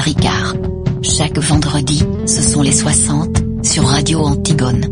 Ricard. 0.00 0.54
Chaque 1.02 1.38
vendredi, 1.38 2.02
ce 2.24 2.40
sont 2.40 2.62
les 2.62 2.72
60 2.72 3.42
sur 3.62 3.84
Radio 3.84 4.20
Antigone. 4.20 4.86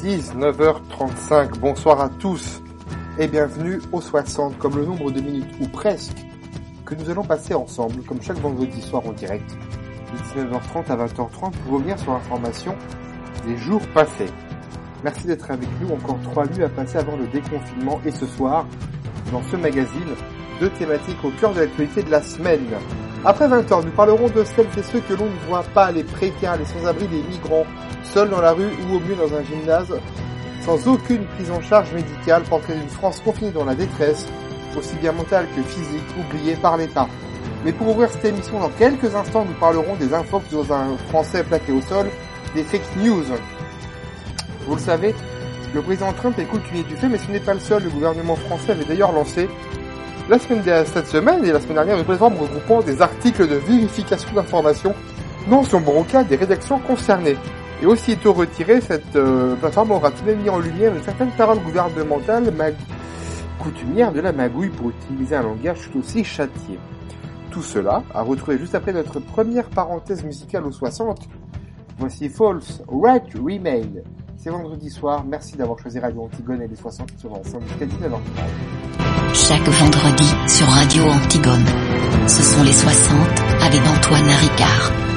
–19h35, 0.02 1.58
bonsoir 1.60 2.00
à 2.00 2.08
tous 2.08 2.60
et 3.18 3.28
bienvenue 3.28 3.80
au 3.92 4.00
60, 4.00 4.58
comme 4.58 4.76
le 4.76 4.84
nombre 4.86 5.12
de 5.12 5.20
minutes, 5.20 5.54
ou 5.60 5.68
presque, 5.68 6.16
que 6.90 6.96
nous 6.96 7.08
allons 7.08 7.22
passer 7.22 7.54
ensemble, 7.54 8.02
comme 8.02 8.20
chaque 8.20 8.38
vendredi 8.38 8.82
soir 8.82 9.06
en 9.06 9.12
direct, 9.12 9.48
de 10.12 10.40
19h30 10.40 10.90
à 10.90 10.96
20h30 10.96 11.52
pour 11.52 11.74
revenir 11.74 11.98
sur 11.98 12.12
l'information 12.12 12.74
des 13.46 13.56
jours 13.56 13.82
passés. 13.94 14.26
Merci 15.04 15.28
d'être 15.28 15.50
avec 15.50 15.68
nous, 15.80 15.94
encore 15.94 16.18
trois 16.22 16.46
nuits 16.46 16.64
à 16.64 16.68
passer 16.68 16.98
avant 16.98 17.16
le 17.16 17.28
déconfinement 17.28 18.00
et 18.04 18.10
ce 18.10 18.26
soir, 18.26 18.66
dans 19.32 19.42
ce 19.50 19.56
magazine, 19.56 20.14
deux 20.58 20.70
thématiques 20.70 21.24
au 21.24 21.30
cœur 21.40 21.54
de 21.54 21.60
l'actualité 21.60 22.02
de 22.02 22.10
la 22.10 22.22
semaine. 22.22 22.66
Après 23.24 23.46
20h, 23.46 23.84
nous 23.84 23.92
parlerons 23.92 24.28
de 24.28 24.42
celles 24.42 24.66
et 24.76 24.82
ceux 24.82 25.00
que 25.00 25.14
l'on 25.14 25.26
ne 25.26 25.48
voit 25.48 25.62
pas, 25.62 25.92
les 25.92 26.04
précaires, 26.04 26.56
les 26.58 26.64
sans-abri, 26.64 27.06
les 27.08 27.22
migrants, 27.22 27.66
seuls 28.02 28.30
dans 28.30 28.40
la 28.40 28.52
rue 28.52 28.70
ou 28.88 28.96
au 28.96 29.00
mieux 29.00 29.14
dans 29.14 29.32
un 29.32 29.44
gymnase, 29.44 29.94
sans 30.62 30.88
aucune 30.88 31.24
prise 31.36 31.50
en 31.52 31.60
charge 31.60 31.92
médicale, 31.92 32.42
portrait 32.42 32.74
d'une 32.74 32.88
France 32.88 33.20
confinée 33.20 33.52
dans 33.52 33.64
la 33.64 33.76
détresse, 33.76 34.26
aussi 34.76 34.94
bien 34.96 35.12
mentale 35.12 35.46
que 35.54 35.62
physique, 35.62 36.04
oubliée 36.18 36.56
par 36.56 36.76
l'État. 36.76 37.08
Mais 37.64 37.72
pour 37.72 37.88
ouvrir 37.88 38.10
cette 38.10 38.24
émission, 38.24 38.58
dans 38.58 38.70
quelques 38.70 39.14
instants, 39.14 39.44
nous 39.46 39.58
parlerons 39.58 39.96
des 39.96 40.14
infos 40.14 40.42
dans 40.50 40.72
un 40.72 40.96
français 41.08 41.42
plaqué 41.44 41.72
au 41.72 41.80
sol, 41.82 42.06
des 42.54 42.62
fake 42.62 42.96
news. 42.96 43.24
Vous 44.66 44.74
le 44.74 44.80
savez, 44.80 45.14
le 45.74 45.82
président 45.82 46.12
Trump 46.12 46.38
est 46.38 46.44
coutumier 46.44 46.82
du 46.82 46.96
fait, 46.96 47.08
mais 47.08 47.18
ce 47.18 47.30
n'est 47.30 47.40
pas 47.40 47.54
le 47.54 47.60
seul. 47.60 47.84
Le 47.84 47.90
gouvernement 47.90 48.36
français 48.36 48.72
avait 48.72 48.84
d'ailleurs 48.84 49.12
lancé 49.12 49.48
la 50.28 50.38
semaine 50.38 50.62
de 50.62 50.84
cette 50.84 51.08
semaine 51.08 51.44
et 51.44 51.52
la 51.52 51.60
semaine 51.60 51.74
dernière 51.74 51.98
une 51.98 52.04
plateforme 52.04 52.36
regroupant 52.38 52.82
des 52.82 53.02
articles 53.02 53.48
de 53.48 53.56
vérification 53.56 54.32
d'informations 54.32 54.94
non 55.48 55.64
son 55.64 55.80
bronca 55.80 56.22
des 56.24 56.36
rédactions 56.36 56.78
concernées. 56.78 57.36
Et 57.82 57.86
aussitôt 57.86 58.32
retirée, 58.32 58.80
cette 58.80 59.16
euh, 59.16 59.54
plateforme 59.56 59.92
aura 59.92 60.10
tout 60.10 60.22
de 60.22 60.30
même 60.30 60.40
mis 60.40 60.50
en 60.50 60.58
lumière 60.58 60.94
une 60.94 61.02
certaine 61.02 61.30
parole 61.30 61.58
gouvernementale 61.60 62.52
mag... 62.56 62.74
coutumière 63.62 64.12
de 64.12 64.20
la 64.20 64.32
magouille 64.32 64.70
pour 64.70 64.90
utiliser 64.90 65.36
un 65.36 65.42
langage 65.42 65.90
tout 65.90 65.98
aussi 65.98 66.24
châtié. 66.24 66.78
Tout 67.50 67.62
cela 67.62 68.02
à 68.14 68.22
retrouver 68.22 68.58
juste 68.58 68.74
après 68.74 68.92
notre 68.92 69.20
première 69.20 69.68
parenthèse 69.68 70.24
musicale 70.24 70.64
aux 70.64 70.72
60. 70.72 71.28
Voici 71.98 72.28
False 72.28 72.82
Right 72.88 73.34
Remain. 73.34 74.02
C'est 74.36 74.50
vendredi 74.50 74.88
soir. 74.88 75.24
Merci 75.26 75.56
d'avoir 75.56 75.78
choisi 75.78 75.98
Radio 75.98 76.22
Antigone 76.22 76.62
et 76.62 76.68
les 76.68 76.76
60 76.76 77.10
sur 77.18 77.28
l'ensemble 77.28 77.64
jusqu'à 77.68 77.86
19h30. 77.86 79.34
Chaque 79.34 79.68
vendredi 79.68 80.34
sur 80.48 80.66
Radio 80.66 81.04
Antigone. 81.04 81.66
Ce 82.26 82.42
sont 82.42 82.62
les 82.62 82.72
60 82.72 83.18
avec 83.60 83.80
Antoine 83.86 84.28
Ricard. 84.28 85.09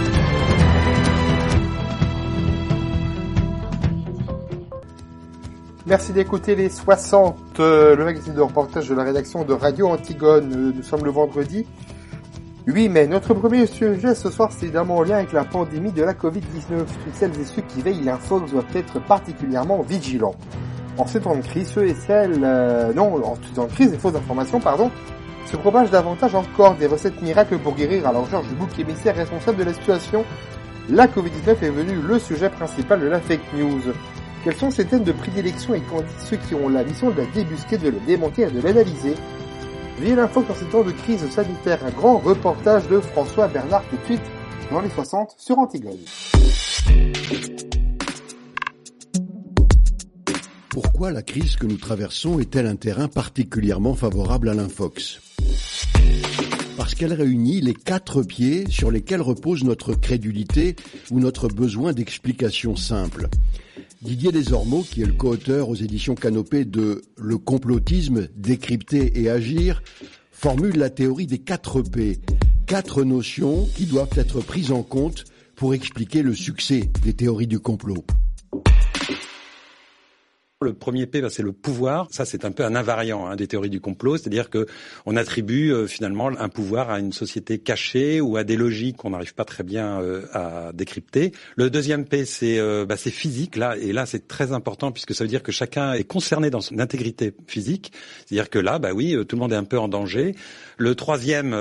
Merci 5.86 6.14
d'écouter 6.14 6.56
les 6.56 6.70
60, 6.70 7.59
euh, 7.59 7.98
le 7.98 8.06
magazine 8.06 8.34
de 8.34 8.39
reportage 8.39 8.88
de 8.88 8.95
la 8.95 9.03
rédaction 9.03 9.44
de 9.44 9.52
Radio 9.52 9.89
Antigone. 9.89 10.50
Euh, 10.53 10.72
nous 10.73 10.81
sommes 10.81 11.03
le 11.03 11.12
vendredi 11.12 11.67
8 12.67 12.88
mai. 12.88 13.05
Notre 13.05 13.33
premier 13.33 13.66
sujet 13.66 14.16
ce 14.16 14.30
soir, 14.30 14.49
c'est 14.54 14.64
évidemment 14.64 14.95
en 14.95 15.04
lien 15.04 15.17
avec 15.17 15.33
la 15.33 15.43
pandémie 15.43 15.92
de 15.92 16.02
la 16.02 16.14
Covid-19. 16.14 16.86
Toutes 17.04 17.16
celles 17.16 17.38
et 17.38 17.43
ceux 17.43 17.64
qui 17.64 17.82
veillent 17.82 18.02
l'info 18.02 18.39
doivent 18.39 18.64
être 18.73 19.02
particulièrement 19.02 19.82
vigilants. 19.82 20.36
En 20.98 21.05
ces 21.05 21.20
temps 21.20 21.36
de 21.36 21.42
crise, 21.42 21.67
ceux 21.67 21.86
et 21.86 21.95
celles, 21.95 22.39
euh, 22.45 22.93
non, 22.93 23.16
en 23.16 23.36
temps 23.54 23.66
de 23.66 23.73
crise, 23.73 23.92
les 23.92 23.98
fausses 23.98 24.16
informations, 24.16 24.61
pardon, 24.61 24.89
se 25.48 25.58
propagent 25.58 25.92
davantage 25.92 26.33
encore 26.33 26.76
des 26.76 26.88
recettes 26.88 27.22
miracles 27.22 27.58
pour 27.58 27.76
guérir. 27.76 28.08
Alors 28.08 28.26
Georges 28.30 28.48
du 28.48 28.55
bouc 28.55 28.80
émissaire 28.80 29.17
responsable 29.17 29.58
de 29.58 29.66
la 29.66 29.73
situation, 29.73 30.23
la 30.89 31.08
Covid-19 31.08 31.61
est 31.61 31.70
venue 31.72 31.99
le 32.02 32.20
sujet 32.20 32.49
principal 32.49 33.02
de 33.02 33.08
la 33.08 33.20
fake 33.20 33.54
news. 33.58 33.82
Quels 34.43 34.58
sont 34.58 34.71
ces 34.71 34.83
thèmes 34.83 35.05
de 35.05 35.14
prédilection 35.14 35.73
et 35.73 35.80
qu'en 35.80 36.04
ceux 36.30 36.36
qui 36.36 36.54
ont 36.54 36.67
la 36.67 36.83
mission 36.83 37.11
de 37.11 37.15
la 37.15 37.26
débusquer, 37.27 37.77
de 37.77 37.87
le 37.87 37.99
démonter 38.05 38.42
et 38.42 38.52
de 38.52 38.59
l'analyser? 38.59 39.15
Veuillez 39.98 40.15
l'info 40.15 40.43
dans 40.45 40.54
ces 40.54 40.65
temps 40.65 40.83
de 40.83 40.92
crise 40.92 41.26
sanitaire, 41.30 41.80
un 41.86 41.92
grand 41.92 42.17
reportage 42.17 42.86
de 42.89 42.99
François 42.99 43.48
Bernard 43.48 43.83
de 43.89 43.98
suite 44.05 44.21
dans 44.70 44.81
les 44.81 44.89
60 44.89 45.36
sur 45.37 45.59
Antigone. 45.59 45.98
Pourquoi 50.71 51.11
la 51.11 51.21
crise 51.21 51.55
que 51.55 51.65
nous 51.65 51.77
traversons 51.77 52.39
est-elle 52.39 52.67
un 52.67 52.75
terrain 52.75 53.08
particulièrement 53.08 53.93
favorable 53.93 54.49
à 54.49 54.54
l'infox? 54.54 55.21
Parce 56.75 56.95
qu'elle 56.95 57.14
réunit 57.14 57.61
les 57.61 57.75
quatre 57.75 58.23
pieds 58.23 58.65
sur 58.70 58.92
lesquels 58.92 59.21
repose 59.21 59.64
notre 59.64 59.93
crédulité 59.93 60.75
ou 61.11 61.21
notre 61.21 61.48
besoin 61.48 61.93
d'explications 61.93 62.75
simples. 62.75 63.30
Didier 64.03 64.33
Desormeaux, 64.33 64.83
qui 64.83 65.02
est 65.02 65.05
le 65.05 65.14
co-auteur 65.14 65.69
aux 65.69 65.75
éditions 65.75 66.14
Canopée 66.14 66.65
de 66.65 67.03
Le 67.17 67.37
complotisme, 67.37 68.27
décrypter 68.36 69.21
et 69.21 69.30
agir, 69.30 69.81
formule 70.30 70.77
la 70.77 70.89
théorie 70.89 71.25
des 71.25 71.37
quatre 71.37 71.81
P, 71.81 72.19
quatre 72.65 73.05
notions 73.05 73.65
qui 73.73 73.86
doivent 73.86 74.17
être 74.17 74.42
prises 74.42 74.73
en 74.73 74.83
compte 74.83 75.23
pour 75.55 75.73
expliquer 75.73 76.21
le 76.21 76.36
succès 76.36 76.89
des 77.02 77.13
théories 77.13 77.47
du 77.47 77.59
complot. 77.59 78.03
Le 80.63 80.73
premier 80.73 81.05
P, 81.05 81.21
bah, 81.21 81.29
c'est 81.29 81.43
le 81.43 81.51
pouvoir. 81.51 82.07
Ça, 82.11 82.25
c'est 82.25 82.45
un 82.45 82.51
peu 82.51 82.63
un 82.63 82.75
invariant 82.75 83.27
hein, 83.27 83.35
des 83.35 83.47
théories 83.47 83.69
du 83.69 83.81
complot, 83.81 84.17
c'est-à-dire 84.17 84.49
que 84.49 84.65
on 85.05 85.15
attribue 85.15 85.71
euh, 85.71 85.87
finalement 85.87 86.27
un 86.27 86.49
pouvoir 86.49 86.89
à 86.89 86.99
une 86.99 87.13
société 87.13 87.59
cachée 87.59 88.21
ou 88.21 88.37
à 88.37 88.43
des 88.43 88.55
logiques 88.55 88.97
qu'on 88.97 89.11
n'arrive 89.11 89.33
pas 89.33 89.45
très 89.45 89.63
bien 89.63 90.01
euh, 90.01 90.25
à 90.33 90.71
décrypter. 90.73 91.31
Le 91.55 91.69
deuxième 91.69 92.05
P, 92.05 92.25
c'est 92.25 92.59
euh, 92.59 92.85
bah, 92.85 92.97
physique 92.97 93.57
là, 93.57 93.75
et 93.77 93.91
là, 93.93 94.05
c'est 94.05 94.27
très 94.27 94.51
important 94.53 94.91
puisque 94.91 95.13
ça 95.13 95.23
veut 95.23 95.29
dire 95.29 95.43
que 95.43 95.51
chacun 95.51 95.93
est 95.93 96.03
concerné 96.03 96.49
dans 96.49 96.61
son 96.61 96.80
intégrité 96.80 97.33
physique. 97.47 97.91
C'est-à-dire 98.25 98.49
que 98.49 98.59
là, 98.59 98.80
bah 98.80 98.91
oui, 98.93 99.15
tout 99.27 99.35
le 99.35 99.41
monde 99.41 99.53
est 99.53 99.57
un 99.57 99.63
peu 99.63 99.77
en 99.77 99.87
danger. 99.87 100.35
Le 100.77 100.95
troisième, 100.95 101.55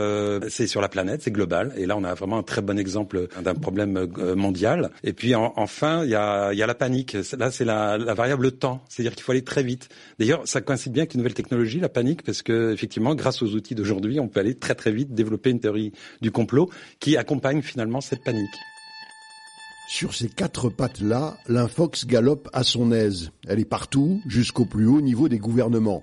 c'est 0.49 0.67
sur 0.67 0.81
la 0.81 0.89
planète, 0.89 1.23
c'est 1.23 1.31
global, 1.31 1.73
et 1.77 1.87
là, 1.87 1.97
on 1.97 2.05
a 2.05 2.15
vraiment 2.15 2.39
un 2.39 2.43
très 2.43 2.63
bon 2.63 2.79
exemple 2.79 3.29
d'un 3.43 3.55
problème 3.55 4.07
mondial. 4.37 4.91
Et 5.05 5.13
puis 5.13 5.35
enfin, 5.35 6.05
il 6.05 6.11
y 6.11 6.15
a, 6.15 6.53
y 6.53 6.63
a 6.63 6.67
la 6.67 6.75
panique. 6.75 7.17
Là, 7.37 7.51
c'est 7.51 7.65
la 7.65 7.99
variable 7.99 8.53
temps. 8.53 8.85
C'est-à-dire 8.93 9.15
qu'il 9.15 9.23
faut 9.23 9.33
aller 9.33 9.43
très 9.43 9.63
vite. 9.63 9.89
D'ailleurs, 10.19 10.47
ça 10.47 10.61
coïncide 10.61 10.93
bien 10.93 11.05
avec 11.05 11.15
une 11.15 11.21
nouvelle 11.21 11.33
technologie, 11.33 11.81
la 11.81 11.89
panique, 11.89 12.23
parce 12.23 12.43
que 12.43 12.75
effectivement, 12.75 13.15
grâce 13.15 13.41
aux 13.41 13.55
outils 13.55 13.75
d'aujourd'hui, 13.75 14.21
on 14.21 14.29
peut 14.29 14.41
aller 14.41 14.55
très 14.55 14.75
très 14.75 14.93
vite 14.93 15.15
développer 15.15 15.49
une 15.49 15.61
théorie 15.61 15.93
du 16.21 16.31
complot 16.31 16.69
qui 17.01 17.17
accompagne 17.17 17.63
finalement 17.63 18.03
cette 18.03 18.23
panique. 18.23 18.51
Sur 19.89 20.15
ces 20.15 20.29
quatre 20.29 20.69
pattes-là, 20.69 21.39
l'infox 21.49 22.07
galope 22.07 22.51
à 22.53 22.65
son 22.65 22.93
aise. 22.93 23.31
Elle 23.49 23.61
est 23.61 23.65
partout, 23.65 24.21
jusqu'au 24.27 24.67
plus 24.67 24.87
haut 24.87 25.01
niveau 25.01 25.31
des 25.31 25.39
gouvernements. 25.39 26.03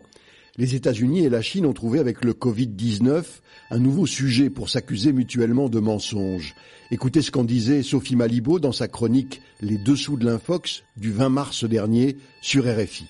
Les 0.57 0.75
États-Unis 0.75 1.25
et 1.25 1.29
la 1.29 1.41
Chine 1.41 1.65
ont 1.65 1.73
trouvé 1.73 1.99
avec 1.99 2.23
le 2.23 2.33
Covid-19 2.33 3.23
un 3.71 3.79
nouveau 3.79 4.05
sujet 4.05 4.49
pour 4.49 4.69
s'accuser 4.69 5.13
mutuellement 5.13 5.69
de 5.69 5.79
mensonges. 5.79 6.55
Écoutez 6.91 7.21
ce 7.21 7.31
qu'en 7.31 7.43
disait 7.43 7.83
Sophie 7.83 8.15
Malibaud 8.15 8.59
dans 8.59 8.71
sa 8.71 8.87
chronique 8.87 9.41
Les 9.61 9.77
dessous 9.77 10.17
de 10.17 10.25
l'infox 10.25 10.83
du 10.97 11.11
20 11.11 11.29
mars 11.29 11.63
dernier 11.63 12.17
sur 12.41 12.65
RFI. 12.65 13.05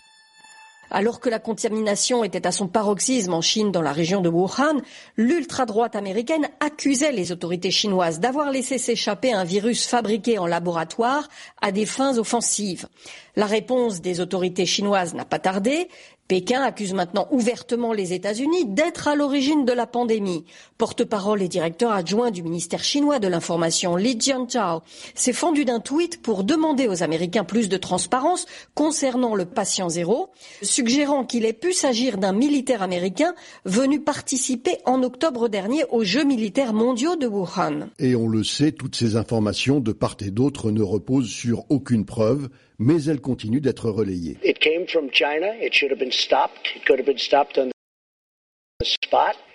Alors 0.92 1.20
que 1.20 1.30
la 1.30 1.40
contamination 1.40 2.24
était 2.24 2.48
à 2.48 2.52
son 2.52 2.68
paroxysme 2.68 3.34
en 3.34 3.42
Chine 3.42 3.72
dans 3.72 3.82
la 3.82 3.92
région 3.92 4.22
de 4.22 4.30
Wuhan, 4.30 4.82
l'ultra-droite 5.18 5.96
américaine 5.96 6.50
accusait 6.60 7.12
les 7.12 7.32
autorités 7.32 7.72
chinoises 7.72 8.20
d'avoir 8.20 8.52
laissé 8.52 8.78
s'échapper 8.78 9.32
un 9.32 9.44
virus 9.44 9.86
fabriqué 9.86 10.40
en 10.40 10.48
laboratoire 10.48 11.30
à 11.62 11.72
des 11.72 11.86
fins 11.86 12.18
offensives. 12.18 12.88
La 13.36 13.46
réponse 13.46 14.02
des 14.02 14.20
autorités 14.20 14.66
chinoises 14.66 15.14
n'a 15.14 15.26
pas 15.26 15.40
tardé. 15.40 15.90
Pékin 16.30 16.62
accuse 16.62 16.94
maintenant 16.94 17.28
ouvertement 17.32 17.92
les 17.92 18.14
États-Unis 18.14 18.68
d'être 18.68 19.08
à 19.08 19.16
l'origine 19.16 19.66
de 19.66 19.72
la 19.74 19.88
pandémie. 19.88 20.46
Porte-parole 20.78 21.42
et 21.42 21.48
directeur 21.48 21.92
adjoint 21.92 22.30
du 22.30 22.44
ministère 22.44 22.84
chinois 22.84 23.18
de 23.18 23.28
l'information, 23.28 23.96
Li 23.96 24.16
Jianchao, 24.20 24.84
s'est 25.16 25.34
fendu 25.34 25.66
d'un 25.66 25.80
tweet 25.80 26.22
pour 26.22 26.44
demander 26.44 26.88
aux 26.88 27.02
Américains 27.02 27.44
plus 27.44 27.68
de 27.68 27.78
transparence 27.78 28.46
concernant 28.76 29.34
le 29.34 29.46
patient 29.46 29.90
zéro, 29.90 30.30
suggérant 30.62 31.26
qu'il 31.26 31.46
ait 31.46 31.52
pu 31.52 31.74
s'agir 31.74 32.20
d'un 32.20 32.32
militaire 32.32 32.84
américain 32.84 33.34
venu 33.66 34.00
participer 34.00 34.78
en 34.86 35.02
octobre 35.02 35.50
dernier 35.50 35.84
aux 35.90 36.04
Jeux 36.04 36.26
militaires 36.26 36.74
mondiaux 36.74 37.16
de 37.16 37.26
Wuhan. 37.26 37.90
Et 37.98 38.16
on 38.16 38.28
le 38.28 38.44
sait, 38.44 38.72
toutes 38.72 38.96
ces 38.96 39.16
informations 39.16 39.80
de 39.80 39.94
part 39.94 40.18
et 40.20 40.30
d'autre 40.30 40.70
ne 40.70 40.84
reposent 40.84 41.32
sur 41.32 41.66
aucune 41.70 42.06
preuve 42.06 42.50
mais 42.80 43.04
elles 43.04 43.22
continuent 43.22 43.62
d'être 43.62 43.90
relayées. 43.90 44.38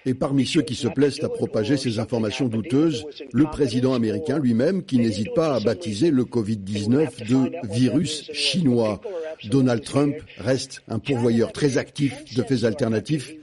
Et 0.06 0.14
parmi 0.14 0.44
ceux 0.44 0.60
qui 0.60 0.74
se 0.74 0.88
plaisent 0.88 1.24
à 1.24 1.30
propager 1.30 1.78
ces 1.78 1.98
informations 1.98 2.46
douteuses, 2.46 3.06
le 3.32 3.44
président 3.46 3.94
américain 3.94 4.38
lui-même 4.38 4.84
qui 4.84 4.98
n'hésite 4.98 5.32
pas 5.34 5.54
à 5.54 5.60
baptiser 5.60 6.10
le 6.10 6.24
Covid-19 6.24 7.26
de 7.26 7.68
virus 7.74 8.30
chinois. 8.32 9.00
Donald 9.44 9.82
Trump 9.82 10.16
reste 10.36 10.82
un 10.88 10.98
pourvoyeur 10.98 11.52
très 11.52 11.78
actif 11.78 12.34
de 12.36 12.42
faits 12.42 12.64
alternatifs 12.64 13.34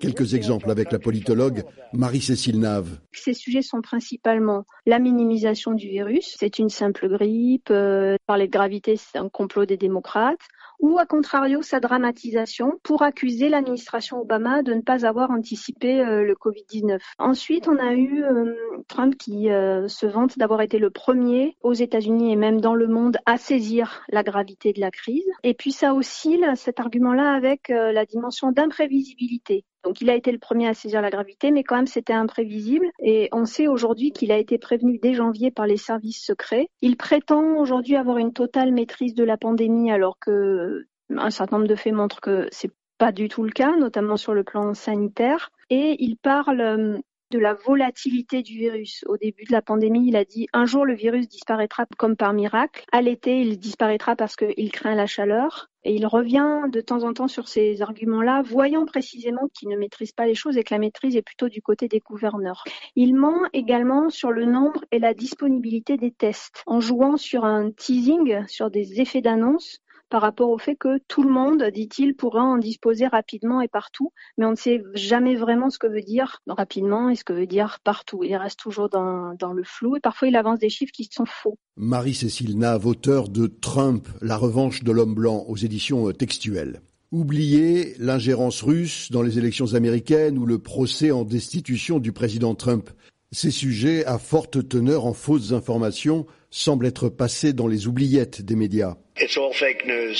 Quelques 0.00 0.34
exemples 0.34 0.70
avec 0.70 0.92
la 0.92 0.98
politologue 0.98 1.62
Marie-Cécile 1.92 2.60
Nave. 2.60 2.98
Ces 3.12 3.34
sujets 3.34 3.62
sont 3.62 3.80
principalement 3.80 4.64
la 4.86 4.98
minimisation 4.98 5.72
du 5.72 5.88
virus, 5.88 6.34
c'est 6.38 6.58
une 6.58 6.68
simple 6.68 7.08
grippe, 7.08 7.68
euh, 7.70 8.16
parler 8.26 8.46
de 8.46 8.52
gravité, 8.52 8.96
c'est 8.96 9.18
un 9.18 9.28
complot 9.28 9.66
des 9.66 9.76
démocrates, 9.76 10.40
ou 10.80 10.98
à 10.98 11.06
contrario 11.06 11.62
sa 11.62 11.80
dramatisation 11.80 12.72
pour 12.82 13.02
accuser 13.02 13.48
l'administration 13.48 14.20
Obama 14.20 14.62
de 14.62 14.74
ne 14.74 14.80
pas 14.80 15.06
avoir 15.06 15.30
anticipé 15.30 16.00
euh, 16.00 16.22
le 16.22 16.34
Covid-19. 16.34 17.00
Ensuite, 17.18 17.68
on 17.68 17.78
a 17.78 17.94
eu 17.94 18.24
euh, 18.24 18.54
Trump 18.88 19.16
qui 19.16 19.44
se 19.44 20.06
vante 20.06 20.38
d'avoir 20.38 20.60
été 20.60 20.78
le 20.78 20.90
premier 20.90 21.56
aux 21.62 21.72
États-Unis 21.72 22.32
et 22.32 22.36
même 22.36 22.60
dans 22.60 22.74
le 22.74 22.88
monde 22.88 23.16
à 23.26 23.38
saisir 23.38 24.02
la 24.08 24.22
gravité 24.22 24.72
de 24.72 24.80
la 24.80 24.90
crise. 24.90 25.24
Et 25.42 25.54
puis 25.54 25.72
ça 25.72 25.94
oscille 25.94 26.46
cet 26.56 26.80
argument-là 26.80 27.32
avec 27.32 27.68
la 27.68 28.04
dimension 28.04 28.52
d'imprévisibilité. 28.52 29.64
Donc 29.84 30.00
il 30.00 30.10
a 30.10 30.14
été 30.14 30.32
le 30.32 30.38
premier 30.38 30.68
à 30.68 30.74
saisir 30.74 31.02
la 31.02 31.10
gravité, 31.10 31.50
mais 31.50 31.62
quand 31.62 31.76
même 31.76 31.86
c'était 31.86 32.12
imprévisible. 32.12 32.86
Et 33.00 33.28
on 33.32 33.44
sait 33.44 33.68
aujourd'hui 33.68 34.12
qu'il 34.12 34.32
a 34.32 34.38
été 34.38 34.58
prévenu 34.58 34.98
dès 34.98 35.14
janvier 35.14 35.50
par 35.50 35.66
les 35.66 35.76
services 35.76 36.24
secrets. 36.24 36.68
Il 36.80 36.96
prétend 36.96 37.56
aujourd'hui 37.58 37.96
avoir 37.96 38.18
une 38.18 38.32
totale 38.32 38.72
maîtrise 38.72 39.14
de 39.14 39.24
la 39.24 39.36
pandémie, 39.36 39.92
alors 39.92 40.18
que 40.18 40.86
un 41.10 41.30
certain 41.30 41.58
nombre 41.58 41.68
de 41.68 41.76
faits 41.76 41.92
montrent 41.92 42.20
que 42.20 42.48
c'est 42.50 42.72
pas 42.98 43.12
du 43.12 43.28
tout 43.28 43.42
le 43.42 43.50
cas, 43.50 43.76
notamment 43.76 44.16
sur 44.16 44.34
le 44.34 44.44
plan 44.44 44.74
sanitaire. 44.74 45.50
Et 45.70 45.96
il 45.98 46.16
parle 46.16 46.60
euh, 46.60 46.98
de 47.30 47.38
la 47.38 47.54
volatilité 47.54 48.42
du 48.42 48.58
virus. 48.58 49.04
Au 49.06 49.16
début 49.16 49.44
de 49.44 49.52
la 49.52 49.62
pandémie, 49.62 50.08
il 50.08 50.16
a 50.16 50.24
dit 50.24 50.46
un 50.52 50.66
jour 50.66 50.84
le 50.84 50.94
virus 50.94 51.28
disparaîtra 51.28 51.86
comme 51.96 52.16
par 52.16 52.32
miracle. 52.32 52.84
À 52.92 53.02
l'été, 53.02 53.40
il 53.40 53.58
disparaîtra 53.58 54.16
parce 54.16 54.36
qu'il 54.36 54.70
craint 54.72 54.94
la 54.94 55.06
chaleur. 55.06 55.70
Et 55.86 55.94
il 55.94 56.06
revient 56.06 56.62
de 56.72 56.80
temps 56.80 57.02
en 57.02 57.12
temps 57.12 57.28
sur 57.28 57.46
ces 57.46 57.82
arguments-là, 57.82 58.42
voyant 58.42 58.86
précisément 58.86 59.48
qu'il 59.52 59.68
ne 59.68 59.76
maîtrise 59.76 60.12
pas 60.12 60.24
les 60.24 60.34
choses 60.34 60.56
et 60.56 60.64
que 60.64 60.72
la 60.72 60.78
maîtrise 60.78 61.14
est 61.14 61.22
plutôt 61.22 61.50
du 61.50 61.60
côté 61.60 61.88
des 61.88 62.00
gouverneurs. 62.00 62.64
Il 62.96 63.14
ment 63.14 63.42
également 63.52 64.08
sur 64.08 64.32
le 64.32 64.46
nombre 64.46 64.82
et 64.92 64.98
la 64.98 65.12
disponibilité 65.12 65.98
des 65.98 66.10
tests, 66.10 66.62
en 66.66 66.80
jouant 66.80 67.18
sur 67.18 67.44
un 67.44 67.70
teasing, 67.70 68.46
sur 68.46 68.70
des 68.70 69.02
effets 69.02 69.20
d'annonce 69.20 69.80
par 70.14 70.22
rapport 70.22 70.50
au 70.50 70.58
fait 70.58 70.76
que 70.76 71.00
tout 71.08 71.24
le 71.24 71.28
monde, 71.28 71.64
dit-il, 71.74 72.14
pourra 72.14 72.44
en 72.44 72.56
disposer 72.56 73.08
rapidement 73.08 73.60
et 73.60 73.66
partout, 73.66 74.12
mais 74.38 74.44
on 74.44 74.52
ne 74.52 74.54
sait 74.54 74.80
jamais 74.94 75.34
vraiment 75.34 75.70
ce 75.70 75.78
que 75.80 75.88
veut 75.88 76.02
dire 76.02 76.40
rapidement 76.46 77.10
et 77.10 77.16
ce 77.16 77.24
que 77.24 77.32
veut 77.32 77.48
dire 77.48 77.80
partout. 77.82 78.22
Il 78.22 78.36
reste 78.36 78.60
toujours 78.60 78.88
dans, 78.88 79.34
le 79.52 79.64
flou 79.64 79.96
et 79.96 80.00
parfois 80.00 80.28
il 80.28 80.36
avance 80.36 80.60
des 80.60 80.68
chiffres 80.68 80.92
qui 80.92 81.08
sont 81.10 81.26
faux. 81.26 81.58
Marie-Cécile 81.76 82.56
Nave, 82.56 82.86
auteur 82.86 83.28
de 83.28 83.48
Trump, 83.48 84.06
la 84.22 84.36
revanche 84.36 84.84
de 84.84 84.92
l'homme 84.92 85.16
blanc 85.16 85.46
aux 85.48 85.56
éditions 85.56 86.12
textuelles. 86.12 86.80
Oubliez 87.10 87.96
l'ingérence 87.98 88.62
russe 88.62 89.10
dans 89.10 89.22
les 89.22 89.38
élections 89.38 89.74
américaines 89.74 90.38
ou 90.38 90.46
le 90.46 90.60
procès 90.60 91.10
en 91.10 91.24
destitution 91.24 91.98
du 91.98 92.12
président 92.12 92.54
Trump. 92.54 92.88
Ces 93.34 93.50
sujets 93.50 94.04
à 94.04 94.18
forte 94.18 94.68
teneur 94.68 95.06
en 95.06 95.12
fausses 95.12 95.50
informations 95.50 96.24
semblent 96.50 96.86
être 96.86 97.08
passés 97.08 97.52
dans 97.52 97.66
les 97.66 97.88
oubliettes 97.88 98.42
des 98.42 98.54
médias. 98.54 98.96
It's 99.20 99.36
all 99.36 99.52
fake 99.52 99.84
news. 99.88 100.14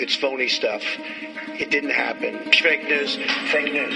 It's 0.00 0.16
phony 0.16 0.48
stuff. 0.48 0.82
It 1.60 1.70
didn't 1.70 1.92
happen. 1.92 2.34
Fake 2.50 2.82
news. 2.90 3.20
Fake 3.46 3.72
news. 3.72 3.94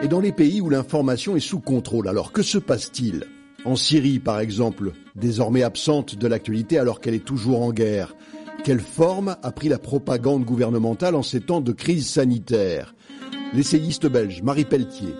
Et 0.04 0.06
dans 0.06 0.20
les 0.20 0.30
pays 0.30 0.60
où 0.60 0.70
l'information 0.70 1.34
est 1.34 1.40
sous 1.40 1.58
contrôle, 1.58 2.06
alors 2.06 2.30
que 2.30 2.42
se 2.42 2.58
passe-t-il? 2.58 3.24
En 3.64 3.74
Syrie, 3.74 4.20
par 4.20 4.38
exemple, 4.38 4.92
désormais 5.16 5.64
absente 5.64 6.14
de 6.14 6.28
l'actualité 6.28 6.78
alors 6.78 7.00
qu'elle 7.00 7.14
est 7.14 7.24
toujours 7.24 7.62
en 7.62 7.72
guerre. 7.72 8.14
Quelle 8.62 8.78
forme 8.78 9.36
a 9.42 9.50
pris 9.50 9.68
la 9.68 9.78
propagande 9.78 10.44
gouvernementale 10.44 11.16
en 11.16 11.24
ces 11.24 11.40
temps 11.40 11.60
de 11.60 11.72
crise 11.72 12.06
sanitaire? 12.06 12.94
L'essayiste 13.54 14.10
belge 14.10 14.42
Marie 14.42 14.64
Pelletier. 14.64 15.14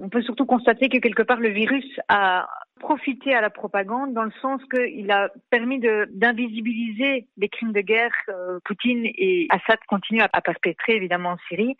On 0.00 0.08
peut 0.08 0.22
surtout 0.22 0.46
constater 0.46 0.88
que 0.88 0.98
quelque 0.98 1.22
part 1.22 1.40
le 1.40 1.48
virus 1.48 1.84
a 2.08 2.48
profité 2.78 3.34
à 3.34 3.40
la 3.40 3.50
propagande 3.50 4.14
dans 4.14 4.24
le 4.24 4.32
sens 4.40 4.60
qu'il 4.72 5.10
a 5.10 5.30
permis 5.50 5.78
d'invisibiliser 5.78 7.26
les 7.36 7.48
crimes 7.48 7.72
de 7.72 7.80
guerre 7.80 8.12
que 8.26 8.58
Poutine 8.64 9.04
et 9.04 9.46
Assad 9.50 9.78
continuent 9.88 10.24
à, 10.32 10.40
perpétrer 10.40 10.96
évidemment 10.96 11.30
en 11.30 11.38
Syrie. 11.48 11.76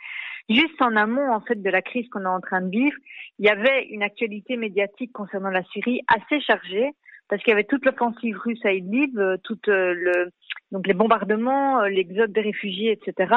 Juste 0.49 0.81
en 0.81 0.96
amont 0.96 1.32
en 1.32 1.40
fait 1.40 1.62
de 1.62 1.70
la 1.70 1.82
crise 1.82 2.08
qu'on 2.11 2.25
est 2.25 2.26
en 2.26 2.40
train 2.40 2.61
de 2.61 2.70
vivre, 2.70 2.96
il 3.38 3.46
y 3.46 3.49
avait 3.49 3.87
une 3.87 4.02
actualité 4.02 4.56
médiatique 4.56 5.12
concernant 5.12 5.50
la 5.50 5.64
Syrie 5.72 6.02
assez 6.08 6.40
chargée 6.43 6.93
parce 7.31 7.43
qu'il 7.43 7.52
y 7.52 7.55
avait 7.55 7.64
toute 7.64 7.87
l'offensive 7.87 8.37
russe 8.38 8.64
à 8.64 8.72
Idlib, 8.72 9.17
euh, 9.19 9.37
euh, 9.69 10.26
donc 10.72 10.87
les 10.87 10.94
bombardements, 10.94 11.81
euh, 11.81 11.88
l'exode 11.88 12.32
des 12.32 12.40
réfugiés, 12.40 12.90
etc. 12.90 13.34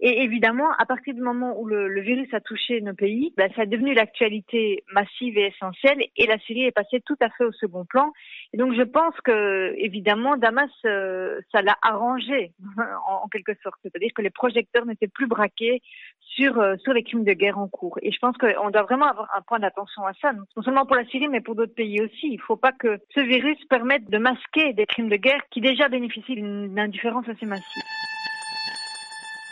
Et 0.00 0.22
évidemment, 0.22 0.70
à 0.78 0.86
partir 0.86 1.12
du 1.12 1.20
moment 1.20 1.58
où 1.58 1.66
le, 1.66 1.88
le 1.88 2.00
virus 2.00 2.32
a 2.32 2.40
touché 2.40 2.80
nos 2.80 2.94
pays, 2.94 3.32
ben, 3.36 3.50
ça 3.56 3.62
a 3.62 3.66
devenu 3.66 3.94
l'actualité 3.94 4.84
massive 4.92 5.36
et 5.36 5.46
essentielle, 5.46 5.98
et 6.16 6.26
la 6.26 6.38
Syrie 6.38 6.64
est 6.64 6.72
passée 6.72 7.00
tout 7.04 7.16
à 7.20 7.28
fait 7.30 7.44
au 7.44 7.52
second 7.52 7.84
plan. 7.84 8.12
Et 8.52 8.58
donc, 8.58 8.74
je 8.74 8.82
pense 8.82 9.14
que, 9.24 9.74
évidemment, 9.76 10.36
Damas, 10.36 10.70
euh, 10.84 11.40
ça 11.52 11.62
l'a 11.62 11.76
arrangé 11.82 12.52
en, 13.08 13.26
quelque 13.28 13.54
sorte, 13.62 13.76
c'est-à-dire 13.82 14.10
que 14.14 14.22
les 14.22 14.30
projecteurs 14.30 14.86
n'étaient 14.86 15.08
plus 15.08 15.26
braqués 15.26 15.82
sur 16.20 16.58
euh, 16.58 16.76
sur 16.76 16.92
les 16.92 17.02
crimes 17.02 17.24
de 17.24 17.32
guerre 17.32 17.58
en 17.58 17.66
cours. 17.66 17.98
Et 18.02 18.12
je 18.12 18.18
pense 18.18 18.36
qu'on 18.36 18.70
doit 18.70 18.82
vraiment 18.82 19.06
avoir 19.06 19.28
un 19.36 19.42
point 19.42 19.58
d'attention 19.58 20.06
à 20.06 20.12
ça, 20.20 20.32
non 20.32 20.62
seulement 20.62 20.86
pour 20.86 20.96
la 20.96 21.06
Syrie, 21.06 21.28
mais 21.28 21.40
pour 21.40 21.56
d'autres 21.56 21.74
pays 21.74 22.00
aussi. 22.00 22.28
Il 22.28 22.36
ne 22.36 22.42
faut 22.42 22.56
pas 22.56 22.72
que 22.72 22.98
ce 23.14 23.20
virus 23.20 23.58
permette 23.68 24.08
de 24.08 24.18
masquer 24.18 24.72
des 24.74 24.86
crimes 24.86 25.08
de 25.08 25.16
guerre 25.16 25.42
qui 25.50 25.60
déjà 25.60 25.88
bénéficient 25.88 26.36
d'une 26.36 26.78
indifférence 26.78 27.28
assez 27.28 27.46
massive. 27.46 28.07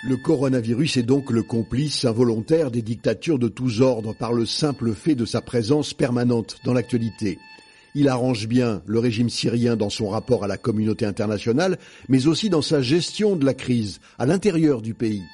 Le 0.03 0.17
coronavirus 0.17 0.99
est 0.99 1.03
donc 1.03 1.31
le 1.31 1.43
complice 1.43 2.05
involontaire 2.05 2.71
des 2.71 2.83
dictatures 2.83 3.39
de 3.39 3.49
tous 3.49 3.81
ordres 3.81 4.15
par 4.15 4.35
le 4.35 4.45
simple 4.45 4.93
fait 4.95 5.15
de 5.15 5.25
sa 5.25 5.41
présence 5.41 5.95
permanente 5.95 6.59
dans 6.65 6.75
l'actualité. 6.75 7.39
Il 7.95 8.09
arrange 8.09 8.47
bien 8.47 8.83
le 8.87 8.99
régime 8.99 9.31
syrien 9.31 9.75
dans 9.75 9.89
son 9.89 10.11
rapport 10.11 10.45
à 10.45 10.49
la 10.49 10.59
communauté 10.59 11.07
internationale, 11.07 11.79
mais 12.09 12.27
aussi 12.27 12.51
dans 12.51 12.61
sa 12.61 12.83
gestion 12.83 13.37
de 13.37 13.47
la 13.47 13.55
crise 13.55 14.01
à 14.19 14.27
l'intérieur 14.27 14.83
du 14.83 14.93
pays. 14.93 15.25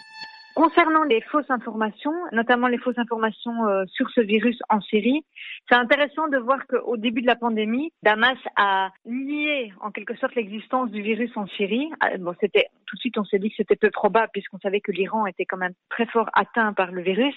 Concernant 0.55 1.05
les 1.05 1.23
fausses 1.23 1.51
informations, 1.51 2.13
notamment 2.33 2.69
les 2.69 2.77
fausses 2.77 2.99
informations 2.99 3.67
euh, 3.67 3.85
sur 3.87 4.11
ce 4.11 4.21
virus 4.21 4.59
en 4.69 4.81
Syrie, 4.83 5.25
c'est 5.69 5.77
intéressant 5.77 6.29
de 6.29 6.37
voir 6.37 6.67
qu'au 6.67 6.99
début 6.99 7.23
de 7.23 7.27
la 7.27 7.37
pandémie, 7.37 7.91
Damas 8.03 8.37
a 8.57 8.91
nié 9.07 9.73
en 9.81 9.91
quelque 9.91 10.15
sorte 10.17 10.35
l'existence 10.35 10.91
du 10.91 11.01
virus 11.01 11.31
en 11.37 11.47
Syrie. 11.47 11.91
Euh, 12.05 12.19
bon, 12.19 12.35
c'était 12.41 12.67
tout 12.87 12.97
de 12.97 13.01
suite 13.01 13.17
on 13.17 13.25
s'est 13.25 13.39
dit 13.39 13.49
que 13.49 13.57
c'était 13.57 13.77
peu 13.77 13.91
probable 13.91 14.29
puisqu'on 14.33 14.59
savait 14.59 14.81
que 14.81 14.93
l'Iran 14.93 15.27
était 15.27 15.47
quand 15.47 15.57
même 15.57 15.75
très 15.89 16.07
fort 16.07 16.29
atteint 16.35 16.75
par 16.75 16.93
le 16.93 17.01
virus. 17.01 17.35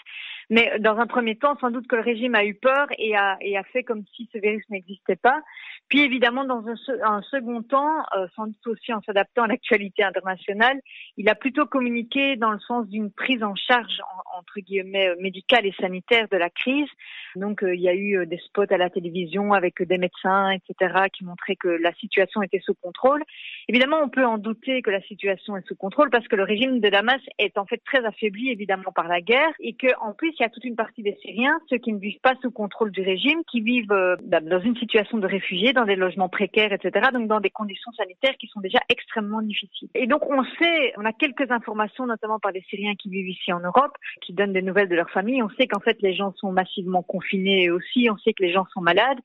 Mais 0.50 0.80
dans 0.80 0.98
un 0.98 1.08
premier 1.08 1.36
temps, 1.36 1.58
sans 1.60 1.72
doute 1.72 1.88
que 1.88 1.96
le 1.96 2.02
régime 2.02 2.36
a 2.36 2.46
eu 2.46 2.54
peur 2.54 2.88
et 2.98 3.16
a, 3.16 3.38
et 3.42 3.58
a 3.58 3.64
fait 3.64 3.84
comme 3.84 4.04
si 4.16 4.30
ce 4.32 4.38
virus 4.38 4.64
n'existait 4.70 5.16
pas. 5.16 5.42
Puis 5.90 6.02
évidemment, 6.02 6.46
dans 6.46 6.64
un, 6.68 6.76
un 7.04 7.22
second 7.24 7.62
temps, 7.64 8.04
euh, 8.16 8.28
sans 8.36 8.48
doute 8.48 8.68
aussi 8.68 8.94
en 8.94 9.02
s'adaptant 9.02 9.44
à 9.44 9.48
l'actualité 9.48 10.04
internationale, 10.04 10.80
il 11.18 11.30
a 11.30 11.36
plutôt 11.36 11.66
communiqué 11.66 12.36
dans 12.36 12.52
le 12.52 12.60
sens 12.60 12.88
d'une 12.88 13.12
prise 13.12 13.44
en 13.44 13.56
charge 13.56 14.02
entre 14.38 14.60
guillemets 14.60 15.10
euh, 15.10 15.16
médicale 15.20 15.66
et 15.66 15.74
sanitaire 15.80 16.28
de 16.32 16.38
la 16.38 16.50
crise. 16.50 16.90
Donc 17.36 17.64
euh, 17.64 17.76
il 17.76 17.82
y 17.82 17.90
a 17.90 17.94
eu 17.94 18.18
euh, 18.18 18.26
des 18.26 18.38
spots 18.38 18.66
à 18.70 18.78
la 18.78 18.90
télévision 18.90 19.54
avec 19.54 19.82
des 19.82 19.98
médecins, 19.98 20.52
etc., 20.52 20.94
qui 21.14 21.24
montraient 21.24 21.56
que 21.56 21.68
la 21.68 21.94
situation 21.94 22.42
était 22.42 22.60
sous 22.60 22.76
contrôle. 22.76 23.24
Évidemment, 23.68 23.98
on 24.04 24.10
peut 24.10 24.26
en 24.26 24.38
douter 24.38 24.82
que 24.82 24.90
la 24.90 25.02
situation 25.02 25.58
est 25.58 25.68
sous 25.68 25.76
contrôle 25.76 26.10
parce 26.10 26.28
que 26.28 26.36
le 26.36 26.44
régime 26.44 26.80
de 26.80 26.90
Damas 26.90 27.22
est 27.40 27.58
en 27.58 27.66
fait 27.66 27.82
très 27.86 28.04
affaibli 28.06 28.52
évidemment 28.52 28.92
par 28.94 29.08
la 29.08 29.22
guerre 29.22 29.54
et 29.60 29.74
qu'en 29.74 30.14
plus 30.14 30.35
il 30.40 30.44
y 30.44 30.46
a 30.46 30.50
toute 30.50 30.64
une 30.64 30.76
partie 30.76 31.04
des 31.04 31.18
Syriens, 31.22 31.60
ceux 31.70 31.78
qui 31.78 31.94
ne 31.94 32.00
vivent 32.00 32.20
pas 32.22 32.36
sous 32.42 32.52
contrôle 32.52 32.92
du 32.92 33.02
régime, 33.02 33.42
qui 33.50 33.62
vivent 33.62 33.88
dans 33.88 34.60
une 34.62 34.76
situation 34.78 35.18
de 35.18 35.28
réfugiés, 35.28 35.74
dans 35.74 35.86
des 35.86 35.96
logements 35.96 36.30
précaires, 36.30 36.74
etc., 36.74 37.10
donc 37.14 37.28
dans 37.28 37.40
des 37.40 37.50
conditions 37.50 37.92
sanitaires 37.94 38.36
qui 38.40 38.48
sont 38.48 38.60
déjà 38.60 38.80
extrêmement 38.90 39.42
difficiles. 39.42 39.90
Et 39.96 40.08
donc 40.08 40.30
on 40.30 40.44
sait, 40.60 40.94
on 40.98 41.06
a 41.06 41.14
quelques 41.14 41.52
informations, 41.52 42.06
notamment 42.06 42.40
par 42.40 42.54
des 42.54 42.64
Syriens 42.70 42.96
qui 42.96 43.10
vivent 43.10 43.30
ici 43.30 43.54
en 43.54 43.60
Europe, 43.60 43.98
qui 44.22 44.34
donnent 44.34 44.54
des 44.54 44.62
nouvelles 44.62 44.90
de 44.90 44.96
leur 44.96 45.10
famille. 45.10 45.42
On 45.42 45.50
sait 45.52 45.68
qu'en 45.68 45.80
fait 45.80 46.02
les 46.02 46.14
gens 46.14 46.34
sont 46.38 46.52
massivement 46.52 47.04
confinés 47.04 47.70
aussi, 47.70 48.10
on 48.12 48.18
sait 48.18 48.34
que 48.34 48.44
les 48.44 48.52
gens 48.52 48.66
sont 48.74 48.82
malades, 48.82 49.20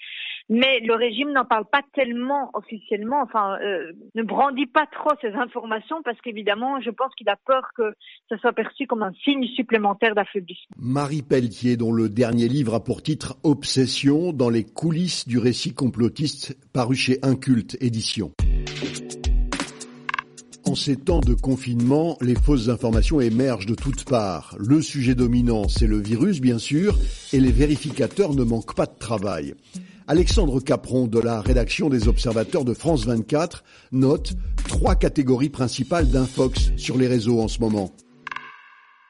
mais 0.50 0.80
le 0.80 0.94
régime 0.94 1.30
n'en 1.32 1.44
parle 1.44 1.64
pas 1.64 1.82
tellement 1.94 2.50
officiellement, 2.54 3.22
enfin 3.22 3.56
euh, 3.62 3.92
ne 4.16 4.22
brandit 4.24 4.66
pas 4.66 4.86
trop 4.86 5.12
ces 5.22 5.32
informations 5.32 6.02
parce 6.04 6.20
qu'évidemment 6.20 6.80
je 6.80 6.90
pense 6.90 7.14
qu'il 7.14 7.28
a 7.28 7.36
peur 7.46 7.70
que 7.76 7.94
ça 8.28 8.36
soit 8.38 8.52
perçu 8.52 8.86
comme 8.86 9.04
un 9.04 9.12
signe 9.24 9.46
supplémentaire 9.54 10.14
d'affaiblissement. 10.16 10.76
Marie 10.76 11.22
Pelletier, 11.22 11.76
dont 11.76 11.92
le 11.92 12.08
dernier 12.08 12.48
livre 12.48 12.74
a 12.74 12.82
pour 12.82 13.02
titre 13.02 13.36
Obsession 13.44 14.32
dans 14.32 14.50
les 14.50 14.64
coulisses 14.64 15.26
du 15.28 15.38
récit 15.38 15.72
complotiste 15.72 16.58
paru 16.72 16.96
chez 16.96 17.18
Inculte 17.22 17.76
Édition. 17.80 18.32
En 20.66 20.74
ces 20.74 20.96
temps 20.96 21.20
de 21.20 21.34
confinement, 21.34 22.16
les 22.20 22.34
fausses 22.34 22.68
informations 22.68 23.20
émergent 23.20 23.66
de 23.66 23.74
toutes 23.74 24.04
parts. 24.04 24.56
Le 24.58 24.82
sujet 24.82 25.14
dominant, 25.14 25.68
c'est 25.68 25.86
le 25.86 25.98
virus, 25.98 26.40
bien 26.40 26.58
sûr, 26.58 26.96
et 27.32 27.40
les 27.40 27.50
vérificateurs 27.50 28.34
ne 28.34 28.44
manquent 28.44 28.76
pas 28.76 28.86
de 28.86 28.96
travail. 28.96 29.54
Alexandre 30.10 30.58
Capron 30.58 31.06
de 31.06 31.20
la 31.20 31.40
rédaction 31.40 31.88
des 31.88 32.08
Observateurs 32.08 32.64
de 32.64 32.74
France 32.74 33.06
24 33.06 33.62
note 33.92 34.32
trois 34.68 34.96
catégories 34.96 35.50
principales 35.50 36.08
d'infox 36.08 36.72
sur 36.76 36.98
les 36.98 37.06
réseaux 37.06 37.38
en 37.38 37.46
ce 37.46 37.60
moment. 37.60 37.90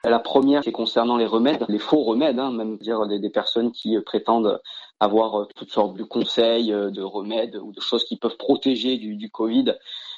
La 0.04 0.18
première, 0.18 0.62
c'est 0.62 0.72
concernant 0.72 1.16
les 1.16 1.24
remèdes, 1.24 1.64
les 1.70 1.78
faux 1.78 2.02
remèdes, 2.02 2.38
hein, 2.38 2.52
même 2.52 2.76
dire 2.76 3.06
des, 3.06 3.30
personnes 3.30 3.72
qui 3.72 3.96
euh, 3.96 4.02
prétendent 4.04 4.60
avoir 5.00 5.40
euh, 5.40 5.48
toutes 5.56 5.70
sortes 5.70 5.96
de 5.96 6.04
conseils, 6.04 6.70
euh, 6.70 6.90
de 6.90 7.00
remèdes 7.00 7.56
ou 7.56 7.72
de 7.72 7.80
choses 7.80 8.04
qui 8.04 8.18
peuvent 8.18 8.36
protéger 8.36 8.98
du, 8.98 9.30
Covid, 9.30 9.76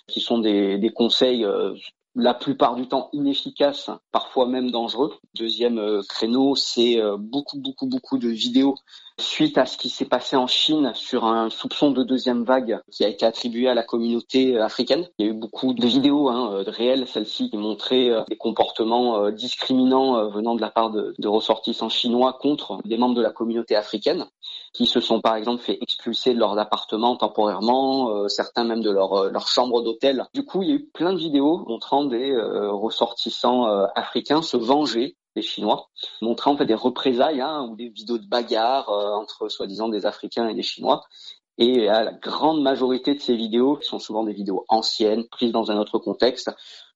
qui 0.08 0.20
sont 0.20 0.40
des 0.40 0.92
conseils 0.92 1.46
la 2.14 2.34
plupart 2.34 2.74
du 2.74 2.86
temps 2.88 3.08
inefficaces, 3.12 3.90
parfois 4.10 4.46
même 4.46 4.70
dangereux. 4.70 5.14
Deuxième 5.34 6.02
créneau, 6.08 6.56
c'est 6.56 7.00
beaucoup, 7.18 7.58
beaucoup, 7.58 7.86
beaucoup 7.86 8.18
de 8.18 8.28
vidéos 8.28 8.74
suite 9.18 9.58
à 9.58 9.66
ce 9.66 9.76
qui 9.76 9.88
s'est 9.88 10.04
passé 10.04 10.36
en 10.36 10.46
Chine 10.46 10.92
sur 10.94 11.24
un 11.24 11.50
soupçon 11.50 11.90
de 11.90 12.02
deuxième 12.02 12.44
vague 12.44 12.80
qui 12.90 13.04
a 13.04 13.08
été 13.08 13.24
attribué 13.24 13.68
à 13.68 13.74
la 13.74 13.82
communauté 13.82 14.58
africaine. 14.58 15.08
Il 15.18 15.26
y 15.26 15.28
a 15.28 15.32
eu 15.32 15.34
beaucoup 15.34 15.74
de 15.74 15.86
vidéos 15.86 16.28
hein, 16.28 16.62
réelles, 16.66 17.06
celles-ci, 17.06 17.50
qui 17.50 17.56
montraient 17.56 18.10
euh, 18.10 18.22
des 18.28 18.36
comportements 18.36 19.24
euh, 19.24 19.30
discriminants 19.30 20.16
euh, 20.16 20.28
venant 20.28 20.54
de 20.54 20.60
la 20.60 20.70
part 20.70 20.90
de, 20.90 21.14
ressortissants 21.26 21.88
chinois 21.88 22.38
contre 22.40 22.78
des 22.84 22.96
membres 22.96 23.14
de 23.14 23.22
la 23.22 23.30
communauté 23.30 23.76
africaine, 23.76 24.26
qui 24.72 24.86
se 24.86 25.00
sont 25.00 25.20
par 25.20 25.36
exemple 25.36 25.62
fait 25.62 25.78
expulser 25.82 26.34
de 26.34 26.38
leur 26.38 26.58
appartement 26.58 27.16
temporairement, 27.16 28.28
certains 28.28 28.64
même 28.64 28.80
de 28.80 28.90
leur, 28.90 29.30
leur 29.30 29.46
chambre 29.48 29.82
d'hôtel. 29.82 30.24
Du 30.32 30.44
coup, 30.44 30.62
il 30.62 30.68
y 30.68 30.72
a 30.72 30.76
eu 30.76 30.86
plein 30.86 31.12
de 31.12 31.18
vidéos 31.18 31.64
montrant 31.66 32.04
des 32.04 32.34
ressortissants 32.34 33.66
africains 33.94 34.40
se 34.40 34.56
venger 34.56 35.16
des 35.34 35.42
Chinois, 35.42 35.88
montrant 36.20 36.52
en 36.52 36.56
fait 36.56 36.66
des 36.66 36.74
représailles 36.74 37.40
hein, 37.40 37.68
ou 37.70 37.76
des 37.76 37.88
vidéos 37.88 38.18
de 38.18 38.26
bagarres 38.26 38.90
euh, 38.90 39.14
entre 39.14 39.48
soi-disant 39.48 39.88
des 39.88 40.06
Africains 40.06 40.48
et 40.48 40.54
des 40.54 40.62
Chinois. 40.62 41.04
Et 41.58 41.90
euh, 41.90 42.04
la 42.04 42.12
grande 42.12 42.62
majorité 42.62 43.14
de 43.14 43.20
ces 43.20 43.36
vidéos 43.36 43.78
sont 43.82 43.98
souvent 43.98 44.24
des 44.24 44.32
vidéos 44.32 44.64
anciennes, 44.68 45.26
prises 45.28 45.52
dans 45.52 45.70
un 45.70 45.78
autre 45.78 45.98
contexte, 45.98 46.50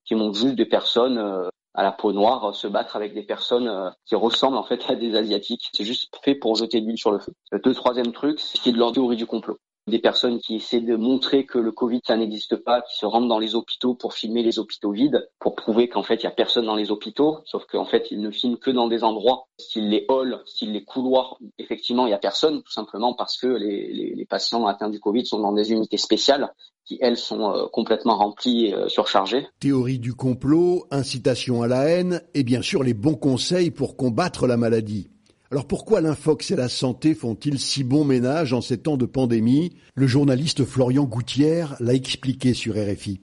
qui 0.04 0.14
montrent 0.14 0.38
juste 0.38 0.54
des 0.54 0.66
personnes 0.66 1.18
euh, 1.18 1.48
à 1.76 1.82
la 1.82 1.92
peau 1.92 2.12
noire 2.12 2.54
se 2.54 2.66
battre 2.66 2.96
avec 2.96 3.14
des 3.14 3.22
personnes 3.22 3.92
qui 4.06 4.14
ressemblent 4.14 4.56
en 4.56 4.64
fait 4.64 4.82
à 4.88 4.94
des 4.94 5.14
asiatiques. 5.14 5.70
C'est 5.72 5.84
juste 5.84 6.10
fait 6.24 6.34
pour 6.34 6.56
jeter 6.56 6.80
de 6.80 6.86
l'huile 6.86 6.98
sur 6.98 7.12
le 7.12 7.18
feu. 7.18 7.32
Le 7.52 7.58
deux, 7.60 7.74
troisième 7.74 8.12
truc, 8.12 8.40
c'est 8.40 8.72
de 8.72 8.78
leur 8.78 8.92
du 8.92 9.26
complot 9.26 9.58
des 9.86 9.98
personnes 9.98 10.40
qui 10.40 10.56
essaient 10.56 10.80
de 10.80 10.96
montrer 10.96 11.46
que 11.46 11.58
le 11.58 11.70
Covid 11.70 12.00
ça 12.04 12.16
n'existe 12.16 12.56
pas, 12.56 12.82
qui 12.82 12.96
se 12.96 13.06
rendent 13.06 13.28
dans 13.28 13.38
les 13.38 13.54
hôpitaux 13.54 13.94
pour 13.94 14.14
filmer 14.14 14.42
les 14.42 14.58
hôpitaux 14.58 14.90
vides, 14.90 15.28
pour 15.38 15.54
prouver 15.54 15.88
qu'en 15.88 16.02
fait 16.02 16.16
il 16.16 16.24
y 16.24 16.26
a 16.26 16.32
personne 16.32 16.66
dans 16.66 16.74
les 16.74 16.90
hôpitaux, 16.90 17.38
sauf 17.44 17.64
qu'en 17.66 17.84
fait 17.84 18.08
ils 18.10 18.20
ne 18.20 18.30
filment 18.30 18.56
que 18.56 18.70
dans 18.70 18.88
des 18.88 19.04
endroits, 19.04 19.46
s'ils 19.58 19.88
les 19.88 20.04
halls, 20.08 20.42
s'ils 20.46 20.72
les 20.72 20.84
couloirs, 20.84 21.38
effectivement 21.58 22.06
il 22.06 22.10
y 22.10 22.14
a 22.14 22.18
personne, 22.18 22.62
tout 22.62 22.72
simplement 22.72 23.14
parce 23.14 23.38
que 23.38 23.46
les, 23.46 24.26
patients 24.28 24.66
atteints 24.66 24.90
du 24.90 24.98
Covid 24.98 25.24
sont 25.24 25.38
dans 25.38 25.52
des 25.52 25.70
unités 25.70 25.98
spéciales 25.98 26.52
qui 26.84 26.98
elles 27.00 27.16
sont 27.16 27.52
euh, 27.52 27.66
complètement 27.72 28.16
remplies 28.16 28.66
et 28.66 28.74
euh, 28.74 28.88
surchargées. 28.88 29.46
Théorie 29.60 29.98
du 30.00 30.14
complot, 30.14 30.86
incitation 30.90 31.62
à 31.62 31.68
la 31.68 31.84
haine 31.84 32.22
et 32.34 32.42
bien 32.42 32.62
sûr 32.62 32.82
les 32.82 32.94
bons 32.94 33.14
conseils 33.14 33.70
pour 33.70 33.96
combattre 33.96 34.46
la 34.46 34.56
maladie. 34.56 35.10
Alors 35.52 35.68
pourquoi 35.68 36.00
l'infox 36.00 36.50
et 36.50 36.56
la 36.56 36.68
santé 36.68 37.14
font-ils 37.14 37.60
si 37.60 37.84
bon 37.84 38.04
ménage 38.04 38.52
en 38.52 38.60
ces 38.60 38.78
temps 38.78 38.96
de 38.96 39.06
pandémie? 39.06 39.76
Le 39.94 40.08
journaliste 40.08 40.64
Florian 40.64 41.04
Gouttière 41.04 41.76
l'a 41.78 41.94
expliqué 41.94 42.52
sur 42.52 42.74
RFI. 42.74 43.20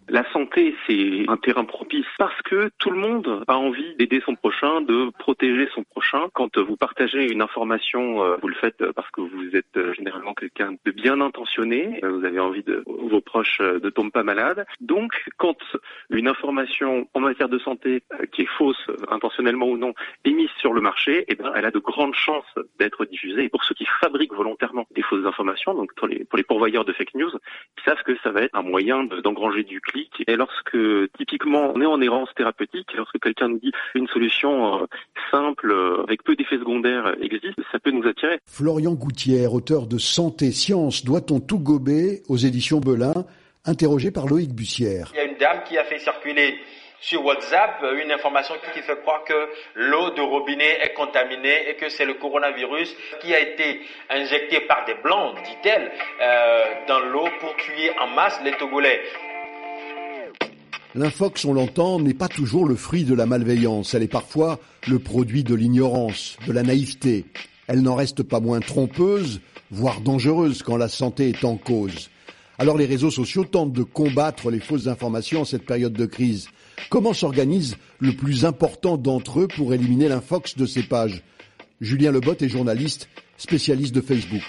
C'est 0.56 1.26
un 1.28 1.38
terrain 1.38 1.66
propice 1.66 2.06
parce 2.18 2.40
que 2.44 2.70
tout 2.78 2.92
le 2.92 3.00
monde 3.00 3.44
a 3.48 3.58
envie 3.58 3.96
d'aider 3.96 4.22
son 4.26 4.36
prochain, 4.36 4.82
de 4.82 5.10
protéger 5.18 5.68
son 5.74 5.84
prochain. 5.84 6.28
Quand 6.34 6.58
vous 6.58 6.78
partagez 6.78 7.32
une 7.32 7.42
information, 7.42 8.24
euh, 8.24 8.38
vous 8.42 8.48
le 8.48 8.56
faites 8.56 8.92
parce 8.92 9.10
que 9.12 9.22
vous 9.22 9.56
êtes 9.56 9.78
euh, 9.78 9.94
généralement 9.94 10.34
quelqu'un 10.34 10.76
de 10.86 10.92
bien 10.92 11.22
intentionné, 11.22 12.00
euh, 12.04 12.12
vous 12.12 12.26
avez 12.26 12.40
envie 12.40 12.64
de 12.64 12.84
vos 12.86 13.22
proches 13.22 13.62
ne 13.62 13.90
tombent 13.90 14.12
pas 14.12 14.24
malades. 14.24 14.66
Donc 14.80 15.14
quand 15.38 15.58
une 16.10 16.28
information 16.28 17.08
en 17.14 17.20
matière 17.20 17.50
de 17.50 17.60
santé 17.60 18.04
qui 18.32 18.44
est 18.44 18.50
fausse, 18.58 18.88
intentionnellement 19.10 19.68
ou 19.68 19.78
non, 19.78 19.94
est 20.26 20.32
mise 20.32 20.52
sur 20.60 20.74
le 20.74 20.82
marché, 20.82 21.26
eh 21.28 21.36
ben, 21.36 21.52
elle 21.56 21.66
a 21.66 21.72
de 21.72 21.80
grandes 21.80 22.16
chance 22.16 22.46
d'être 22.80 23.06
diffusée. 23.06 23.46
Et 23.46 23.50
pour 23.50 23.64
ceux 23.64 23.76
qui 23.76 23.86
fabriquent 24.00 24.34
volontairement 24.34 24.86
des 24.92 25.02
fausses 25.02 25.26
informations, 25.26 25.74
donc 25.74 25.94
pour 25.96 26.08
les, 26.08 26.26
pour 26.26 26.40
pourvoyeurs 26.48 26.86
de 26.86 26.94
fake 26.94 27.16
news, 27.16 27.32
ils 27.78 27.84
savent 27.84 28.04
que 28.04 28.16
ça 28.24 28.32
va 28.32 28.44
être 28.44 28.56
un 28.56 28.62
moyen 28.62 29.04
d'engranger 29.04 29.64
du 29.64 29.82
clic. 29.82 30.24
Lorsque 30.44 31.12
typiquement 31.18 31.72
on 31.74 31.82
est 31.82 31.86
en 31.86 32.02
errance 32.02 32.30
thérapeutique, 32.36 32.88
lorsque 32.96 33.20
quelqu'un 33.20 33.50
nous 33.50 33.60
dit 33.60 33.72
une 33.96 34.08
solution 34.08 34.82
euh, 34.82 34.86
simple, 35.32 35.72
euh, 35.72 36.04
avec 36.04 36.24
peu 36.24 36.36
d'effets 36.36 36.58
secondaires 36.58 37.16
existe, 37.22 37.60
ça 37.72 37.80
peut 37.80 37.92
nous 37.92 38.08
attirer. 38.08 38.40
Florian 38.46 38.94
Gouttière, 38.94 39.54
auteur 39.54 39.88
de 39.88 39.98
Santé, 39.98 40.52
Science, 40.52 41.06
doit-on 41.06 41.40
tout 41.40 41.60
gober 41.60 42.22
aux 42.28 42.38
éditions 42.38 42.80
Belin, 42.80 43.26
interrogé 43.66 44.12
par 44.12 44.28
Loïc 44.28 44.54
Bussière. 44.54 45.12
Il 45.14 45.18
y 45.18 45.22
a 45.22 45.26
une 45.26 45.38
dame 45.38 45.64
qui 45.66 45.78
a 45.78 45.84
fait 45.86 46.00
circuler 46.00 46.58
sur 47.00 47.26
WhatsApp 47.26 47.84
une 48.02 48.12
information 48.12 48.56
qui 48.74 48.82
fait 48.82 49.00
croire 49.02 49.24
que 49.26 49.50
l'eau 49.76 50.12
de 50.12 50.22
robinet 50.22 50.80
est 50.82 50.94
contaminée 50.94 51.70
et 51.70 51.76
que 51.76 51.90
c'est 51.90 52.06
le 52.06 52.14
coronavirus 52.14 52.96
qui 53.22 53.36
a 53.36 53.40
été 53.40 53.82
injecté 54.10 54.62
par 54.62 54.86
des 54.86 54.96
blancs, 54.96 55.36
dit-elle, 55.44 55.92
euh, 56.22 56.64
dans 56.88 57.00
l'eau 57.00 57.28
pour 57.42 57.56
tuer 57.58 57.92
en 58.00 58.08
masse 58.08 58.40
les 58.44 58.54
Togolais. 58.54 59.02
L'infox, 60.96 61.44
on 61.46 61.54
l'entend, 61.54 62.00
n'est 62.00 62.14
pas 62.14 62.28
toujours 62.28 62.68
le 62.68 62.76
fruit 62.76 63.04
de 63.04 63.16
la 63.16 63.26
malveillance. 63.26 63.96
Elle 63.96 64.04
est 64.04 64.08
parfois 64.08 64.60
le 64.88 65.00
produit 65.00 65.44
de 65.44 65.56
l'ignorance, 65.56 66.38
de 66.46 66.52
la 66.52 66.62
naïveté. 66.62 67.26
Elle 67.66 67.82
n'en 67.82 67.96
reste 67.96 68.22
pas 68.22 68.40
moins 68.40 68.60
trompeuse, 68.60 69.42
voire 69.72 70.02
dangereuse 70.02 70.62
quand 70.62 70.78
la 70.78 70.90
santé 70.90 71.30
est 71.30 71.46
en 71.46 71.58
cause. 71.58 72.12
Alors 72.60 72.78
les 72.78 72.86
réseaux 72.86 73.10
sociaux 73.10 73.44
tentent 73.44 73.74
de 73.74 73.82
combattre 73.82 74.52
les 74.52 74.60
fausses 74.60 74.86
informations 74.86 75.42
en 75.42 75.46
cette 75.46 75.66
période 75.66 75.94
de 75.94 76.06
crise. 76.06 76.50
Comment 76.92 77.14
s'organise 77.14 77.76
le 77.98 78.16
plus 78.16 78.46
important 78.46 78.96
d'entre 78.96 79.40
eux 79.40 79.48
pour 79.48 79.74
éliminer 79.74 80.10
l'infox 80.10 80.56
de 80.56 80.68
ces 80.68 80.84
pages? 80.84 81.24
Julien 81.82 82.12
Lebot 82.12 82.36
est 82.40 82.50
journaliste, 82.50 83.10
spécialiste 83.38 83.96
de 83.96 84.02
Facebook. 84.02 84.44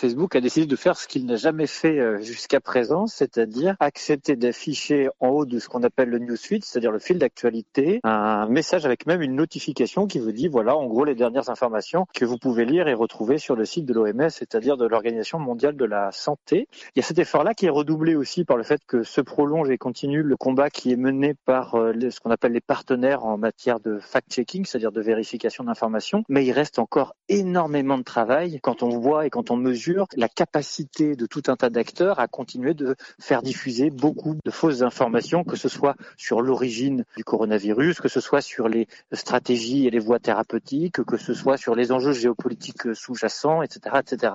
Facebook 0.00 0.34
a 0.34 0.40
décidé 0.40 0.66
de 0.66 0.76
faire 0.76 0.96
ce 0.96 1.06
qu'il 1.06 1.26
n'a 1.26 1.36
jamais 1.36 1.66
fait 1.66 1.98
euh, 1.98 2.22
jusqu'à 2.22 2.58
présent, 2.58 3.06
c'est-à-dire 3.06 3.76
accepter 3.80 4.34
d'afficher 4.34 5.10
en 5.20 5.28
haut 5.28 5.44
de 5.44 5.58
ce 5.58 5.68
qu'on 5.68 5.82
appelle 5.82 6.08
le 6.08 6.18
newsfeed, 6.18 6.64
c'est-à-dire 6.64 6.90
le 6.90 6.98
fil 6.98 7.18
d'actualité, 7.18 8.00
un 8.02 8.46
message 8.48 8.86
avec 8.86 9.04
même 9.04 9.20
une 9.20 9.34
notification 9.34 10.06
qui 10.06 10.18
vous 10.18 10.32
dit 10.32 10.48
voilà 10.48 10.74
en 10.74 10.86
gros 10.86 11.04
les 11.04 11.14
dernières 11.14 11.50
informations 11.50 12.06
que 12.14 12.24
vous 12.24 12.38
pouvez 12.38 12.64
lire 12.64 12.88
et 12.88 12.94
retrouver 12.94 13.36
sur 13.36 13.56
le 13.56 13.66
site 13.66 13.84
de 13.84 13.92
l'OMS, 13.92 14.30
c'est-à-dire 14.30 14.78
de 14.78 14.86
l'Organisation 14.86 15.38
mondiale 15.38 15.76
de 15.76 15.84
la 15.84 16.10
santé. 16.12 16.66
Il 16.96 17.00
y 17.00 17.00
a 17.00 17.02
cet 17.02 17.18
effort-là 17.18 17.52
qui 17.52 17.66
est 17.66 17.70
redoublé 17.70 18.14
aussi 18.14 18.46
par 18.46 18.56
le 18.56 18.62
fait 18.62 18.80
que 18.86 19.02
se 19.02 19.20
prolonge 19.20 19.68
et 19.68 19.76
continue 19.76 20.22
le 20.22 20.36
combat 20.38 20.70
qui 20.70 20.92
est 20.92 20.96
mené 20.96 21.34
par 21.44 21.74
euh, 21.74 21.92
ce 22.08 22.20
qu'on 22.20 22.30
appelle 22.30 22.52
les 22.52 22.62
partenaires 22.62 23.26
en 23.26 23.36
matière 23.36 23.80
de 23.80 23.98
fact-checking, 23.98 24.64
c'est-à-dire 24.64 24.92
de 24.92 25.02
vérification 25.02 25.64
d'informations, 25.64 26.24
mais 26.30 26.46
il 26.46 26.52
reste 26.52 26.78
encore 26.78 27.14
énormément 27.28 27.98
de 27.98 28.02
travail 28.02 28.60
quand 28.62 28.82
on 28.82 28.88
voit 28.88 29.26
et 29.26 29.30
quand 29.30 29.50
on 29.50 29.56
mesure 29.56 29.89
la 30.16 30.28
capacité 30.28 31.16
de 31.16 31.26
tout 31.26 31.42
un 31.48 31.56
tas 31.56 31.70
d'acteurs 31.70 32.18
à 32.18 32.28
continuer 32.28 32.74
de 32.74 32.96
faire 33.20 33.42
diffuser 33.42 33.90
beaucoup 33.90 34.36
de 34.44 34.50
fausses 34.50 34.82
informations, 34.82 35.44
que 35.44 35.56
ce 35.56 35.68
soit 35.68 35.96
sur 36.16 36.42
l'origine 36.42 37.04
du 37.16 37.24
coronavirus, 37.24 38.00
que 38.00 38.08
ce 38.08 38.20
soit 38.20 38.40
sur 38.40 38.68
les 38.68 38.86
stratégies 39.12 39.86
et 39.86 39.90
les 39.90 39.98
voies 39.98 40.18
thérapeutiques, 40.18 41.02
que 41.04 41.16
ce 41.16 41.34
soit 41.34 41.56
sur 41.56 41.74
les 41.74 41.92
enjeux 41.92 42.12
géopolitiques 42.12 42.94
sous-jacents, 42.94 43.62
etc., 43.62 43.96
etc 44.00 44.32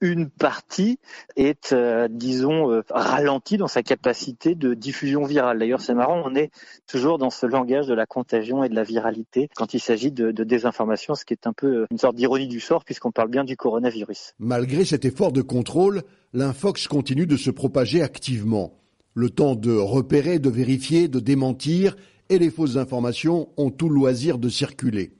une 0.00 0.30
partie 0.30 0.98
est, 1.36 1.72
euh, 1.72 2.08
disons, 2.10 2.70
euh, 2.70 2.82
ralentie 2.90 3.56
dans 3.56 3.68
sa 3.68 3.82
capacité 3.82 4.54
de 4.54 4.74
diffusion 4.74 5.24
virale. 5.24 5.58
D'ailleurs, 5.58 5.80
c'est 5.80 5.94
marrant, 5.94 6.22
on 6.24 6.34
est 6.34 6.50
toujours 6.86 7.18
dans 7.18 7.30
ce 7.30 7.46
langage 7.46 7.86
de 7.86 7.94
la 7.94 8.06
contagion 8.06 8.64
et 8.64 8.68
de 8.68 8.74
la 8.74 8.82
viralité 8.82 9.48
quand 9.54 9.74
il 9.74 9.80
s'agit 9.80 10.10
de, 10.10 10.30
désinformation, 10.30 11.14
ce 11.14 11.24
qui 11.24 11.34
est 11.34 11.46
un 11.46 11.52
peu 11.52 11.66
euh, 11.66 11.86
une 11.90 11.98
sorte 11.98 12.16
d'ironie 12.16 12.48
du 12.48 12.60
sort 12.60 12.84
puisqu'on 12.84 13.12
parle 13.12 13.28
bien 13.28 13.44
du 13.44 13.56
coronavirus. 13.56 14.34
Malgré 14.38 14.84
cet 14.84 15.04
effort 15.04 15.32
de 15.32 15.42
contrôle, 15.42 16.02
l'infox 16.32 16.88
continue 16.88 17.26
de 17.26 17.36
se 17.36 17.50
propager 17.50 18.02
activement. 18.02 18.72
Le 19.14 19.28
temps 19.28 19.54
de 19.54 19.72
repérer, 19.76 20.38
de 20.38 20.50
vérifier, 20.50 21.08
de 21.08 21.20
démentir 21.20 21.96
et 22.30 22.38
les 22.38 22.50
fausses 22.50 22.76
informations 22.76 23.48
ont 23.56 23.70
tout 23.70 23.88
loisir 23.88 24.38
de 24.38 24.48
circuler. 24.48 25.12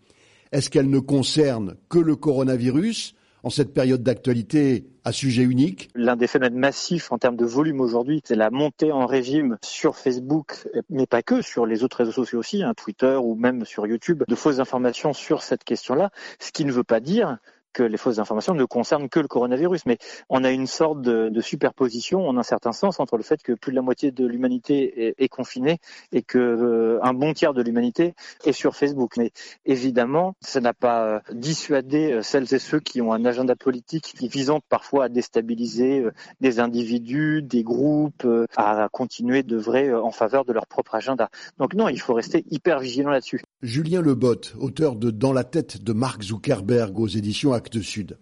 Est-ce 0.53 0.71
qu'elles 0.71 0.89
ne 0.89 1.01
concernent 1.01 1.77
que 1.89 1.99
le 1.99 2.17
coronavirus 2.17 3.15
en 3.43 3.51
cette 3.51 3.73
période 3.73 4.03
d'actualité 4.03 4.87
à 5.05 5.13
sujet 5.13 5.43
unique. 5.43 5.89
L'un 5.95 6.17
des 6.17 6.27
phénomènes 6.27 6.59
massifs 6.59 7.11
en 7.13 7.19
termes 7.19 7.37
de 7.37 7.45
volume 7.45 7.81
aujourd'hui, 7.81 8.21
c'est 8.25 8.35
la 8.35 8.51
montée 8.51 8.93
en 8.93 9.07
régime 9.07 9.57
sur 9.63 9.97
Facebook, 9.97 10.69
mais 10.91 11.07
pas 11.07 11.23
que, 11.23 11.43
sur 11.43 11.67
les 11.67 11.83
autres 11.83 11.99
réseaux 11.99 12.13
sociaux 12.13 12.39
aussi, 12.39 12.63
hein, 12.63 12.75
Twitter 12.75 13.17
ou 13.23 13.35
même 13.35 13.65
sur 13.65 13.87
YouTube, 13.87 14.25
de 14.29 14.35
fausses 14.35 14.61
informations 14.61 15.13
sur 15.13 15.43
cette 15.43 15.65
question-là, 15.65 16.11
ce 16.39 16.53
qui 16.53 16.65
ne 16.65 16.73
veut 16.73 16.85
pas 16.85 17.01
dire 17.01 17.39
que 17.73 17.83
les 17.83 17.97
fausses 17.97 18.19
informations 18.19 18.55
ne 18.55 18.65
concernent 18.65 19.09
que 19.09 19.21
le 19.21 19.29
coronavirus, 19.29 19.87
mais 19.87 19.99
on 20.29 20.45
a 20.45 20.51
une 20.51 20.67
sorte 20.67 21.03
de, 21.03 21.41
superposition, 21.41 22.29
en 22.29 22.37
un 22.37 22.43
certain 22.43 22.73
sens, 22.73 23.01
entre 23.01 23.17
le 23.17 23.23
fait 23.23 23.43
que 23.43 23.53
plus 23.53 23.73
de 23.73 23.77
la 23.77 23.83
moitié 23.83 24.11
de 24.11 24.27
l'humanité 24.27 25.15
est, 25.19 25.29
confinée 25.29 25.79
et 26.13 26.23
que 26.23 26.39
euh, 26.39 26.99
un 27.03 27.15
bon 27.15 27.33
tiers 27.33 27.55
de 27.55 27.63
l'humanité 27.63 28.15
est 28.45 28.53
sur 28.53 28.77
Facebook. 28.77 29.17
Mais 29.17 29.31
évidemment, 29.65 30.35
ça 30.41 30.61
n'a 30.61 30.75
pas 30.75 31.05
euh, 31.05 31.21
dissuadé 31.33 32.13
euh, 32.13 32.23
celles 32.23 32.53
et 32.53 32.59
ceux 32.59 32.81
qui 32.81 33.01
ont 33.01 33.13
un 33.13 33.25
agenda 33.25 33.55
politique 33.57 34.15
visant 34.21 34.61
parfois 34.69 35.05
à 35.05 35.09
déstabiliser 35.09 36.05
des 36.41 36.61
individus, 36.61 37.43
des 37.43 37.63
groupes, 37.63 38.27
à 38.57 38.89
continuer 38.93 39.43
de 39.43 39.57
vrai 39.57 39.93
en 39.93 40.11
faveur 40.11 40.45
de 40.45 40.53
leur 40.53 40.67
propre 40.67 40.95
agenda. 40.95 41.31
Donc 41.59 41.75
non, 41.75 41.89
il 41.89 42.01
faut 42.01 42.15
rester 42.15 42.45
hyper 42.51 42.81
vigilant 42.81 43.11
là-dessus. 43.11 43.43
Julien 43.63 44.01
Lebotte, 44.01 44.55
auteur 44.59 44.97
de 44.97 45.11
Dans 45.11 45.35
la 45.35 45.45
tête 45.45 45.85
de 45.85 45.93
Mark 45.93 46.23
Zuckerberg 46.23 46.99
aux 46.99 47.09
éditions 47.09 47.53
Actes 47.53 47.83
Sud. 47.83 48.17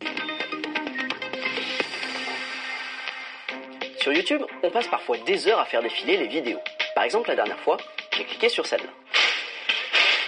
Sur 4.00 4.12
YouTube, 4.12 4.40
on 4.64 4.70
passe 4.72 4.88
parfois 4.88 5.16
des 5.24 5.46
heures 5.46 5.60
à 5.60 5.64
faire 5.64 5.80
défiler 5.80 6.16
les 6.16 6.26
vidéos. 6.26 6.58
Par 6.96 7.04
exemple, 7.04 7.28
la 7.28 7.36
dernière 7.36 7.60
fois, 7.60 7.76
j'ai 8.16 8.24
cliqué 8.24 8.48
sur 8.48 8.66
celle-là. 8.66 8.90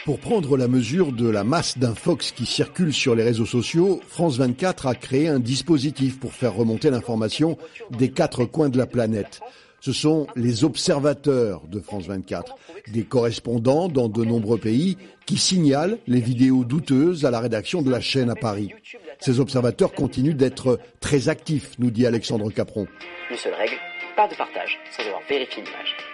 Pour 0.04 0.20
prendre 0.20 0.56
la 0.56 0.68
mesure 0.68 1.10
de 1.10 1.28
la 1.28 1.42
masse 1.42 1.76
d'infox 1.76 2.30
qui 2.30 2.46
circule 2.46 2.92
sur 2.92 3.16
les 3.16 3.24
réseaux 3.24 3.46
sociaux, 3.46 4.00
France 4.06 4.38
24 4.38 4.86
a 4.86 4.94
créé 4.94 5.26
un 5.26 5.40
dispositif 5.40 6.20
pour 6.20 6.34
faire 6.34 6.54
remonter 6.54 6.88
l'information 6.88 7.58
des 7.90 8.12
quatre 8.12 8.44
coins 8.44 8.68
de 8.68 8.78
la 8.78 8.86
planète 8.86 9.40
ce 9.80 9.92
sont 9.92 10.26
les 10.36 10.64
observateurs 10.64 11.62
de 11.66 11.80
France 11.80 12.06
24, 12.06 12.54
des 12.92 13.04
correspondants 13.04 13.88
dans 13.88 14.08
de 14.08 14.24
nombreux 14.24 14.58
pays 14.58 14.96
qui 15.26 15.38
signalent 15.38 15.98
les 16.06 16.20
vidéos 16.20 16.64
douteuses 16.64 17.24
à 17.24 17.30
la 17.30 17.40
rédaction 17.40 17.82
de 17.82 17.90
la 17.90 18.00
chaîne 18.00 18.30
à 18.30 18.34
Paris. 18.34 18.72
Ces 19.20 19.40
observateurs 19.40 19.92
continuent 19.92 20.34
d'être 20.34 20.78
très 21.00 21.28
actifs, 21.28 21.78
nous 21.78 21.90
dit 21.90 22.06
Alexandre 22.06 22.50
Capron. 22.50 22.86
Une 23.30 23.36
seule 23.36 23.54
règle, 23.54 23.76
pas 24.16 24.28
de 24.28 24.34
partage 24.34 24.78
sans 24.96 25.06
avoir 25.06 25.22
vérifié 25.28 25.62
l'image. 25.62 26.09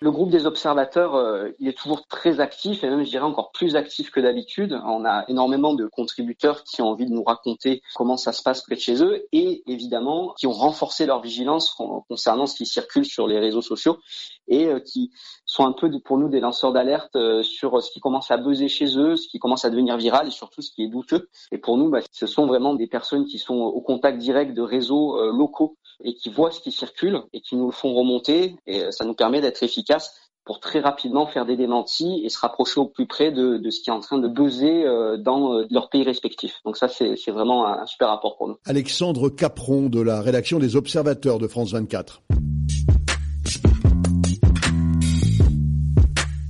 Le 0.00 0.12
groupe 0.12 0.30
des 0.30 0.46
observateurs, 0.46 1.16
euh, 1.16 1.48
il 1.58 1.66
est 1.66 1.76
toujours 1.76 2.06
très 2.06 2.38
actif 2.38 2.84
et 2.84 2.88
même, 2.88 3.04
je 3.04 3.10
dirais, 3.10 3.24
encore 3.24 3.50
plus 3.50 3.74
actif 3.74 4.12
que 4.12 4.20
d'habitude. 4.20 4.80
On 4.84 5.04
a 5.04 5.24
énormément 5.26 5.74
de 5.74 5.88
contributeurs 5.88 6.62
qui 6.62 6.82
ont 6.82 6.90
envie 6.90 7.06
de 7.06 7.10
nous 7.12 7.24
raconter 7.24 7.82
comment 7.96 8.16
ça 8.16 8.30
se 8.32 8.40
passe 8.44 8.62
près 8.62 8.76
de 8.76 8.80
chez 8.80 9.02
eux 9.02 9.26
et 9.32 9.64
évidemment 9.66 10.34
qui 10.38 10.46
ont 10.46 10.52
renforcé 10.52 11.04
leur 11.04 11.20
vigilance 11.20 11.76
concernant 12.08 12.46
ce 12.46 12.54
qui 12.54 12.64
circule 12.64 13.04
sur 13.04 13.26
les 13.26 13.40
réseaux 13.40 13.60
sociaux 13.60 13.98
et 14.46 14.66
euh, 14.66 14.78
qui 14.78 15.10
sont 15.46 15.66
un 15.66 15.72
peu 15.72 15.90
pour 16.04 16.16
nous 16.16 16.28
des 16.28 16.38
lanceurs 16.38 16.72
d'alerte 16.72 17.16
euh, 17.16 17.42
sur 17.42 17.82
ce 17.82 17.90
qui 17.90 17.98
commence 17.98 18.30
à 18.30 18.36
buzzer 18.36 18.68
chez 18.68 18.96
eux, 18.96 19.16
ce 19.16 19.26
qui 19.26 19.40
commence 19.40 19.64
à 19.64 19.70
devenir 19.70 19.96
viral 19.96 20.28
et 20.28 20.30
surtout 20.30 20.62
ce 20.62 20.70
qui 20.70 20.84
est 20.84 20.88
douteux. 20.88 21.28
Et 21.50 21.58
pour 21.58 21.76
nous, 21.76 21.90
bah, 21.90 22.00
ce 22.12 22.26
sont 22.26 22.46
vraiment 22.46 22.74
des 22.74 22.86
personnes 22.86 23.24
qui 23.24 23.38
sont 23.38 23.56
au 23.56 23.80
contact 23.80 24.18
direct 24.18 24.54
de 24.54 24.62
réseaux 24.62 25.32
locaux 25.32 25.76
et 26.04 26.14
qui 26.14 26.30
voient 26.30 26.50
ce 26.50 26.60
qui 26.60 26.72
circule 26.72 27.22
et 27.32 27.40
qui 27.40 27.56
nous 27.56 27.66
le 27.66 27.72
font 27.72 27.94
remonter 27.94 28.56
et 28.66 28.90
ça 28.90 29.04
nous 29.04 29.14
permet 29.14 29.40
d'être 29.40 29.62
efficaces 29.62 30.28
pour 30.48 30.60
très 30.60 30.80
rapidement 30.80 31.26
faire 31.26 31.44
des 31.44 31.58
démentis 31.58 32.22
et 32.24 32.30
se 32.30 32.38
rapprocher 32.38 32.80
au 32.80 32.86
plus 32.86 33.06
près 33.06 33.30
de, 33.30 33.60
ce 33.68 33.82
qui 33.82 33.90
est 33.90 33.92
en 33.92 34.00
train 34.00 34.16
de 34.16 34.28
buzzer 34.28 34.86
euh, 34.86 35.18
dans 35.18 35.52
euh, 35.52 35.66
leurs 35.70 35.90
pays 35.90 36.04
respectifs. 36.04 36.54
Donc 36.64 36.78
ça, 36.78 36.88
c'est 36.88 37.30
vraiment 37.30 37.66
un 37.66 37.84
super 37.84 38.08
rapport 38.08 38.38
pour 38.38 38.48
nous. 38.48 38.56
Alexandre 38.64 39.28
Capron 39.28 39.90
de 39.90 40.00
la 40.00 40.22
rédaction 40.22 40.58
des 40.58 40.74
Observateurs 40.74 41.38
de 41.38 41.48
France 41.48 41.72
24. 41.72 42.22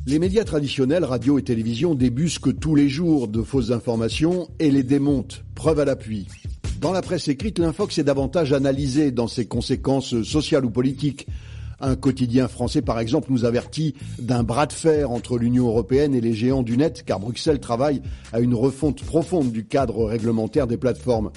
Les 0.06 0.20
médias 0.20 0.44
traditionnels, 0.44 1.04
radio 1.04 1.36
et 1.40 1.42
télévision, 1.42 1.96
débusquent 1.96 2.56
tous 2.56 2.76
les 2.76 2.88
jours 2.88 3.26
de 3.26 3.42
fausses 3.42 3.72
informations 3.72 4.48
et 4.60 4.70
les 4.70 4.84
démontent, 4.84 5.42
preuve 5.56 5.80
à 5.80 5.84
l'appui. 5.84 6.28
Dans 6.80 6.92
la 6.92 7.02
presse 7.02 7.26
écrite, 7.26 7.58
l'infox 7.58 7.98
est 7.98 8.04
davantage 8.04 8.52
analysé 8.52 9.10
dans 9.10 9.26
ses 9.26 9.46
conséquences 9.46 10.22
sociales 10.22 10.64
ou 10.64 10.70
politiques. 10.70 11.26
Un 11.80 11.96
quotidien 11.96 12.46
français, 12.46 12.82
par 12.82 13.00
exemple, 13.00 13.32
nous 13.32 13.44
avertit 13.44 13.94
d'un 14.20 14.44
bras 14.44 14.66
de 14.66 14.72
fer 14.72 15.10
entre 15.10 15.38
l'Union 15.38 15.66
européenne 15.66 16.14
et 16.14 16.20
les 16.20 16.34
géants 16.34 16.62
du 16.62 16.76
net, 16.76 17.02
car 17.04 17.18
Bruxelles 17.18 17.58
travaille 17.58 18.00
à 18.32 18.38
une 18.38 18.54
refonte 18.54 19.02
profonde 19.02 19.50
du 19.50 19.64
cadre 19.64 20.04
réglementaire 20.04 20.68
des 20.68 20.76
plateformes. 20.76 21.32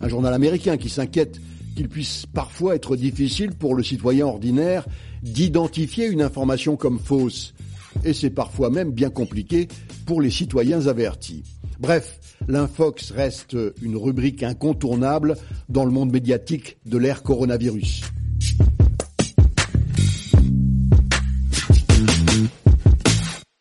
Un 0.00 0.08
journal 0.08 0.32
américain 0.32 0.78
qui 0.78 0.88
s'inquiète 0.88 1.38
qu'il 1.76 1.90
puisse 1.90 2.24
parfois 2.24 2.74
être 2.74 2.96
difficile 2.96 3.50
pour 3.50 3.74
le 3.74 3.82
citoyen 3.82 4.24
ordinaire 4.26 4.86
d'identifier 5.22 6.06
une 6.06 6.22
information 6.22 6.76
comme 6.76 6.98
fausse. 6.98 7.52
Et 8.04 8.12
c'est 8.12 8.30
parfois 8.30 8.70
même 8.70 8.92
bien 8.92 9.10
compliqué 9.10 9.68
pour 10.06 10.22
les 10.22 10.30
citoyens 10.30 10.86
avertis. 10.86 11.44
Bref, 11.80 12.20
l'infox 12.48 13.10
reste 13.10 13.56
une 13.82 13.96
rubrique 13.96 14.42
incontournable 14.42 15.36
dans 15.68 15.84
le 15.84 15.90
monde 15.90 16.10
médiatique 16.12 16.78
de 16.86 16.98
l'ère 16.98 17.22
coronavirus. 17.22 18.02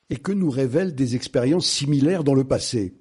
Et 0.09 0.15
que 0.15 0.31
nous 0.31 0.49
révèlent 0.49 0.95
des 0.95 1.15
expériences 1.15 1.67
similaires 1.67 2.23
dans 2.23 2.33
le 2.33 2.43
passé? 2.43 2.95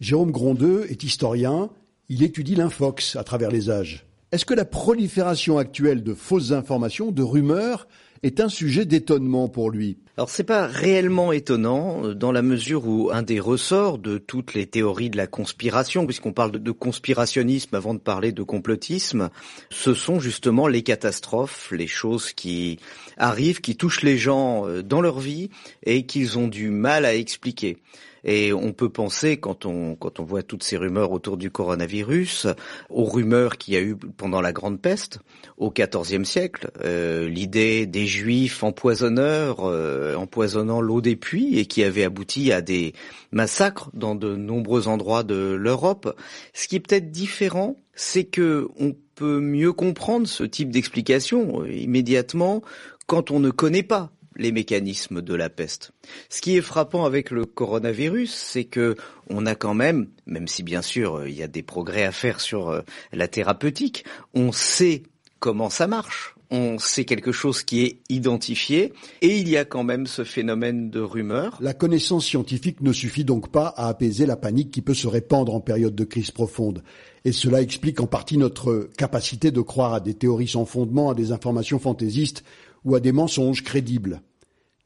Jérôme 0.00 0.32
Grondeux 0.32 0.86
est 0.90 1.04
historien, 1.04 1.70
il 2.08 2.22
étudie 2.22 2.56
l'infox 2.56 3.16
à 3.16 3.22
travers 3.22 3.50
les 3.50 3.70
âges. 3.70 4.06
Est-ce 4.32 4.44
que 4.44 4.54
la 4.54 4.64
prolifération 4.64 5.58
actuelle 5.58 6.02
de 6.02 6.14
fausses 6.14 6.52
informations, 6.52 7.10
de 7.10 7.22
rumeurs, 7.22 7.88
est 8.22 8.40
un 8.40 8.48
sujet 8.48 8.84
d'étonnement 8.84 9.48
pour 9.48 9.70
lui. 9.70 9.96
Alors 10.16 10.28
c'est 10.28 10.44
pas 10.44 10.66
réellement 10.66 11.32
étonnant 11.32 12.04
euh, 12.04 12.14
dans 12.14 12.32
la 12.32 12.42
mesure 12.42 12.86
où 12.86 13.10
un 13.10 13.22
des 13.22 13.40
ressorts 13.40 13.96
de 13.98 14.18
toutes 14.18 14.52
les 14.52 14.66
théories 14.66 15.08
de 15.08 15.16
la 15.16 15.26
conspiration, 15.26 16.04
puisqu'on 16.04 16.32
parle 16.32 16.52
de 16.52 16.70
conspirationnisme 16.70 17.74
avant 17.74 17.94
de 17.94 18.00
parler 18.00 18.32
de 18.32 18.42
complotisme, 18.42 19.30
ce 19.70 19.94
sont 19.94 20.20
justement 20.20 20.66
les 20.66 20.82
catastrophes, 20.82 21.72
les 21.72 21.86
choses 21.86 22.34
qui 22.34 22.78
arrivent, 23.16 23.62
qui 23.62 23.76
touchent 23.76 24.02
les 24.02 24.18
gens 24.18 24.66
euh, 24.66 24.82
dans 24.82 25.00
leur 25.00 25.20
vie 25.20 25.48
et 25.84 26.04
qu'ils 26.04 26.38
ont 26.38 26.48
du 26.48 26.70
mal 26.70 27.06
à 27.06 27.14
expliquer. 27.14 27.78
Et 28.24 28.52
on 28.52 28.72
peut 28.72 28.88
penser, 28.88 29.38
quand 29.38 29.66
on, 29.66 29.94
quand 29.94 30.20
on 30.20 30.24
voit 30.24 30.42
toutes 30.42 30.62
ces 30.62 30.76
rumeurs 30.76 31.12
autour 31.12 31.36
du 31.36 31.50
coronavirus, 31.50 32.48
aux 32.88 33.04
rumeurs 33.04 33.56
qu'il 33.56 33.74
y 33.74 33.76
a 33.76 33.80
eu 33.80 33.96
pendant 33.96 34.40
la 34.40 34.52
Grande 34.52 34.80
Peste, 34.80 35.20
au 35.56 35.70
XIVe 35.70 36.24
siècle, 36.24 36.70
euh, 36.84 37.28
l'idée 37.28 37.86
des 37.86 38.06
Juifs 38.06 38.62
empoisonneurs 38.62 39.60
euh, 39.60 40.14
empoisonnant 40.14 40.80
l'eau 40.80 41.00
des 41.00 41.16
puits 41.16 41.58
et 41.58 41.66
qui 41.66 41.82
avait 41.82 42.04
abouti 42.04 42.52
à 42.52 42.60
des 42.60 42.94
massacres 43.32 43.90
dans 43.94 44.14
de 44.14 44.36
nombreux 44.36 44.88
endroits 44.88 45.22
de 45.22 45.52
l'Europe. 45.58 46.16
Ce 46.52 46.68
qui 46.68 46.76
est 46.76 46.80
peut-être 46.80 47.10
différent, 47.10 47.76
c'est 47.94 48.24
que 48.24 48.68
on 48.78 48.94
peut 49.14 49.40
mieux 49.40 49.72
comprendre 49.72 50.26
ce 50.26 50.44
type 50.44 50.70
d'explication 50.70 51.62
euh, 51.62 51.70
immédiatement 51.70 52.62
quand 53.06 53.30
on 53.30 53.40
ne 53.40 53.50
connaît 53.50 53.82
pas 53.82 54.12
les 54.40 54.52
mécanismes 54.52 55.20
de 55.20 55.34
la 55.34 55.50
peste. 55.50 55.92
Ce 56.30 56.40
qui 56.40 56.56
est 56.56 56.62
frappant 56.62 57.04
avec 57.04 57.30
le 57.30 57.44
coronavirus, 57.44 58.32
c'est 58.34 58.64
que 58.64 58.96
on 59.28 59.46
a 59.46 59.54
quand 59.54 59.74
même, 59.74 60.08
même 60.26 60.48
si 60.48 60.62
bien 60.62 60.82
sûr 60.82 61.26
il 61.26 61.34
y 61.34 61.42
a 61.42 61.48
des 61.48 61.62
progrès 61.62 62.04
à 62.04 62.10
faire 62.10 62.40
sur 62.40 62.70
euh, 62.70 62.80
la 63.12 63.28
thérapeutique, 63.28 64.04
on 64.34 64.50
sait 64.50 65.02
comment 65.38 65.70
ça 65.70 65.86
marche. 65.86 66.34
On 66.52 66.80
sait 66.80 67.04
quelque 67.04 67.30
chose 67.30 67.62
qui 67.62 67.82
est 67.84 68.00
identifié 68.08 68.92
et 69.22 69.36
il 69.36 69.48
y 69.48 69.56
a 69.56 69.64
quand 69.64 69.84
même 69.84 70.08
ce 70.08 70.24
phénomène 70.24 70.90
de 70.90 70.98
rumeur. 70.98 71.56
La 71.60 71.74
connaissance 71.74 72.26
scientifique 72.26 72.80
ne 72.80 72.92
suffit 72.92 73.24
donc 73.24 73.52
pas 73.52 73.68
à 73.76 73.86
apaiser 73.86 74.26
la 74.26 74.36
panique 74.36 74.72
qui 74.72 74.82
peut 74.82 74.94
se 74.94 75.06
répandre 75.06 75.54
en 75.54 75.60
période 75.60 75.94
de 75.94 76.02
crise 76.02 76.32
profonde. 76.32 76.82
Et 77.24 77.30
cela 77.30 77.62
explique 77.62 78.00
en 78.00 78.08
partie 78.08 78.36
notre 78.36 78.88
capacité 78.96 79.52
de 79.52 79.60
croire 79.60 79.94
à 79.94 80.00
des 80.00 80.14
théories 80.14 80.48
sans 80.48 80.64
fondement, 80.64 81.10
à 81.10 81.14
des 81.14 81.30
informations 81.30 81.78
fantaisistes 81.78 82.42
ou 82.84 82.96
à 82.96 83.00
des 83.00 83.12
mensonges 83.12 83.62
crédibles. 83.62 84.20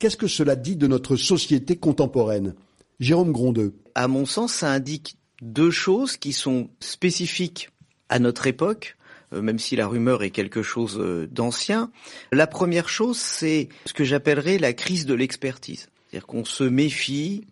Qu'est-ce 0.04 0.18
que 0.18 0.26
cela 0.26 0.54
dit 0.54 0.76
de 0.76 0.86
notre 0.86 1.16
société 1.16 1.76
contemporaine? 1.76 2.54
Jérôme 3.00 3.32
Grondeux. 3.32 3.72
À 3.94 4.06
mon 4.06 4.26
sens, 4.26 4.52
ça 4.52 4.70
indique 4.70 5.16
deux 5.40 5.70
choses 5.70 6.18
qui 6.18 6.34
sont 6.34 6.68
spécifiques 6.78 7.70
à 8.10 8.18
notre 8.18 8.46
époque, 8.46 8.98
euh, 9.32 9.40
même 9.40 9.58
si 9.58 9.76
la 9.76 9.86
rumeur 9.86 10.22
est 10.22 10.30
quelque 10.30 10.62
chose 10.62 10.98
euh, 11.00 11.26
d'ancien. 11.26 11.90
La 12.32 12.46
première 12.46 12.90
chose, 12.90 13.16
c'est 13.16 13.70
ce 13.86 13.94
que 13.94 14.04
j'appellerais 14.04 14.58
la 14.58 14.74
crise 14.74 15.06
de 15.06 15.14
l'expertise. 15.14 15.88
C'est-à-dire 16.10 16.26
qu'on 16.26 16.44
se 16.44 16.64
méfie 16.64 17.46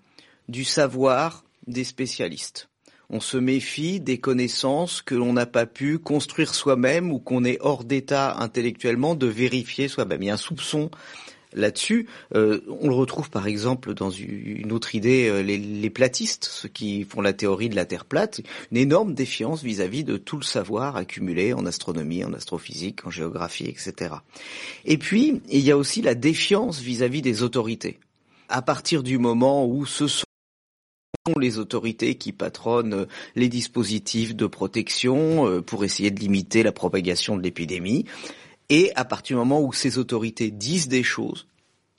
du 0.50 0.64
savoir 0.64 1.44
des 1.66 1.84
spécialistes. 1.84 2.68
On 3.08 3.20
se 3.20 3.38
méfie 3.38 3.98
des 3.98 4.18
connaissances 4.18 5.00
que 5.00 5.14
l'on 5.14 5.32
n'a 5.32 5.46
pas 5.46 5.64
pu 5.64 5.98
construire 5.98 6.54
soi-même 6.54 7.12
ou 7.12 7.18
qu'on 7.18 7.44
est 7.44 7.56
hors 7.62 7.84
d'état 7.84 8.36
intellectuellement 8.36 9.14
de 9.14 9.26
vérifier 9.26 9.88
soi-même. 9.88 10.22
Il 10.22 10.26
y 10.26 10.30
a 10.30 10.34
un 10.34 10.36
soupçon 10.36 10.90
là-dessus. 11.54 12.08
Euh, 12.34 12.60
on 12.80 12.88
le 12.88 12.94
retrouve 12.94 13.30
par 13.30 13.46
exemple 13.46 13.94
dans 13.94 14.10
une 14.10 14.72
autre 14.72 14.94
idée, 14.94 15.28
euh, 15.28 15.42
les, 15.42 15.90
platistes, 15.90 16.44
ceux 16.44 16.68
qui 16.68 17.04
font 17.04 17.20
la 17.20 17.32
théorie 17.32 17.68
de 17.68 17.76
la 17.76 17.84
Terre 17.84 18.04
plate, 18.04 18.40
une 18.70 18.78
énorme 18.78 19.14
défiance 19.14 19.62
vis-à-vis 19.62 20.04
de 20.04 20.16
tout 20.16 20.36
le 20.36 20.44
savoir 20.44 20.96
accumulé 20.96 21.52
en 21.52 21.66
astronomie, 21.66 22.24
en 22.24 22.32
astrophysique, 22.32 23.06
en 23.06 23.10
géographie, 23.10 23.66
etc. 23.66 24.14
Et 24.84 24.98
puis, 24.98 25.40
il 25.50 25.60
y 25.60 25.70
a 25.70 25.76
aussi 25.76 26.02
la 26.02 26.14
défiance 26.14 26.80
vis-à-vis 26.80 27.20
-vis 27.20 27.22
des 27.22 27.42
autorités. 27.42 27.98
À 28.48 28.62
partir 28.62 29.02
du 29.02 29.18
moment 29.18 29.66
où 29.66 29.86
ce 29.86 30.08
sont 30.08 30.24
les 31.38 31.58
autorités 31.58 32.16
qui 32.16 32.32
patronnent 32.32 33.06
les 33.36 33.48
dispositifs 33.48 34.34
de 34.34 34.46
protection 34.46 35.46
euh, 35.46 35.60
pour 35.60 35.84
essayer 35.84 36.10
de 36.10 36.18
limiter 36.18 36.62
la 36.62 36.72
propagation 36.72 37.36
de 37.36 37.42
l'épidémie. 37.42 38.06
Et 38.68 38.92
à 38.94 39.04
partir 39.04 39.36
du 39.36 39.38
moment 39.38 39.62
où 39.62 39.72
ces 39.72 39.98
autorités 39.98 40.50
disent 40.50 40.88
des 40.88 41.02
choses, 41.02 41.46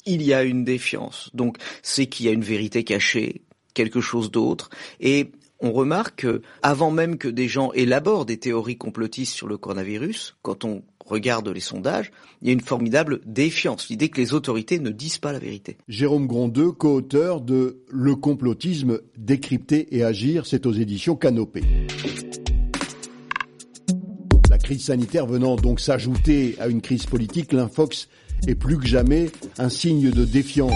il 0.06 0.21
y 0.21 0.34
a 0.34 0.43
une 0.43 0.63
défiance. 0.63 1.30
Donc 1.34 1.58
c'est 1.82 2.08
qu'il 2.08 2.26
y 2.26 2.30
a 2.30 2.34
une 2.34 2.43
vérité 2.43 2.84
cachée, 2.84 3.41
quelque 3.73 4.02
chose 4.02 4.32
d'autre. 4.32 4.69
Et 4.99 5.32
on 5.60 5.71
remarque 5.71 6.21
que, 6.21 6.41
avant 6.62 6.91
même 6.91 7.17
que 7.17 7.30
des 7.30 7.47
gens 7.47 7.71
élaborent 7.71 8.26
des 8.26 8.38
théories 8.38 8.78
complotistes 8.78 9.34
sur 9.34 9.47
le 9.47 9.58
coronavirus, 9.58 10.36
quand 10.41 10.65
on 10.65 10.84
regarde 11.06 11.47
les 11.47 11.62
sondages, 11.62 12.12
il 12.41 12.47
y 12.47 12.52
a 12.52 12.54
une 12.54 12.62
formidable 12.62 13.21
défiance, 13.26 13.89
l'idée 13.89 14.10
que 14.10 14.19
les 14.19 14.34
autorités 14.34 14.80
ne 14.80 14.89
disent 14.89 15.19
pas 15.19 15.32
la 15.32 15.39
vérité. 15.39 15.78
Jérôme 15.88 16.28
Grondeux, 16.28 16.71
co-auteur 16.71 17.39
de 17.39 17.82
Le 17.89 18.15
complotisme 18.15 18.99
décrypter 19.17 19.95
et 19.95 20.04
agir, 20.04 20.45
c'est 20.45 20.65
aux 20.65 20.73
éditions 20.73 21.15
Canopée. 21.15 21.63
Crise 24.63 24.86
sanitaire 24.86 25.26
venant 25.26 25.58
donc 25.58 25.82
s'ajouter 25.82 26.56
à 26.58 26.67
une 26.67 26.82
crise 26.82 27.06
politique, 27.06 27.52
l'infox 27.52 28.08
est 28.47 28.56
plus 28.56 28.78
que 28.78 28.88
jamais 28.88 29.30
un 29.58 29.67
signe 29.67 30.10
de 30.10 30.23
défiance. 30.23 30.71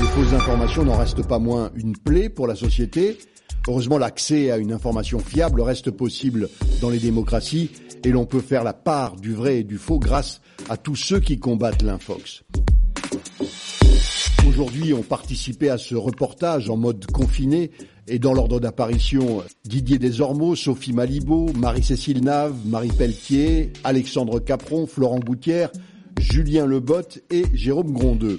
Les 0.00 0.06
fausses 0.08 0.34
informations 0.34 0.84
n'en 0.84 0.98
restent 0.98 1.26
pas 1.26 1.38
moins 1.38 1.70
une 1.74 1.96
plaie 1.96 2.28
pour 2.28 2.46
la 2.46 2.54
société. 2.54 3.18
Heureusement, 3.66 3.96
l'accès 3.96 4.50
à 4.50 4.58
une 4.58 4.72
information 4.72 5.18
fiable 5.18 5.62
reste 5.62 5.90
possible 5.90 6.50
dans 6.82 6.90
les 6.90 6.98
démocraties 6.98 7.70
et 8.04 8.10
l'on 8.10 8.26
peut 8.26 8.40
faire 8.40 8.64
la 8.64 8.74
part 8.74 9.16
du 9.16 9.32
vrai 9.32 9.60
et 9.60 9.64
du 9.64 9.78
faux 9.78 9.98
grâce 9.98 10.42
à 10.68 10.76
tous 10.76 10.96
ceux 10.96 11.20
qui 11.20 11.38
combattent 11.38 11.82
l'infox. 11.82 12.44
Aujourd'hui 14.46 14.92
ont 14.92 15.02
participé 15.02 15.70
à 15.70 15.78
ce 15.78 15.94
reportage 15.94 16.68
en 16.70 16.76
mode 16.76 17.06
confiné 17.06 17.70
et 18.06 18.18
dans 18.18 18.34
l'ordre 18.34 18.60
d'apparition 18.60 19.42
Didier 19.64 19.98
Desormeaux, 19.98 20.54
Sophie 20.54 20.92
Malibaud, 20.92 21.52
Marie-Cécile 21.56 22.22
Nave, 22.22 22.54
Marie 22.66 22.92
Pelletier, 22.92 23.72
Alexandre 23.84 24.40
Capron, 24.40 24.86
Florent 24.86 25.20
Gouttière, 25.20 25.70
Julien 26.18 26.66
Lebotte 26.66 27.22
et 27.30 27.44
Jérôme 27.54 27.92
Grondeux. 27.92 28.38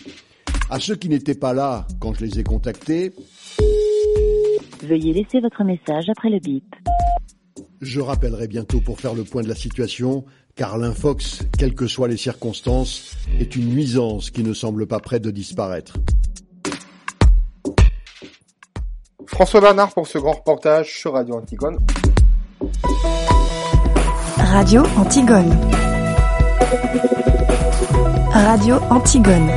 À 0.69 0.79
ceux 0.79 0.95
qui 0.95 1.09
n'étaient 1.09 1.35
pas 1.35 1.53
là 1.53 1.87
quand 1.99 2.13
je 2.13 2.25
les 2.25 2.39
ai 2.39 2.43
contactés, 2.43 3.13
Veuillez 4.83 5.13
laisser 5.13 5.39
votre 5.39 5.63
message 5.63 6.09
après 6.09 6.29
le 6.29 6.39
bip. 6.39 6.63
je 7.81 7.99
rappellerai 7.99 8.47
bientôt 8.47 8.81
pour 8.81 8.99
faire 8.99 9.15
le 9.15 9.23
point 9.23 9.41
de 9.41 9.47
la 9.47 9.55
situation, 9.55 10.25
car 10.55 10.77
l'infox, 10.77 11.39
quelles 11.57 11.75
que 11.75 11.85
soient 11.85 12.07
les 12.07 12.17
circonstances, 12.17 13.17
est 13.39 13.55
une 13.55 13.67
nuisance 13.67 14.31
qui 14.31 14.43
ne 14.43 14.53
semble 14.53 14.87
pas 14.87 14.99
près 14.99 15.19
de 15.19 15.29
disparaître. 15.29 15.97
François 19.27 19.59
Bernard 19.59 19.93
pour 19.93 20.07
ce 20.07 20.17
grand 20.17 20.33
reportage 20.33 20.97
sur 20.97 21.13
Radio 21.13 21.35
Antigone. 21.35 21.77
Radio 24.37 24.83
Antigone. 24.97 25.57
Radio 28.31 28.75
Antigone. 28.89 29.51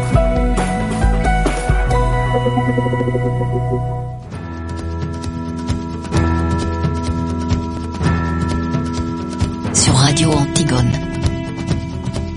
Antigone. 10.32 10.90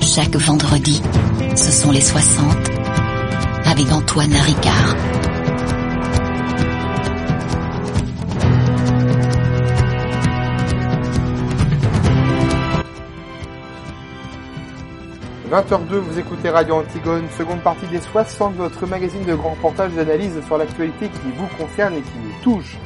Chaque 0.01 0.35
vendredi, 0.35 1.01
ce 1.55 1.71
sont 1.71 1.91
les 1.91 2.01
60 2.01 2.45
avec 3.65 3.91
Antoine 3.91 4.33
Ricard.– 4.33 4.95
20h02, 15.51 15.95
vous 15.95 16.19
écoutez 16.19 16.49
Radio 16.49 16.75
Antigone, 16.75 17.23
seconde 17.37 17.61
partie 17.61 17.87
des 17.87 17.99
60, 17.99 18.55
votre 18.55 18.87
magazine 18.87 19.25
de 19.25 19.35
grands 19.35 19.51
reportages 19.51 19.93
d'analyse 19.93 20.39
sur 20.45 20.57
l'actualité 20.57 21.09
qui 21.09 21.31
vous 21.35 21.47
concerne 21.57 21.95
et 21.95 22.01
qui 22.01 22.11
vous 22.23 22.33
touche 22.43 22.77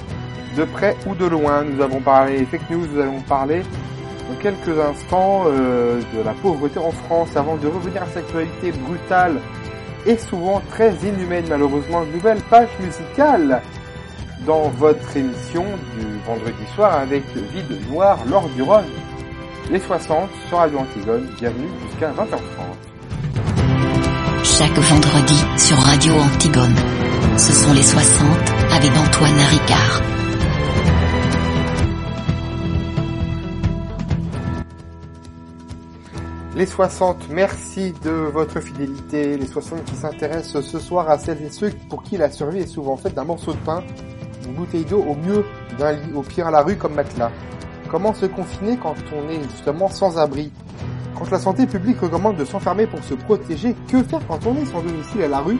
de 0.57 0.63
près 0.63 0.95
ou 1.05 1.15
de 1.15 1.25
loin. 1.25 1.63
Nous 1.63 1.81
avons 1.83 1.99
parlé 2.01 2.45
fake 2.45 2.69
news, 2.69 2.87
nous 2.91 3.01
allons 3.01 3.21
parler 3.21 3.61
dans 4.27 4.35
quelques 4.41 4.79
instants 4.79 5.43
euh, 5.47 5.99
de 6.15 6.23
la 6.23 6.33
pauvreté 6.33 6.79
en 6.79 6.91
France 6.91 7.29
avant 7.35 7.55
de 7.57 7.67
revenir 7.67 8.03
à 8.03 8.05
cette 8.07 8.25
actualité 8.25 8.71
brutale 8.71 9.39
et 10.05 10.17
souvent 10.17 10.61
très 10.71 10.93
inhumaine 11.03 11.45
malheureusement. 11.49 12.03
Nouvelle 12.13 12.41
page 12.49 12.69
musicale 12.79 13.61
dans 14.45 14.69
votre 14.69 15.17
émission 15.17 15.65
du 15.97 16.05
vendredi 16.25 16.65
soir 16.75 16.99
avec 16.99 17.23
Vide 17.35 17.89
Noir 17.89 18.19
lors 18.29 18.47
du 18.49 18.61
Rhône. 18.61 18.85
Les 19.71 19.79
60 19.79 20.29
sur 20.47 20.57
Radio 20.59 20.79
Antigone, 20.79 21.27
bienvenue 21.39 21.69
jusqu'à 21.87 22.11
20h30. 22.11 22.85
Chaque 24.43 24.77
vendredi 24.77 25.43
sur 25.57 25.77
Radio 25.77 26.13
Antigone. 26.13 26.75
Ce 27.37 27.51
sont 27.51 27.73
les 27.73 27.81
60 27.81 28.27
avec 28.71 28.91
Antoine 28.95 29.37
Ricard. 29.49 30.01
Les 36.55 36.65
60, 36.65 37.27
merci 37.31 37.93
de 38.01 38.11
votre 38.11 38.61
fidélité. 38.61 39.35
Les 39.35 39.45
60 39.45 39.83
qui 39.83 39.95
s'intéressent 39.95 40.61
ce 40.61 40.79
soir 40.79 41.09
à 41.09 41.17
celles 41.17 41.41
et 41.43 41.49
ceux 41.49 41.69
pour 41.89 42.01
qui 42.01 42.15
la 42.15 42.31
survie 42.31 42.59
est 42.59 42.67
souvent 42.67 42.95
faite 42.95 43.13
d'un 43.13 43.25
morceau 43.25 43.51
de 43.51 43.57
pain, 43.57 43.83
d'une 44.41 44.53
bouteille 44.53 44.85
d'eau, 44.85 45.03
au 45.03 45.15
mieux 45.15 45.43
d'un 45.77 45.91
lit, 45.91 46.13
au 46.15 46.21
pire 46.21 46.47
à 46.47 46.51
la 46.51 46.61
rue 46.61 46.77
comme 46.77 46.93
matelas. 46.93 47.31
Comment 47.91 48.13
se 48.13 48.25
confiner 48.25 48.77
quand 48.77 48.95
on 49.13 49.29
est 49.29 49.43
justement 49.43 49.89
sans 49.89 50.17
abri? 50.17 50.49
Quand 51.19 51.29
la 51.29 51.39
santé 51.39 51.67
publique 51.67 51.99
recommande 51.99 52.37
de 52.37 52.45
s'enfermer 52.45 52.87
pour 52.87 53.03
se 53.03 53.15
protéger, 53.15 53.75
que 53.89 54.01
faire 54.01 54.25
quand 54.25 54.39
on 54.45 54.55
est 54.55 54.65
sans 54.65 54.81
domicile 54.81 55.23
à 55.23 55.27
la 55.27 55.39
rue 55.41 55.59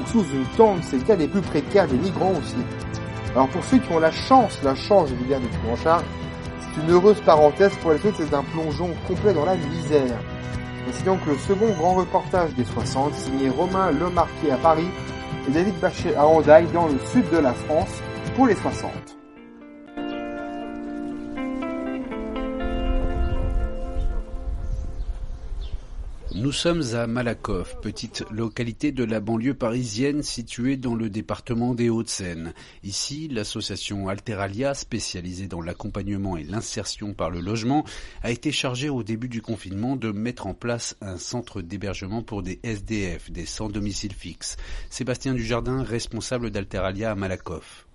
ou 0.00 0.06
sous 0.06 0.22
une 0.22 0.46
tente? 0.56 0.84
C'est 0.84 0.98
le 0.98 1.02
cas 1.02 1.16
des 1.16 1.26
plus 1.26 1.42
précaires, 1.42 1.88
des 1.88 1.98
migrants 1.98 2.34
aussi. 2.38 2.54
Alors 3.34 3.48
pour 3.48 3.64
ceux 3.64 3.78
qui 3.78 3.92
ont 3.92 3.98
la 3.98 4.12
chance, 4.12 4.56
la 4.62 4.76
chance 4.76 5.08
je 5.08 5.16
veux 5.16 5.26
dire, 5.26 5.40
d'être 5.40 5.58
pris 5.58 5.72
en 5.72 5.76
charge, 5.76 6.04
une 6.76 6.90
heureuse 6.90 7.20
parenthèse 7.20 7.74
pour 7.82 7.92
les 7.92 8.06
autres, 8.06 8.18
c'est 8.18 8.34
un 8.34 8.42
plongeon 8.42 8.90
complet 9.06 9.32
dans 9.32 9.44
la 9.44 9.56
misère. 9.56 10.18
Et 10.88 10.92
c'est 10.92 11.04
donc 11.04 11.20
le 11.26 11.36
second 11.36 11.70
grand 11.72 11.94
reportage 11.94 12.54
des 12.54 12.64
60, 12.64 13.14
signé 13.14 13.48
Romain 13.48 13.90
Lemarquis 13.90 14.50
à 14.50 14.56
Paris 14.56 14.88
et 15.48 15.50
David 15.50 15.78
Bachet 15.80 16.14
à 16.14 16.26
Hendaye 16.26 16.66
dans 16.72 16.86
le 16.86 16.98
sud 17.12 17.28
de 17.30 17.38
la 17.38 17.52
France 17.52 18.00
pour 18.36 18.46
les 18.46 18.54
60. 18.54 19.17
Nous 26.38 26.52
sommes 26.52 26.84
à 26.94 27.08
Malakoff, 27.08 27.80
petite 27.80 28.24
localité 28.30 28.92
de 28.92 29.02
la 29.02 29.18
banlieue 29.18 29.54
parisienne 29.54 30.22
située 30.22 30.76
dans 30.76 30.94
le 30.94 31.10
département 31.10 31.74
des 31.74 31.90
Hauts-de-Seine. 31.90 32.54
Ici, 32.84 33.26
l'association 33.26 34.08
Alteralia, 34.08 34.72
spécialisée 34.74 35.48
dans 35.48 35.60
l'accompagnement 35.60 36.36
et 36.36 36.44
l'insertion 36.44 37.12
par 37.12 37.30
le 37.30 37.40
logement, 37.40 37.84
a 38.22 38.30
été 38.30 38.52
chargée 38.52 38.88
au 38.88 39.02
début 39.02 39.28
du 39.28 39.42
confinement 39.42 39.96
de 39.96 40.12
mettre 40.12 40.46
en 40.46 40.54
place 40.54 40.96
un 41.00 41.18
centre 41.18 41.60
d'hébergement 41.60 42.22
pour 42.22 42.44
des 42.44 42.60
SDF, 42.62 43.32
des 43.32 43.44
sans 43.44 43.68
domicile 43.68 44.12
fixe. 44.12 44.56
Sébastien 44.90 45.34
Dujardin, 45.34 45.82
responsable 45.82 46.52
d'Alteralia 46.52 47.10
à 47.10 47.14
Malakoff. 47.16 47.88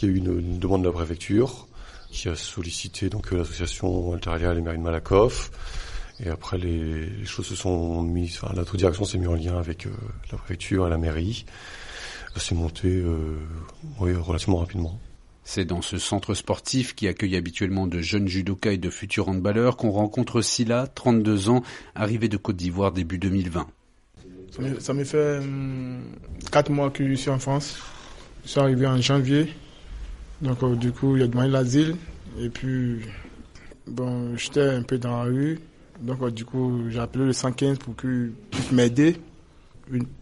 Il 0.00 0.08
y 0.08 0.12
a 0.12 0.14
eu 0.14 0.16
une, 0.16 0.58
demande 0.58 0.80
de 0.80 0.86
la 0.86 0.94
préfecture 0.94 1.68
qui 2.10 2.30
a 2.30 2.36
sollicité 2.36 3.10
donc 3.10 3.32
l'association 3.32 4.14
Alteralia 4.14 4.52
et 4.52 4.54
les 4.54 4.62
mairies 4.62 4.78
de 4.78 4.82
Malakoff. 4.82 5.50
Et 6.24 6.28
après, 6.28 6.56
les, 6.56 7.06
les, 7.06 7.24
choses 7.26 7.46
se 7.46 7.54
sont 7.54 8.02
mises, 8.02 8.38
enfin, 8.40 8.54
notre 8.54 8.76
direction 8.76 9.04
s'est 9.04 9.18
mise 9.18 9.28
en 9.28 9.34
lien 9.34 9.58
avec 9.58 9.86
euh, 9.86 9.90
la 10.32 10.38
préfecture 10.38 10.86
et 10.86 10.90
la 10.90 10.96
mairie. 10.96 11.44
Ça 12.34 12.40
s'est 12.40 12.54
monté 12.54 12.88
euh, 12.88 13.38
oui, 14.00 14.14
relativement 14.14 14.58
rapidement. 14.58 14.98
C'est 15.44 15.64
dans 15.64 15.82
ce 15.82 15.98
centre 15.98 16.34
sportif 16.34 16.94
qui 16.94 17.06
accueille 17.06 17.36
habituellement 17.36 17.86
de 17.86 18.00
jeunes 18.00 18.28
judokas 18.28 18.72
et 18.72 18.78
de 18.78 18.90
futurs 18.90 19.28
handballeurs 19.28 19.76
qu'on 19.76 19.90
rencontre 19.90 20.40
Silla, 20.40 20.86
32 20.92 21.50
ans, 21.50 21.62
arrivé 21.94 22.28
de 22.28 22.36
Côte 22.36 22.56
d'Ivoire 22.56 22.92
début 22.92 23.18
2020. 23.18 23.66
Ça 24.80 24.94
me 24.94 25.04
fait 25.04 25.40
4 26.50 26.70
mois 26.70 26.90
que 26.90 27.06
je 27.06 27.14
suis 27.14 27.30
en 27.30 27.38
France. 27.38 27.78
Je 28.44 28.50
suis 28.50 28.60
arrivé 28.60 28.86
en 28.86 29.00
janvier. 29.00 29.52
Donc 30.40 30.62
euh, 30.62 30.74
du 30.74 30.92
coup, 30.92 31.16
il 31.16 31.22
a 31.22 31.26
demandé 31.26 31.48
l'asile. 31.48 31.96
Et 32.38 32.48
puis, 32.48 33.00
bon, 33.86 34.36
j'étais 34.36 34.68
un 34.68 34.82
peu 34.82 34.98
dans 34.98 35.18
la 35.18 35.24
rue. 35.24 35.58
Donc, 36.00 36.22
euh, 36.22 36.30
du 36.30 36.44
coup, 36.44 36.84
j'ai 36.88 37.00
appelé 37.00 37.26
le 37.26 37.32
115 37.32 37.78
pour 37.78 37.96
qu'ils 37.96 38.32
puissent 38.50 39.18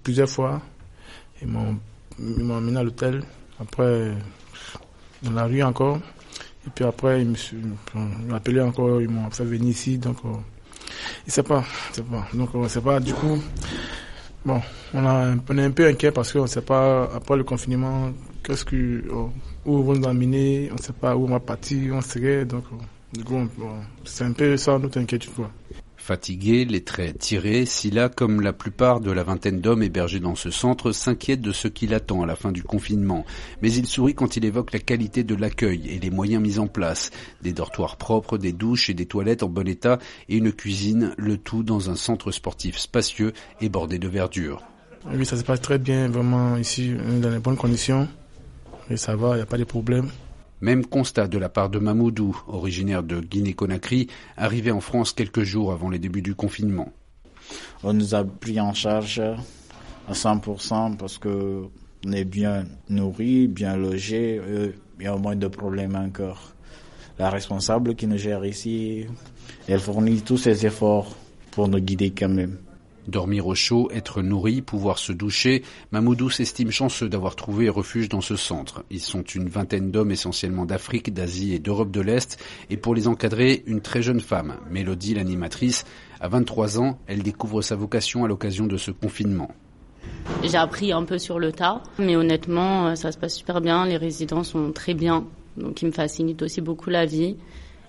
plusieurs 0.02 0.28
fois. 0.28 0.62
Ils 1.42 1.48
m'ont 1.48 1.78
emmené 2.18 2.78
à 2.78 2.82
l'hôtel. 2.82 3.22
Après, 3.60 4.12
dans 5.22 5.32
la 5.32 5.44
rue 5.44 5.62
encore. 5.62 5.98
Et 6.66 6.70
puis 6.74 6.84
après, 6.84 7.22
ils 7.22 7.28
m'ont 7.94 8.34
appelé 8.34 8.60
encore, 8.60 9.00
ils 9.00 9.08
m'ont 9.08 9.30
fait 9.30 9.44
venir 9.44 9.70
ici. 9.70 9.98
Donc, 9.98 10.16
euh, 10.24 10.28
je 11.26 11.32
sais 11.32 11.42
pas, 11.42 11.64
je 11.90 11.96
sais 11.96 12.02
pas. 12.02 12.26
Donc, 12.32 12.54
on 12.54 12.68
sait 12.68 12.80
pas, 12.80 13.00
du 13.00 13.12
coup, 13.12 13.38
bon, 14.44 14.60
on, 14.94 15.04
est 15.04 15.62
un 15.62 15.70
peu 15.70 15.86
inquiet 15.86 16.10
parce 16.10 16.32
qu'on 16.32 16.42
ne 16.42 16.46
sait 16.46 16.62
pas, 16.62 17.10
après 17.14 17.36
le 17.36 17.44
confinement, 17.44 18.12
qu'est-ce 18.42 18.64
que, 18.64 19.04
oh, 19.12 19.30
où 19.66 19.82
vont 19.82 19.94
nous 19.94 20.08
amener, 20.08 20.68
on 20.70 20.74
ne 20.76 20.80
sait 20.80 20.92
pas 20.92 21.16
où 21.16 21.24
on 21.24 21.30
va 21.30 21.40
partir, 21.40 21.94
on 21.94 22.00
serait, 22.00 22.44
donc, 22.46 22.64
oh, 22.72 22.76
du 23.14 23.24
coup, 23.24 23.48
c'est 24.04 24.24
un 24.24 24.32
peu 24.32 24.56
ça 24.56 24.78
notre 24.78 24.98
inquiétude, 24.98 25.32
quoi. 25.34 25.50
Fatigué, 25.96 26.66
les 26.66 26.84
traits 26.84 27.18
tirés, 27.18 27.64
Silla, 27.64 28.10
comme 28.10 28.42
la 28.42 28.52
plupart 28.52 29.00
de 29.00 29.10
la 29.10 29.22
vingtaine 29.22 29.62
d'hommes 29.62 29.82
hébergés 29.82 30.20
dans 30.20 30.34
ce 30.34 30.50
centre, 30.50 30.92
s'inquiète 30.92 31.40
de 31.40 31.50
ce 31.50 31.66
qui 31.66 31.86
l'attend 31.86 32.20
à 32.20 32.26
la 32.26 32.36
fin 32.36 32.52
du 32.52 32.62
confinement. 32.62 33.24
Mais 33.62 33.72
il 33.72 33.86
sourit 33.86 34.14
quand 34.14 34.36
il 34.36 34.44
évoque 34.44 34.74
la 34.74 34.80
qualité 34.80 35.24
de 35.24 35.34
l'accueil 35.34 35.88
et 35.88 35.98
les 35.98 36.10
moyens 36.10 36.42
mis 36.42 36.58
en 36.58 36.66
place. 36.66 37.10
Des 37.40 37.54
dortoirs 37.54 37.96
propres, 37.96 38.36
des 38.36 38.52
douches 38.52 38.90
et 38.90 38.94
des 38.94 39.06
toilettes 39.06 39.42
en 39.42 39.48
bon 39.48 39.66
état 39.66 39.98
et 40.28 40.36
une 40.36 40.52
cuisine, 40.52 41.14
le 41.16 41.38
tout 41.38 41.62
dans 41.62 41.88
un 41.88 41.96
centre 41.96 42.32
sportif 42.32 42.76
spacieux 42.76 43.32
et 43.62 43.70
bordé 43.70 43.98
de 43.98 44.08
verdure. 44.08 44.62
Oui, 45.10 45.24
ça 45.24 45.38
se 45.38 45.42
passe 45.42 45.62
très 45.62 45.78
bien, 45.78 46.08
vraiment 46.08 46.58
ici, 46.58 46.94
dans 47.22 47.30
les 47.30 47.38
bonnes 47.38 47.56
conditions. 47.56 48.08
Et 48.90 48.98
ça 48.98 49.16
va, 49.16 49.30
il 49.30 49.36
n'y 49.36 49.42
a 49.42 49.46
pas 49.46 49.56
de 49.56 49.64
problème. 49.64 50.10
Même 50.60 50.86
constat 50.86 51.28
de 51.28 51.38
la 51.38 51.48
part 51.48 51.68
de 51.68 51.78
Mamoudou, 51.78 52.40
originaire 52.46 53.02
de 53.02 53.20
Guinée-Conakry, 53.20 54.08
arrivé 54.36 54.70
en 54.70 54.80
France 54.80 55.12
quelques 55.12 55.42
jours 55.42 55.72
avant 55.72 55.90
les 55.90 55.98
débuts 55.98 56.22
du 56.22 56.34
confinement. 56.34 56.92
On 57.82 57.92
nous 57.92 58.14
a 58.14 58.24
pris 58.24 58.60
en 58.60 58.72
charge 58.72 59.20
à 59.20 60.12
100% 60.12 60.96
parce 60.96 61.18
que 61.18 61.64
on 62.06 62.12
est 62.12 62.24
bien 62.24 62.64
nourri, 62.88 63.48
bien 63.48 63.76
logé, 63.76 64.40
il 64.98 65.04
y 65.04 65.06
a 65.06 65.16
moins 65.16 65.36
de 65.36 65.48
problèmes 65.48 65.96
encore. 65.96 66.52
La 67.18 67.30
responsable 67.30 67.94
qui 67.94 68.06
nous 68.06 68.18
gère 68.18 68.44
ici, 68.44 69.06
elle 69.68 69.80
fournit 69.80 70.20
tous 70.20 70.36
ses 70.36 70.66
efforts 70.66 71.16
pour 71.50 71.68
nous 71.68 71.78
guider 71.78 72.10
quand 72.10 72.28
même. 72.28 72.58
Dormir 73.06 73.46
au 73.46 73.54
chaud, 73.54 73.90
être 73.92 74.22
nourri, 74.22 74.62
pouvoir 74.62 74.98
se 74.98 75.12
doucher, 75.12 75.62
Mamoudou 75.92 76.30
s'estime 76.30 76.70
chanceux 76.70 77.08
d'avoir 77.08 77.36
trouvé 77.36 77.68
refuge 77.68 78.08
dans 78.08 78.22
ce 78.22 78.34
centre. 78.34 78.82
Ils 78.90 79.00
sont 79.00 79.22
une 79.22 79.48
vingtaine 79.48 79.90
d'hommes 79.90 80.10
essentiellement 80.10 80.64
d'Afrique, 80.64 81.12
d'Asie 81.12 81.54
et 81.54 81.58
d'Europe 81.58 81.90
de 81.90 82.00
l'Est, 82.00 82.38
et 82.70 82.78
pour 82.78 82.94
les 82.94 83.06
encadrer, 83.06 83.62
une 83.66 83.82
très 83.82 84.02
jeune 84.02 84.20
femme, 84.20 84.56
Mélodie 84.70 85.14
l'animatrice. 85.14 85.84
À 86.20 86.28
23 86.28 86.78
ans, 86.78 86.98
elle 87.06 87.22
découvre 87.22 87.60
sa 87.60 87.76
vocation 87.76 88.24
à 88.24 88.28
l'occasion 88.28 88.66
de 88.66 88.78
ce 88.78 88.90
confinement. 88.90 89.50
J'ai 90.42 90.56
appris 90.56 90.92
un 90.92 91.04
peu 91.04 91.18
sur 91.18 91.38
le 91.38 91.52
tas, 91.52 91.82
mais 91.98 92.16
honnêtement, 92.16 92.96
ça 92.96 93.12
se 93.12 93.18
passe 93.18 93.34
super 93.34 93.60
bien, 93.60 93.84
les 93.84 93.98
résidents 93.98 94.44
sont 94.44 94.72
très 94.72 94.94
bien, 94.94 95.26
donc 95.58 95.82
ils 95.82 95.86
me 95.86 95.92
facilitent 95.92 96.42
aussi 96.42 96.62
beaucoup 96.62 96.88
la 96.88 97.04
vie. 97.04 97.36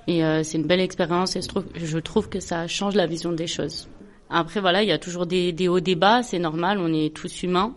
Et 0.08 0.24
euh, 0.24 0.44
c'est 0.44 0.58
une 0.58 0.68
belle 0.68 0.82
expérience 0.82 1.36
et 1.36 1.42
je 1.76 1.98
trouve 1.98 2.30
que 2.30 2.40
ça 2.40 2.68
change 2.68 2.96
la 2.96 3.08
vision 3.08 3.32
des 3.32 3.48
choses. 3.48 3.88
Après, 4.30 4.60
voilà, 4.60 4.84
il 4.84 4.90
y 4.90 4.92
a 4.92 4.98
toujours 4.98 5.26
des, 5.26 5.52
des 5.52 5.68
hauts 5.68 5.80
débats, 5.80 6.24
c'est 6.24 6.40
normal, 6.40 6.80
on 6.80 6.92
est 6.94 7.14
tous 7.16 7.44
humains. 7.44 7.76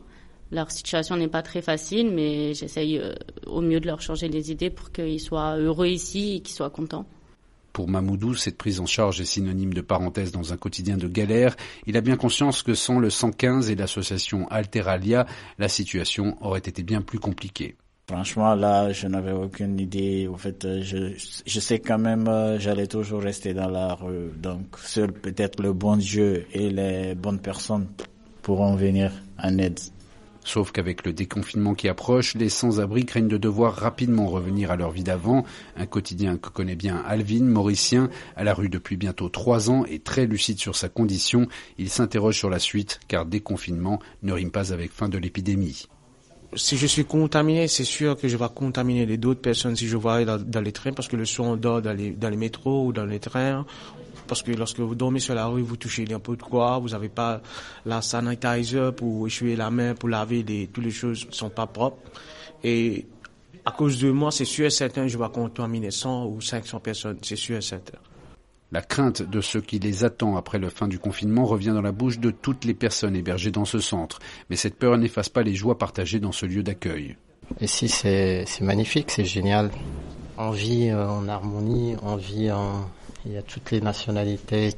Leur 0.51 0.71
situation 0.71 1.17
n'est 1.17 1.29
pas 1.29 1.43
très 1.43 1.61
facile, 1.61 2.11
mais 2.11 2.55
j'essaye 2.55 2.99
euh, 2.99 3.15
au 3.47 3.61
mieux 3.61 3.81
de 3.81 3.87
leur 3.87 4.01
changer 4.01 4.29
les 4.29 4.51
idées 4.51 4.71
pour 4.71 4.91
qu'ils 4.93 5.21
soient 5.21 5.57
heureux 5.59 5.89
ici 5.89 6.37
et 6.37 6.41
qu'ils 6.41 6.55
soient 6.55 6.71
contents. 6.71 7.07
Pour 7.75 7.87
Mamoudou, 7.87 8.35
cette 8.35 8.57
prise 8.57 8.81
en 8.81 8.87
charge 8.87 9.21
est 9.21 9.27
synonyme 9.27 9.75
de 9.75 9.83
parenthèse 9.83 10.33
dans 10.33 10.53
un 10.53 10.57
quotidien 10.57 10.97
de 10.97 11.07
galère. 11.07 11.55
Il 11.87 11.97
a 11.97 12.01
bien 12.01 12.17
conscience 12.17 12.63
que 12.63 12.75
sans 12.75 12.99
le 12.99 13.11
115 13.11 13.71
et 13.71 13.77
l'association 13.77 14.49
Alteralia, 14.49 15.27
la 15.59 15.69
situation 15.69 16.39
aurait 16.41 16.59
été 16.61 16.83
bien 16.83 17.03
plus 17.03 17.19
compliquée. 17.19 17.77
Franchement, 18.11 18.55
là, 18.55 18.91
je 18.91 19.07
n'avais 19.07 19.33
aucune 19.33 19.79
idée. 19.79 20.29
En 20.33 20.39
fait, 20.39 20.67
je, 20.81 21.13
je 21.45 21.61
sais 21.61 21.79
quand 21.79 21.99
même, 21.99 22.27
euh, 22.27 22.59
j'allais 22.59 22.87
toujours 22.87 23.21
rester 23.21 23.53
dans 23.53 23.69
la 23.69 23.93
rue. 23.93 24.31
Donc, 24.35 24.79
seul 24.83 25.13
peut-être 25.13 25.63
le 25.63 25.75
bon 25.75 25.97
Dieu 25.97 26.47
et 26.55 26.71
les 26.71 27.15
bonnes 27.15 27.39
personnes 27.39 27.87
pourront 28.41 28.77
venir 28.77 29.13
en 29.39 29.59
aide. 29.59 29.79
Sauf 30.43 30.73
qu'avec 30.73 31.05
le 31.05 31.13
déconfinement 31.13 31.75
qui 31.75 31.87
approche, 31.87 32.35
les 32.35 32.49
sans-abri 32.49 33.05
craignent 33.05 33.29
de 33.29 33.37
devoir 33.37 33.75
rapidement 33.75 34.27
revenir 34.27 34.71
à 34.71 34.77
leur 34.77 34.91
vie 34.91 35.05
d'avant. 35.05 35.45
Un 35.77 35.85
quotidien 35.85 36.39
que 36.39 36.49
connaît 36.49 36.77
bien 36.77 37.05
Alvin, 37.07 37.45
mauricien, 37.45 38.09
à 38.37 38.43
la 38.43 38.55
rue 38.55 38.71
depuis 38.71 38.97
bientôt 38.97 39.29
trois 39.29 39.71
ans 39.71 39.85
et 39.85 39.99
très 39.99 40.25
lucide 40.25 40.59
sur 40.59 40.77
sa 40.77 40.89
condition. 40.89 41.47
Il 41.77 41.91
s'interroge 41.91 42.39
sur 42.39 42.49
la 42.49 42.59
suite, 42.59 43.01
car 43.07 43.27
déconfinement 43.27 44.01
ne 44.23 44.33
rime 44.33 44.51
pas 44.51 44.73
avec 44.73 44.93
fin 44.93 45.11
de 45.11 45.19
l'épidémie 45.19 45.89
si 46.55 46.77
je 46.77 46.87
suis 46.87 47.05
contaminé, 47.05 47.69
c'est 47.69 47.85
sûr 47.85 48.17
que 48.17 48.27
je 48.29 48.37
vais 48.37 48.49
contaminer 48.55 49.05
les 49.07 49.19
d'autres 49.19 49.41
personnes 49.41 49.77
si 49.77 49.87
je 49.87 49.97
vois 49.97 50.25
dans, 50.25 50.39
dans 50.39 50.61
les 50.61 50.73
trains, 50.73 50.93
parce 50.93 51.09
que 51.09 51.17
le 51.17 51.27
son 51.27 51.57
dort 51.57 51.83
dans 51.83 51.93
les, 51.93 52.11
dans 52.11 52.31
les 52.31 52.37
métros 52.37 52.87
ou 52.87 52.93
dans 52.93 53.05
les 53.05 53.21
trains. 53.21 53.67
Parce 54.27 54.43
que 54.43 54.53
lorsque 54.53 54.81
vous 54.81 54.95
dormez 54.95 55.21
sur 55.21 55.35
la 55.35 55.47
rue, 55.47 55.63
vous 55.63 55.77
touchez 55.77 56.05
de 56.05 56.17
quoi, 56.17 56.79
vous 56.79 56.91
n'avez 56.91 57.09
pas 57.09 57.41
la 57.87 58.03
sanitizer 58.03 58.95
pour 58.95 59.27
essuyer 59.27 59.57
la 59.57 59.71
main, 59.71 59.95
pour 59.95 60.11
laver 60.11 60.43
les, 60.43 60.67
toutes 60.67 60.85
les 60.85 60.91
choses 60.91 61.27
ne 61.27 61.33
sont 61.33 61.49
pas 61.49 61.67
propres. 61.67 61.99
Et 62.63 63.07
à 63.65 63.71
cause 63.71 63.99
de 63.99 64.11
moi, 64.11 64.31
c'est 64.31 64.45
sûr 64.45 64.67
et 64.67 64.71
certain, 64.71 65.07
je 65.07 65.17
vais 65.17 65.29
contaminer 65.33 65.91
100 65.91 66.27
ou 66.27 66.41
500 66.41 66.81
personnes, 66.81 67.19
c'est 67.23 67.37
sûr 67.37 67.57
et 67.57 67.63
certain. 67.63 67.99
La 68.71 68.83
crainte 68.83 69.23
de 69.23 69.41
ce 69.41 69.57
qui 69.57 69.79
les 69.79 70.05
attend 70.05 70.37
après 70.37 70.59
la 70.59 70.69
fin 70.69 70.89
du 70.89 70.99
confinement 70.99 71.47
revient 71.47 71.73
dans 71.73 71.81
la 71.81 71.93
bouche 71.93 72.19
de 72.19 72.31
toutes 72.31 72.67
les 72.67 72.75
personnes 72.75 73.17
hébergées 73.17 73.51
dans 73.51 73.65
ce 73.65 73.79
centre. 73.79 74.19
Mais 74.51 74.57
cette 74.57 74.77
peur 74.77 74.99
n'efface 74.99 75.31
pas 75.31 75.43
les 75.43 75.55
joies 75.55 75.79
partagées 75.79 76.21
dans 76.21 76.33
ce 76.33 76.45
lieu 76.45 76.63
d'accueil. 76.63 77.17
Ici, 77.63 77.89
c'est 77.89 78.45
magnifique, 78.61 79.11
c'est 79.11 79.25
génial. 79.25 79.71
On 80.37 80.51
vit 80.51 80.91
euh, 80.91 81.09
en 81.09 81.27
harmonie, 81.29 81.97
on 82.03 82.17
vit 82.17 82.53
en... 82.53 82.91
Il 83.25 83.33
y 83.33 83.39
a 83.39 83.43
toutes 83.43 83.71
les 83.71 83.81
nationalités, 83.81 84.75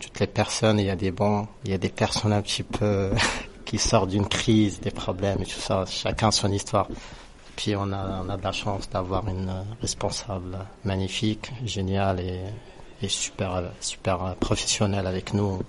toutes 0.00 0.18
les 0.18 0.26
personnes, 0.26 0.78
il 0.80 0.86
y 0.86 0.90
a 0.90 0.96
des 0.96 1.10
bons, 1.10 1.46
il 1.64 1.70
y 1.70 1.74
a 1.74 1.78
des 1.78 1.90
personnes 1.90 2.32
un 2.32 2.42
petit 2.42 2.62
peu 2.62 3.10
qui 3.66 3.78
sortent 3.78 4.10
d'une 4.10 4.26
crise, 4.26 4.80
des 4.80 4.90
problèmes 4.90 5.42
et 5.42 5.46
tout 5.46 5.60
ça. 5.60 5.84
Chacun 5.86 6.30
son 6.30 6.50
histoire. 6.50 6.88
Puis 7.54 7.76
on 7.76 7.92
a, 7.92 8.22
on 8.24 8.30
a 8.30 8.36
de 8.38 8.42
la 8.42 8.52
chance 8.52 8.88
d'avoir 8.88 9.28
une 9.28 9.52
responsable 9.82 10.58
magnifique, 10.84 11.52
géniale 11.64 12.20
et 12.20 12.40
et 13.02 13.08
super, 13.08 13.72
super 13.80 14.36
professionnel 14.36 15.06
avec 15.06 15.34
nous. 15.34 15.60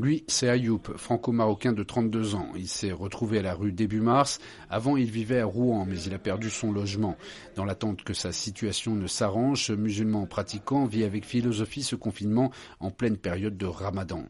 Lui, 0.00 0.24
c'est 0.28 0.48
Ayoub, 0.48 0.80
franco-marocain 0.96 1.74
de 1.74 1.82
32 1.82 2.34
ans. 2.34 2.48
Il 2.56 2.68
s'est 2.68 2.90
retrouvé 2.90 3.40
à 3.40 3.42
la 3.42 3.52
rue 3.52 3.70
début 3.70 4.00
mars. 4.00 4.38
Avant, 4.70 4.96
il 4.96 5.10
vivait 5.10 5.40
à 5.40 5.44
Rouen, 5.44 5.84
mais 5.84 6.00
il 6.00 6.14
a 6.14 6.18
perdu 6.18 6.48
son 6.48 6.72
logement. 6.72 7.16
Dans 7.54 7.66
l'attente 7.66 8.02
que 8.02 8.14
sa 8.14 8.32
situation 8.32 8.94
ne 8.94 9.06
s'arrange, 9.06 9.66
ce 9.66 9.74
musulman 9.74 10.24
pratiquant 10.24 10.86
vit 10.86 11.04
avec 11.04 11.26
philosophie 11.26 11.82
ce 11.82 11.96
confinement 11.96 12.50
en 12.78 12.90
pleine 12.90 13.18
période 13.18 13.58
de 13.58 13.66
ramadan. 13.66 14.24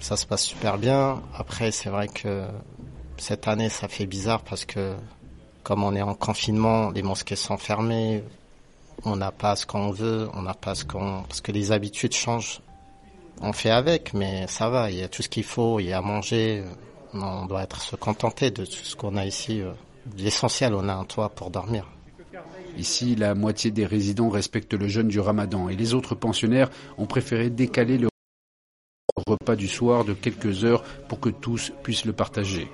Ça 0.00 0.16
se 0.16 0.24
passe 0.24 0.44
super 0.44 0.78
bien. 0.78 1.20
Après, 1.34 1.72
c'est 1.72 1.90
vrai 1.90 2.08
que 2.08 2.46
cette 3.18 3.48
année, 3.48 3.68
ça 3.68 3.86
fait 3.86 4.06
bizarre 4.06 4.42
parce 4.42 4.64
que 4.64 4.94
comme 5.62 5.84
on 5.84 5.94
est 5.94 6.00
en 6.00 6.14
confinement, 6.14 6.90
les 6.90 7.02
mosquées 7.02 7.36
sont 7.36 7.58
fermées, 7.58 8.24
on 9.04 9.16
n'a 9.16 9.32
pas 9.32 9.56
ce 9.56 9.66
qu'on 9.66 9.90
veut, 9.90 10.28
on 10.34 10.42
n'a 10.42 10.54
pas 10.54 10.74
ce 10.74 10.84
qu'on... 10.84 11.22
Parce 11.22 11.40
que 11.40 11.52
les 11.52 11.72
habitudes 11.72 12.14
changent. 12.14 12.60
On 13.40 13.52
fait 13.52 13.70
avec, 13.70 14.12
mais 14.12 14.46
ça 14.48 14.68
va, 14.68 14.90
il 14.90 14.98
y 14.98 15.02
a 15.02 15.08
tout 15.08 15.22
ce 15.22 15.28
qu'il 15.28 15.44
faut, 15.44 15.80
il 15.80 15.86
y 15.86 15.92
a 15.92 15.98
à 15.98 16.02
manger. 16.02 16.62
On 17.14 17.46
doit 17.46 17.62
être 17.62 17.80
se 17.80 17.96
contenter 17.96 18.50
de 18.50 18.64
tout 18.64 18.84
ce 18.84 18.94
qu'on 18.96 19.16
a 19.16 19.24
ici. 19.24 19.62
L'essentiel, 20.18 20.74
on 20.74 20.88
a 20.88 20.94
un 20.94 21.04
toit 21.04 21.30
pour 21.30 21.50
dormir. 21.50 21.86
Ici, 22.76 23.16
la 23.16 23.34
moitié 23.34 23.70
des 23.70 23.86
résidents 23.86 24.28
respectent 24.28 24.74
le 24.74 24.88
jeûne 24.88 25.08
du 25.08 25.20
ramadan 25.20 25.68
et 25.68 25.76
les 25.76 25.94
autres 25.94 26.14
pensionnaires 26.14 26.70
ont 26.98 27.06
préféré 27.06 27.50
décaler 27.50 27.98
le 27.98 28.08
repas 29.26 29.56
du 29.56 29.68
soir 29.68 30.04
de 30.04 30.12
quelques 30.12 30.64
heures 30.64 30.82
pour 31.08 31.20
que 31.20 31.30
tous 31.30 31.72
puissent 31.82 32.04
le 32.04 32.12
partager. 32.12 32.68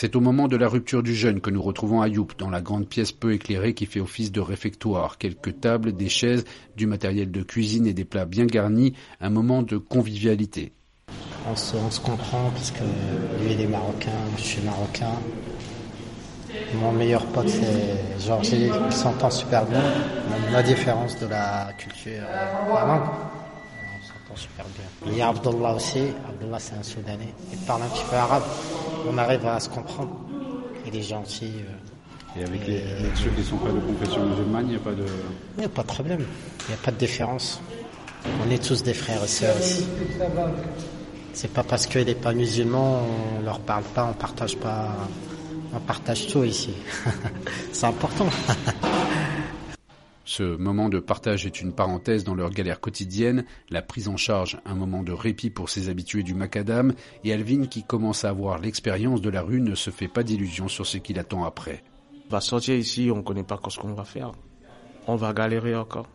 C'est 0.00 0.16
au 0.16 0.20
moment 0.20 0.48
de 0.48 0.56
la 0.56 0.66
rupture 0.66 1.02
du 1.02 1.14
jeûne 1.14 1.42
que 1.42 1.50
nous 1.50 1.60
retrouvons 1.60 2.00
Ayoub 2.00 2.28
dans 2.38 2.48
la 2.48 2.62
grande 2.62 2.88
pièce 2.88 3.12
peu 3.12 3.34
éclairée 3.34 3.74
qui 3.74 3.84
fait 3.84 4.00
office 4.00 4.32
de 4.32 4.40
réfectoire. 4.40 5.18
Quelques 5.18 5.60
tables, 5.60 5.92
des 5.92 6.08
chaises, 6.08 6.46
du 6.74 6.86
matériel 6.86 7.30
de 7.30 7.42
cuisine 7.42 7.86
et 7.86 7.92
des 7.92 8.06
plats 8.06 8.24
bien 8.24 8.46
garnis. 8.46 8.94
Un 9.20 9.28
moment 9.28 9.62
de 9.62 9.76
convivialité. 9.76 10.72
On 11.46 11.54
se, 11.54 12.00
comprend 12.00 12.48
parce 12.54 12.70
que 12.70 12.82
lui 13.44 13.52
il 13.52 13.60
est 13.60 13.66
marocain, 13.66 14.08
je 14.38 14.42
suis 14.42 14.62
marocain. 14.62 15.12
Mon 16.76 16.92
meilleur 16.92 17.26
pote 17.26 17.50
c'est 17.50 18.24
Georgie, 18.24 18.70
il 18.86 18.92
s'entend 18.94 19.30
super 19.30 19.66
bien. 19.66 19.82
La 20.50 20.62
différence 20.62 21.20
de 21.20 21.26
la 21.26 21.74
culture, 21.76 22.24
on 22.70 23.39
s'entend 24.34 24.36
super 24.36 24.64
bien. 24.66 25.12
Il 25.12 25.18
y 25.18 25.22
a 25.22 25.28
Abdullah 25.28 25.74
aussi, 25.74 26.00
Abdullah 26.28 26.58
c'est 26.58 26.74
un 26.74 26.82
Soudanais, 26.82 27.34
il 27.52 27.58
parle 27.58 27.82
un 27.82 27.88
petit 27.88 28.04
peu 28.08 28.16
arabe 28.16 28.44
on 29.08 29.18
arrive 29.18 29.46
à 29.46 29.60
se 29.60 29.68
comprendre. 29.68 30.16
Il 30.86 30.96
est 30.96 31.02
gentil. 31.02 31.52
Euh, 31.56 32.40
et 32.40 32.44
avec, 32.44 32.66
les, 32.66 32.82
ceux 33.16 33.30
qui 33.30 33.40
ne 33.40 33.44
sont 33.44 33.56
pas 33.56 33.70
de 33.70 33.80
confession 33.80 34.24
musulmane, 34.24 34.66
il 34.66 34.70
n'y 34.70 34.76
a 34.76 34.78
pas 34.78 34.92
de... 34.92 35.04
Il 35.56 35.60
n'y 35.60 35.66
a 35.66 35.68
pas 35.68 35.82
de 35.82 35.86
problème. 35.86 36.24
Il 36.60 36.68
n'y 36.68 36.74
a 36.74 36.82
pas 36.82 36.90
de 36.90 36.96
différence. 36.96 37.60
On 38.46 38.50
est 38.50 38.62
tous 38.62 38.82
des 38.82 38.94
frères 38.94 39.22
et 39.24 39.28
sœurs 39.28 39.58
ici. 39.58 39.86
C'est 41.32 41.52
pas 41.52 41.62
parce 41.62 41.86
qu'il 41.86 42.04
n'est 42.04 42.14
pas 42.14 42.32
musulman, 42.32 43.02
on 43.38 43.44
leur 43.44 43.60
parle 43.60 43.84
pas, 43.94 44.04
on 44.10 44.12
partage 44.12 44.56
pas, 44.56 44.94
on 45.72 45.80
partage 45.80 46.26
tout 46.26 46.44
ici. 46.44 46.74
C'est 47.72 47.86
important. 47.86 48.26
Ce 50.30 50.44
moment 50.44 50.88
de 50.88 51.00
partage 51.00 51.44
est 51.44 51.60
une 51.60 51.72
parenthèse 51.72 52.22
dans 52.22 52.36
leur 52.36 52.50
galère 52.50 52.78
quotidienne, 52.78 53.44
la 53.68 53.82
prise 53.82 54.06
en 54.06 54.16
charge 54.16 54.60
un 54.64 54.76
moment 54.76 55.02
de 55.02 55.10
répit 55.10 55.50
pour 55.50 55.68
ses 55.68 55.88
habitués 55.88 56.22
du 56.22 56.34
macadam, 56.34 56.94
et 57.24 57.32
Alvin 57.32 57.66
qui 57.66 57.82
commence 57.82 58.24
à 58.24 58.28
avoir 58.28 58.60
l'expérience 58.60 59.20
de 59.22 59.28
la 59.28 59.42
rue 59.42 59.60
ne 59.60 59.74
se 59.74 59.90
fait 59.90 60.06
pas 60.06 60.22
d'illusions 60.22 60.68
sur 60.68 60.86
ce 60.86 60.98
qui 60.98 61.14
l'attend 61.14 61.42
après. 61.42 61.82
On 62.28 62.30
va 62.30 62.40
sortir 62.40 62.76
ici, 62.76 63.10
on 63.12 63.16
ne 63.16 63.22
connaît 63.22 63.42
pas 63.42 63.58
ce 63.68 63.80
qu'on 63.80 63.92
va 63.92 64.04
faire. 64.04 64.30
On 65.08 65.16
va 65.16 65.32
galérer 65.32 65.74
encore. 65.74 66.06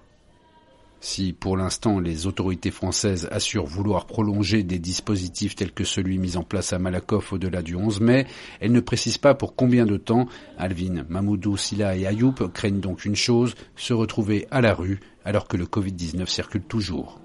Si 1.00 1.34
pour 1.34 1.56
l'instant 1.56 2.00
les 2.00 2.26
autorités 2.26 2.72
françaises 2.72 3.28
assurent 3.32 3.66
vouloir 3.66 4.06
prolonger 4.06 4.64
des 4.64 4.80
dispositifs 4.80 5.56
tels 5.56 5.72
que 5.72 5.84
celui 5.84 6.18
mis 6.18 6.38
en 6.38 6.44
place 6.44 6.74
à 6.74 6.80
Malakoff 6.80 7.34
au-delà 7.34 7.62
du 7.62 7.76
11 7.76 8.02
mai, 8.02 8.26
elles 8.60 8.72
ne 8.72 8.80
précisent 8.80 9.18
pas 9.18 9.36
pour 9.36 9.56
combien 9.56 9.86
de 9.86 9.98
temps. 9.98 10.28
Alvin, 10.58 11.06
Mamoudou, 11.10 11.58
Silla 11.58 11.96
et 11.96 12.08
Ayoub 12.08 12.34
craignent 12.54 12.80
donc 12.80 13.06
une 13.06 13.16
chose, 13.16 13.56
se 13.76 13.94
retrouver 13.94 14.48
à 14.52 14.62
la 14.62 14.74
rue 14.74 15.00
alors 15.24 15.48
que 15.48 15.58
le 15.58 15.66
Covid-19 15.66 16.28
circule 16.28 16.64
toujours. 16.64 17.20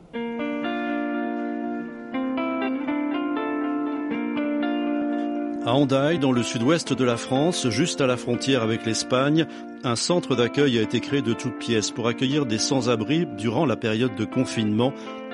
À 5.66 6.16
dans 6.16 6.33
le 6.33 6.42
sud-ouest 6.42 6.94
de 6.94 7.04
la 7.04 7.16
France, 7.16 7.68
juste 7.68 8.00
à 8.00 8.06
la 8.06 8.16
frontière 8.16 8.62
avec 8.62 8.85
l'Espagne, 8.85 9.46
un 9.82 9.96
centre 9.96 10.36
d'accueil 10.36 10.78
a 10.78 10.82
été 10.82 11.00
créé 11.00 11.22
de 11.22 11.32
toutes 11.32 11.58
pièces 11.58 11.90
pour 11.90 12.06
accueillir 12.06 12.46
des 12.46 12.58
sans-abri 12.58 13.26
durant 13.38 13.64
la 13.64 13.76
période 13.76 14.14
de 14.14 14.24
confinement, 14.24 14.92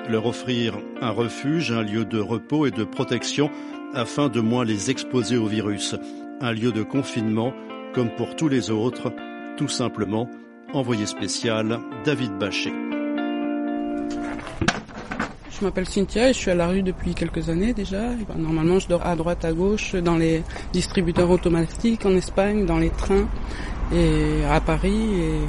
leur 0.09 0.25
offrir 0.25 0.77
un 1.01 1.09
refuge, 1.09 1.71
un 1.71 1.83
lieu 1.83 2.05
de 2.05 2.19
repos 2.19 2.65
et 2.65 2.71
de 2.71 2.83
protection 2.83 3.49
afin 3.93 4.29
de 4.29 4.39
moins 4.39 4.63
les 4.63 4.89
exposer 4.89 5.37
au 5.37 5.47
virus. 5.47 5.95
Un 6.39 6.53
lieu 6.53 6.71
de 6.71 6.83
confinement, 6.83 7.53
comme 7.93 8.09
pour 8.15 8.35
tous 8.35 8.47
les 8.47 8.69
autres, 8.71 9.11
tout 9.57 9.67
simplement, 9.67 10.29
envoyé 10.73 11.05
spécial 11.05 11.79
David 12.05 12.37
Bachet. 12.37 12.73
Je 15.59 15.65
m'appelle 15.65 15.87
Cynthia 15.87 16.29
et 16.29 16.33
je 16.33 16.37
suis 16.37 16.51
à 16.51 16.55
la 16.55 16.67
rue 16.67 16.83
depuis 16.83 17.15
quelques 17.15 17.49
années 17.49 17.73
déjà. 17.73 18.09
Ben, 18.29 18.37
normalement, 18.37 18.77
je 18.77 18.87
dors 18.87 19.05
à 19.05 19.15
droite, 19.15 19.43
à 19.43 19.51
gauche, 19.51 19.95
dans 19.95 20.15
les 20.15 20.43
distributeurs 20.71 21.31
automatiques 21.31 22.05
en 22.05 22.15
Espagne, 22.15 22.67
dans 22.67 22.77
les 22.77 22.91
trains 22.91 23.27
et 23.93 24.43
à 24.49 24.59
Paris. 24.59 25.21
Et 25.21 25.39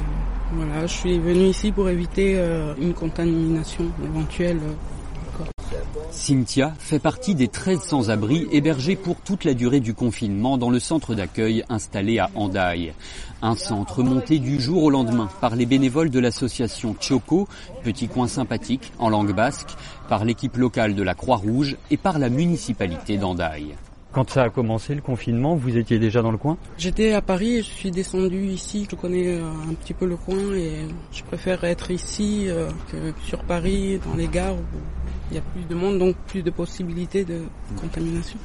voilà, 0.53 0.87
je 0.87 0.93
suis 0.93 1.19
venu 1.19 1.45
ici 1.45 1.71
pour 1.71 1.89
éviter 1.89 2.33
euh, 2.37 2.73
une 2.79 2.93
contamination 2.93 3.85
éventuelle. 4.03 4.59
Cynthia 6.11 6.73
fait 6.79 6.99
partie 6.99 7.35
des 7.35 7.47
13 7.47 7.81
sans-abri 7.81 8.47
hébergés 8.51 8.95
pour 8.95 9.15
toute 9.17 9.43
la 9.43 9.53
durée 9.53 9.79
du 9.79 9.93
confinement 9.93 10.57
dans 10.57 10.69
le 10.69 10.79
centre 10.79 11.13
d'accueil 11.13 11.63
installé 11.69 12.19
à 12.19 12.29
Hendaye. 12.35 12.93
Un 13.41 13.55
centre 13.55 14.03
monté 14.03 14.39
du 14.39 14.59
jour 14.59 14.83
au 14.83 14.89
lendemain 14.89 15.29
par 15.39 15.55
les 15.55 15.65
bénévoles 15.65 16.09
de 16.09 16.19
l'association 16.19 16.95
Choco, 16.99 17.47
petit 17.83 18.07
coin 18.07 18.27
sympathique 18.27 18.91
en 18.99 19.09
langue 19.09 19.33
basque, 19.33 19.75
par 20.09 20.25
l'équipe 20.25 20.57
locale 20.57 20.95
de 20.95 21.03
la 21.03 21.13
Croix-Rouge 21.13 21.77
et 21.91 21.97
par 21.97 22.19
la 22.19 22.29
municipalité 22.29 23.17
d'Hendaye. 23.17 23.75
Quand 24.19 24.29
ça 24.31 24.43
a 24.43 24.49
commencé 24.49 24.93
le 24.95 24.99
confinement, 24.99 25.55
vous 25.55 25.77
étiez 25.77 25.97
déjà 25.97 26.21
dans 26.21 26.31
le 26.31 26.37
coin? 26.37 26.57
J'étais 26.77 27.13
à 27.13 27.21
Paris 27.21 27.59
je 27.59 27.69
suis 27.69 27.89
descendu 27.89 28.47
ici. 28.47 28.85
Je 28.91 28.97
connais 28.97 29.29
euh, 29.37 29.45
un 29.69 29.73
petit 29.75 29.93
peu 29.93 30.05
le 30.05 30.17
coin 30.17 30.55
et 30.57 30.73
je 31.13 31.23
préfère 31.23 31.63
être 31.63 31.89
ici 31.89 32.47
euh, 32.49 32.67
que 32.91 33.13
sur 33.23 33.41
Paris, 33.45 33.97
dans 34.05 34.17
les 34.17 34.27
gares 34.27 34.55
où 34.55 34.77
il 35.31 35.35
y 35.35 35.39
a 35.39 35.41
plus 35.41 35.63
de 35.63 35.73
monde, 35.73 35.99
donc 35.99 36.17
plus 36.27 36.43
de 36.43 36.49
possibilités 36.51 37.23
de 37.23 37.43
contamination. 37.79 38.37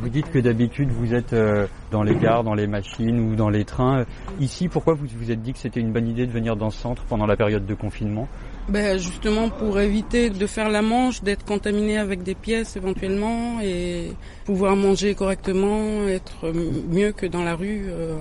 Vous 0.00 0.08
dites 0.08 0.30
que 0.30 0.38
d'habitude 0.38 0.88
vous 0.92 1.12
êtes 1.12 1.34
euh, 1.34 1.66
dans 1.90 2.02
les 2.02 2.14
gares, 2.14 2.42
dans 2.42 2.54
les 2.54 2.66
machines 2.66 3.20
ou 3.20 3.36
dans 3.36 3.50
les 3.50 3.66
trains. 3.66 4.06
Ici, 4.40 4.68
pourquoi 4.68 4.94
vous 4.94 5.06
vous 5.14 5.30
êtes 5.30 5.42
dit 5.42 5.52
que 5.52 5.58
c'était 5.58 5.80
une 5.80 5.92
bonne 5.92 6.08
idée 6.08 6.26
de 6.26 6.32
venir 6.32 6.56
dans 6.56 6.70
ce 6.70 6.80
centre 6.80 7.02
pendant 7.04 7.26
la 7.26 7.36
période 7.36 7.66
de 7.66 7.74
confinement? 7.74 8.28
Ben 8.68 8.98
justement 8.98 9.48
pour 9.48 9.80
éviter 9.80 10.28
de 10.30 10.46
faire 10.46 10.68
la 10.68 10.82
manche, 10.82 11.22
d'être 11.22 11.44
contaminé 11.44 11.98
avec 11.98 12.22
des 12.22 12.34
pièces 12.34 12.76
éventuellement 12.76 13.60
et 13.62 14.12
pouvoir 14.44 14.76
manger 14.76 15.14
correctement, 15.14 16.06
être 16.06 16.52
mieux 16.52 17.12
que 17.12 17.26
dans 17.26 17.42
la 17.42 17.54
rue. 17.54 17.86
Euh. 17.88 18.16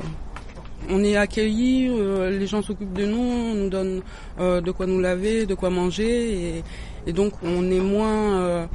On 0.90 1.04
est 1.04 1.18
accueillis, 1.18 1.90
euh, 1.90 2.30
les 2.30 2.48
gens 2.48 2.62
s'occupent 2.62 2.94
de 2.94 3.06
nous, 3.06 3.18
on 3.18 3.56
nous 3.56 3.70
donne 3.70 4.02
de 4.40 4.72
quoi 4.72 4.86
nous 4.86 5.02
laver, 5.02 5.46
de 5.46 5.54
quoi 5.54 5.70
manger 5.70 6.32
et, 6.32 6.64
et 7.08 7.14
donc 7.14 7.34
on 7.44 7.70
est 7.70 7.82
moins 7.82 8.68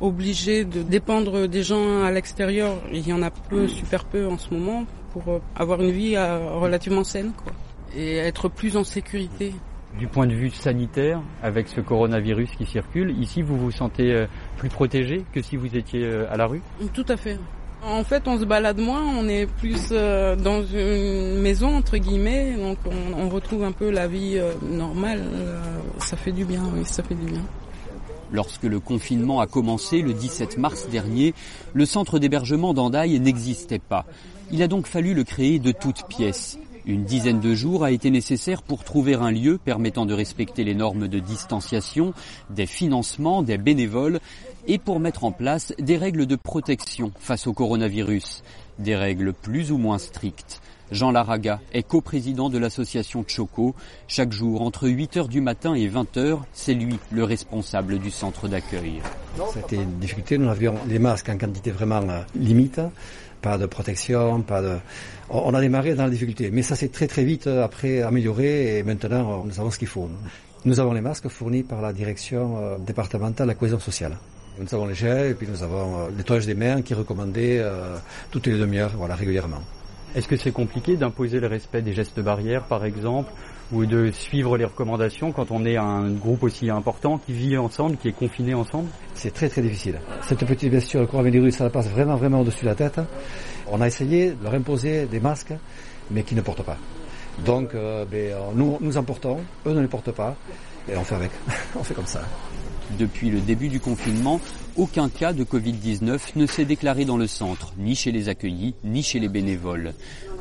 obligé 0.00 0.64
de 0.64 0.82
dépendre 0.82 1.46
des 1.46 1.62
gens 1.62 2.02
à 2.04 2.10
l'extérieur. 2.10 2.76
Il 2.92 3.06
y 3.06 3.12
en 3.12 3.22
a 3.22 3.30
peu, 3.30 3.68
super 3.68 4.04
peu 4.04 4.26
en 4.26 4.38
ce 4.38 4.54
moment, 4.54 4.86
pour 5.12 5.40
avoir 5.56 5.82
une 5.82 5.90
vie 5.90 6.16
relativement 6.16 7.04
saine 7.04 7.32
quoi, 7.36 7.52
et 7.94 8.16
être 8.16 8.48
plus 8.48 8.76
en 8.76 8.84
sécurité. 8.84 9.52
Du 9.98 10.06
point 10.06 10.28
de 10.28 10.32
vue 10.32 10.50
sanitaire, 10.50 11.20
avec 11.42 11.66
ce 11.66 11.80
coronavirus 11.80 12.50
qui 12.56 12.66
circule, 12.66 13.10
ici 13.20 13.42
vous 13.42 13.58
vous 13.58 13.72
sentez 13.72 14.12
euh, 14.12 14.26
plus 14.56 14.68
protégé 14.68 15.24
que 15.32 15.42
si 15.42 15.56
vous 15.56 15.76
étiez 15.76 16.04
euh, 16.04 16.32
à 16.32 16.36
la 16.36 16.46
rue? 16.46 16.62
Tout 16.94 17.04
à 17.08 17.16
fait. 17.16 17.36
En 17.82 18.04
fait, 18.04 18.28
on 18.28 18.38
se 18.38 18.44
balade 18.44 18.78
moins, 18.78 19.02
on 19.02 19.28
est 19.28 19.46
plus 19.46 19.88
euh, 19.90 20.36
dans 20.36 20.62
une 20.64 21.40
maison 21.40 21.76
entre 21.76 21.96
guillemets, 21.96 22.52
donc 22.56 22.78
on, 22.86 23.24
on 23.24 23.28
retrouve 23.28 23.64
un 23.64 23.72
peu 23.72 23.90
la 23.90 24.06
vie 24.06 24.40
normale. 24.62 25.24
Ça 25.98 26.16
fait 26.16 26.32
du 26.32 26.44
bien, 26.44 26.62
oui, 26.74 26.84
ça 26.84 27.02
fait 27.02 27.16
du 27.16 27.26
bien. 27.26 27.42
Lorsque 28.30 28.64
le 28.64 28.78
confinement 28.78 29.40
a 29.40 29.46
commencé 29.46 30.02
le 30.02 30.12
17 30.12 30.58
mars 30.58 30.88
dernier, 30.88 31.34
le 31.72 31.86
centre 31.86 32.20
d'hébergement 32.20 32.72
d'Andaille 32.72 33.18
n'existait 33.18 33.80
pas. 33.80 34.04
Il 34.52 34.62
a 34.62 34.68
donc 34.68 34.86
fallu 34.86 35.14
le 35.14 35.24
créer 35.24 35.58
de 35.58 35.72
toutes 35.72 36.06
pièces. 36.08 36.58
Une 36.88 37.04
dizaine 37.04 37.38
de 37.38 37.54
jours 37.54 37.84
a 37.84 37.90
été 37.90 38.10
nécessaire 38.10 38.62
pour 38.62 38.82
trouver 38.82 39.12
un 39.12 39.30
lieu 39.30 39.58
permettant 39.62 40.06
de 40.06 40.14
respecter 40.14 40.64
les 40.64 40.74
normes 40.74 41.06
de 41.06 41.18
distanciation, 41.18 42.14
des 42.48 42.64
financements, 42.64 43.42
des 43.42 43.58
bénévoles 43.58 44.20
et 44.66 44.78
pour 44.78 44.98
mettre 44.98 45.24
en 45.24 45.30
place 45.30 45.74
des 45.78 45.98
règles 45.98 46.24
de 46.24 46.34
protection 46.34 47.12
face 47.18 47.46
au 47.46 47.52
coronavirus, 47.52 48.42
des 48.78 48.96
règles 48.96 49.34
plus 49.34 49.70
ou 49.70 49.76
moins 49.76 49.98
strictes. 49.98 50.62
Jean 50.90 51.10
Laraga 51.10 51.60
est 51.74 51.82
coprésident 51.82 52.48
de 52.48 52.56
l'association 52.56 53.22
Choco. 53.26 53.74
Chaque 54.06 54.32
jour, 54.32 54.62
entre 54.62 54.88
8h 54.88 55.28
du 55.28 55.42
matin 55.42 55.74
et 55.74 55.86
20h, 55.88 56.38
c'est 56.54 56.72
lui 56.72 56.98
le 57.12 57.24
responsable 57.24 57.98
du 57.98 58.10
centre 58.10 58.48
d'accueil. 58.48 59.02
C'était 59.52 59.76
une 59.76 59.98
difficulté. 59.98 60.38
Nous 60.38 60.48
avions 60.48 60.74
des 60.86 60.98
masques 60.98 61.28
en 61.28 61.36
quantité 61.36 61.70
vraiment 61.70 62.00
euh, 62.08 62.22
limite 62.34 62.80
pas 63.40 63.58
de 63.58 63.66
protection, 63.66 64.42
pas 64.42 64.62
de. 64.62 64.76
On 65.30 65.52
a 65.54 65.60
démarré 65.60 65.94
dans 65.94 66.04
la 66.04 66.10
difficulté, 66.10 66.50
mais 66.50 66.62
ça 66.62 66.76
s'est 66.76 66.88
très 66.88 67.06
très 67.06 67.24
vite 67.24 67.46
euh, 67.46 67.64
après 67.64 68.02
amélioré 68.02 68.78
et 68.78 68.82
maintenant 68.82 69.44
nous 69.44 69.52
savons 69.52 69.70
ce 69.70 69.78
qu'il 69.78 69.88
faut. 69.88 70.08
Nous 70.64 70.80
avons 70.80 70.92
les 70.92 71.00
masques 71.00 71.28
fournis 71.28 71.62
par 71.62 71.80
la 71.80 71.92
direction 71.92 72.58
euh, 72.58 72.78
départementale 72.78 73.46
de 73.46 73.52
la 73.52 73.54
cohésion 73.54 73.78
sociale. 73.78 74.16
Nous 74.58 74.74
avons 74.74 74.86
les 74.86 74.94
gels 74.94 75.30
et 75.30 75.34
puis 75.34 75.46
nous 75.46 75.62
avons 75.62 76.08
le 76.08 76.44
des 76.44 76.54
mains 76.54 76.82
qui 76.82 76.92
est 76.92 76.96
recommandé 76.96 77.64
toutes 78.32 78.48
les 78.48 78.58
demi-heures, 78.58 78.90
voilà, 78.96 79.14
régulièrement. 79.14 79.62
Est-ce 80.16 80.26
que 80.26 80.36
c'est 80.36 80.50
compliqué 80.50 80.96
d'imposer 80.96 81.38
le 81.38 81.46
respect 81.46 81.80
des 81.80 81.92
gestes 81.92 82.18
barrières, 82.18 82.64
par 82.64 82.84
exemple, 82.84 83.30
ou 83.72 83.84
de 83.86 84.10
suivre 84.10 84.56
les 84.56 84.64
recommandations 84.64 85.32
quand 85.32 85.50
on 85.50 85.64
est 85.64 85.76
un 85.76 86.10
groupe 86.10 86.42
aussi 86.42 86.70
important 86.70 87.18
qui 87.18 87.32
vit 87.32 87.56
ensemble, 87.56 87.96
qui 87.96 88.08
est 88.08 88.12
confiné 88.12 88.54
ensemble? 88.54 88.88
C'est 89.14 89.32
très 89.32 89.48
très 89.48 89.62
difficile. 89.62 90.00
Cette 90.22 90.44
petite 90.46 90.72
vesture, 90.72 91.00
le 91.00 91.06
coronavirus, 91.06 91.56
ça 91.56 91.70
passe 91.70 91.88
vraiment 91.88 92.16
vraiment 92.16 92.40
au-dessus 92.40 92.62
de 92.62 92.70
la 92.70 92.74
tête. 92.74 93.00
On 93.70 93.80
a 93.80 93.86
essayé 93.86 94.30
de 94.30 94.42
leur 94.42 94.54
imposer 94.54 95.06
des 95.06 95.20
masques, 95.20 95.52
mais 96.10 96.22
qui 96.22 96.34
ne 96.34 96.40
portent 96.40 96.62
pas. 96.62 96.78
Donc, 97.44 97.74
euh, 97.74 98.04
ben, 98.04 98.34
nous, 98.54 98.78
nous 98.80 98.96
en 98.96 99.04
portons, 99.04 99.38
eux 99.66 99.72
ne 99.72 99.80
les 99.80 99.88
portent 99.88 100.12
pas, 100.12 100.36
et 100.90 100.96
on 100.96 101.04
fait 101.04 101.14
avec. 101.14 101.30
on 101.78 101.82
fait 101.84 101.94
comme 101.94 102.06
ça. 102.06 102.22
Depuis 102.98 103.28
le 103.28 103.40
début 103.40 103.68
du 103.68 103.80
confinement, 103.80 104.40
aucun 104.76 105.10
cas 105.10 105.34
de 105.34 105.44
Covid-19 105.44 106.18
ne 106.36 106.46
s'est 106.46 106.64
déclaré 106.64 107.04
dans 107.04 107.18
le 107.18 107.26
centre, 107.26 107.74
ni 107.76 107.94
chez 107.94 108.12
les 108.12 108.30
accueillis, 108.30 108.74
ni 108.82 109.02
chez 109.02 109.18
les 109.18 109.28
bénévoles. 109.28 109.92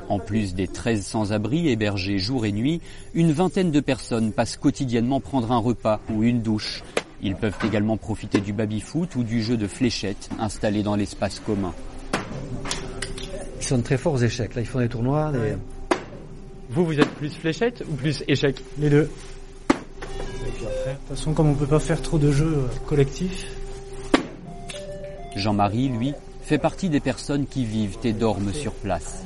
En 0.09 0.19
plus 0.19 0.55
des 0.55 0.67
13 0.67 1.05
sans-abri 1.05 1.67
hébergés 1.67 2.17
jour 2.17 2.45
et 2.45 2.51
nuit, 2.51 2.81
une 3.13 3.31
vingtaine 3.31 3.71
de 3.71 3.79
personnes 3.79 4.31
passent 4.31 4.57
quotidiennement 4.57 5.19
prendre 5.19 5.51
un 5.51 5.57
repas 5.57 5.99
ou 6.09 6.23
une 6.23 6.41
douche. 6.41 6.83
Ils 7.21 7.35
peuvent 7.35 7.57
également 7.65 7.97
profiter 7.97 8.39
du 8.39 8.53
baby-foot 8.53 9.15
ou 9.15 9.23
du 9.23 9.41
jeu 9.41 9.57
de 9.57 9.67
fléchettes 9.67 10.29
installé 10.39 10.83
dans 10.83 10.95
l'espace 10.95 11.39
commun. 11.39 11.73
Ils 13.59 13.65
sont 13.65 13.81
très 13.81 13.97
forts 13.97 14.13
aux 14.13 14.17
échecs. 14.17 14.55
Là, 14.55 14.61
ils 14.61 14.67
font 14.67 14.79
des 14.79 14.87
tournois. 14.87 15.31
Vous, 16.69 16.85
vous 16.85 16.99
êtes 16.99 17.09
plus 17.09 17.29
fléchettes 17.29 17.83
ou 17.89 17.95
plus 17.95 18.23
échecs? 18.27 18.63
Les 18.77 18.89
deux. 18.89 19.09
De 19.69 19.75
toute 19.75 21.07
façon, 21.09 21.33
comme 21.33 21.49
on 21.49 21.55
peut 21.55 21.65
pas 21.65 21.79
faire 21.79 22.01
trop 22.01 22.17
de 22.17 22.31
jeux 22.31 22.57
euh, 22.57 22.67
collectifs. 22.85 23.45
Jean-Marie, 25.35 25.89
lui, 25.89 26.13
fait 26.41 26.57
partie 26.57 26.89
des 26.89 26.99
personnes 26.99 27.45
qui 27.45 27.65
vivent 27.65 27.97
et 28.03 28.13
dorment 28.13 28.53
sur 28.53 28.73
place. 28.73 29.23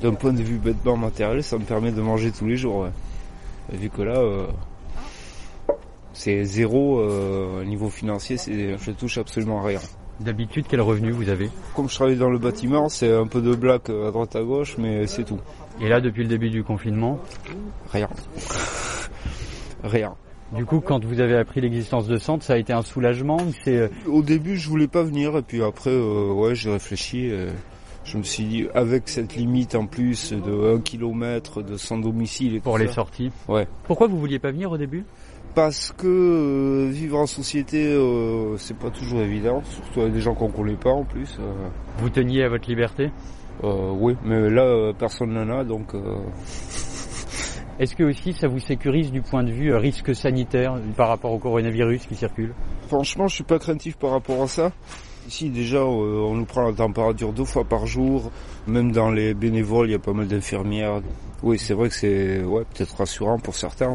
D'un 0.00 0.14
point 0.14 0.32
de 0.32 0.42
vue 0.42 0.58
bêtement 0.58 0.96
matériel, 0.96 1.42
ça 1.42 1.58
me 1.58 1.64
permet 1.64 1.92
de 1.92 2.00
manger 2.00 2.30
tous 2.30 2.46
les 2.46 2.56
jours. 2.56 2.88
Vu 3.72 3.90
que 3.90 4.02
là, 4.02 4.18
euh, 4.18 4.46
c'est 6.12 6.44
zéro 6.44 7.00
euh, 7.00 7.64
niveau 7.64 7.88
financier, 7.90 8.36
je 8.36 8.90
touche 8.92 9.18
absolument 9.18 9.62
rien. 9.62 9.80
D'habitude, 10.20 10.64
quel 10.68 10.80
revenu 10.80 11.10
vous 11.10 11.28
avez? 11.28 11.50
Comme 11.74 11.90
je 11.90 11.94
travaille 11.94 12.16
dans 12.16 12.30
le 12.30 12.38
bâtiment, 12.38 12.88
c'est 12.88 13.12
un 13.12 13.26
peu 13.26 13.42
de 13.42 13.54
black 13.54 13.90
à 13.90 14.10
droite 14.10 14.34
à 14.34 14.42
gauche, 14.42 14.76
mais 14.78 15.06
c'est 15.06 15.24
tout. 15.24 15.38
Et 15.80 15.88
là, 15.88 16.00
depuis 16.00 16.22
le 16.22 16.28
début 16.28 16.48
du 16.48 16.64
confinement? 16.64 17.18
Rien. 17.92 18.08
rien. 19.84 20.14
Du 20.52 20.64
coup, 20.64 20.80
quand 20.80 21.04
vous 21.04 21.20
avez 21.20 21.36
appris 21.36 21.60
l'existence 21.60 22.06
de 22.06 22.16
centre, 22.16 22.44
ça 22.44 22.54
a 22.54 22.56
été 22.56 22.72
un 22.72 22.82
soulagement 22.82 23.38
C'est 23.64 23.76
euh, 23.76 23.88
Au 24.06 24.22
début, 24.22 24.56
je 24.56 24.68
voulais 24.70 24.88
pas 24.88 25.02
venir, 25.02 25.36
et 25.36 25.42
puis 25.42 25.62
après, 25.62 25.90
euh, 25.90 26.32
ouais, 26.32 26.54
j'ai 26.54 26.70
réfléchi. 26.70 27.30
Je 28.06 28.16
me 28.18 28.22
suis 28.22 28.44
dit, 28.44 28.66
avec 28.74 29.08
cette 29.08 29.34
limite 29.36 29.74
en 29.74 29.86
plus 29.86 30.32
de 30.32 30.76
1 30.76 30.80
km, 30.80 31.62
de 31.62 31.76
sans 31.76 31.98
domicile 31.98 32.54
et 32.56 32.60
pour 32.60 32.74
tout 32.74 32.80
les 32.80 32.86
ça, 32.86 32.94
sorties. 32.94 33.30
Ouais. 33.48 33.66
Pourquoi 33.84 34.06
vous 34.06 34.18
vouliez 34.18 34.38
pas 34.38 34.52
venir 34.52 34.70
au 34.70 34.78
début? 34.78 35.04
Parce 35.54 35.92
que 35.96 36.06
euh, 36.06 36.88
vivre 36.90 37.18
en 37.18 37.26
société, 37.26 37.86
euh, 37.86 38.56
c'est 38.58 38.76
pas 38.78 38.90
toujours 38.90 39.20
évident, 39.20 39.62
surtout 39.64 40.00
avec 40.02 40.12
des 40.12 40.20
gens 40.20 40.34
qu'on 40.34 40.50
connaît 40.50 40.74
pas 40.76 40.90
en 40.90 41.04
plus. 41.04 41.36
euh. 41.40 41.52
Vous 41.98 42.10
teniez 42.10 42.42
à 42.44 42.48
votre 42.48 42.68
liberté? 42.68 43.10
Euh, 43.64 43.90
oui, 43.98 44.14
mais 44.24 44.50
là, 44.50 44.62
euh, 44.64 44.92
personne 44.92 45.32
n'en 45.32 45.48
a, 45.58 45.64
donc... 45.64 45.94
euh, 45.94 46.18
Est-ce 47.78 47.94
que 47.94 48.04
aussi 48.04 48.32
ça 48.32 48.48
vous 48.48 48.58
sécurise 48.58 49.12
du 49.12 49.20
point 49.20 49.44
de 49.44 49.50
vue 49.50 49.72
euh, 49.72 49.78
risque 49.78 50.14
sanitaire 50.14 50.78
par 50.96 51.08
rapport 51.08 51.32
au 51.32 51.38
coronavirus 51.38 52.06
qui 52.06 52.14
circule? 52.14 52.54
Franchement, 52.88 53.26
je 53.28 53.34
suis 53.34 53.44
pas 53.44 53.58
craintif 53.58 53.96
par 53.98 54.10
rapport 54.12 54.42
à 54.42 54.46
ça. 54.48 54.72
Ici, 55.28 55.50
déjà, 55.50 55.78
euh, 55.78 56.20
on 56.20 56.34
nous 56.34 56.44
prend 56.44 56.68
la 56.68 56.72
température 56.72 57.32
deux 57.32 57.44
fois 57.44 57.64
par 57.64 57.86
jour. 57.86 58.30
Même 58.68 58.92
dans 58.92 59.10
les 59.10 59.34
bénévoles, 59.34 59.88
il 59.88 59.92
y 59.92 59.96
a 59.96 59.98
pas 59.98 60.12
mal 60.12 60.28
d'infirmières. 60.28 61.00
Oui, 61.42 61.58
c'est 61.58 61.74
vrai 61.74 61.88
que 61.88 61.94
c'est 61.94 62.40
peut-être 62.74 62.96
rassurant 62.96 63.38
pour 63.38 63.54
certains. 63.54 63.92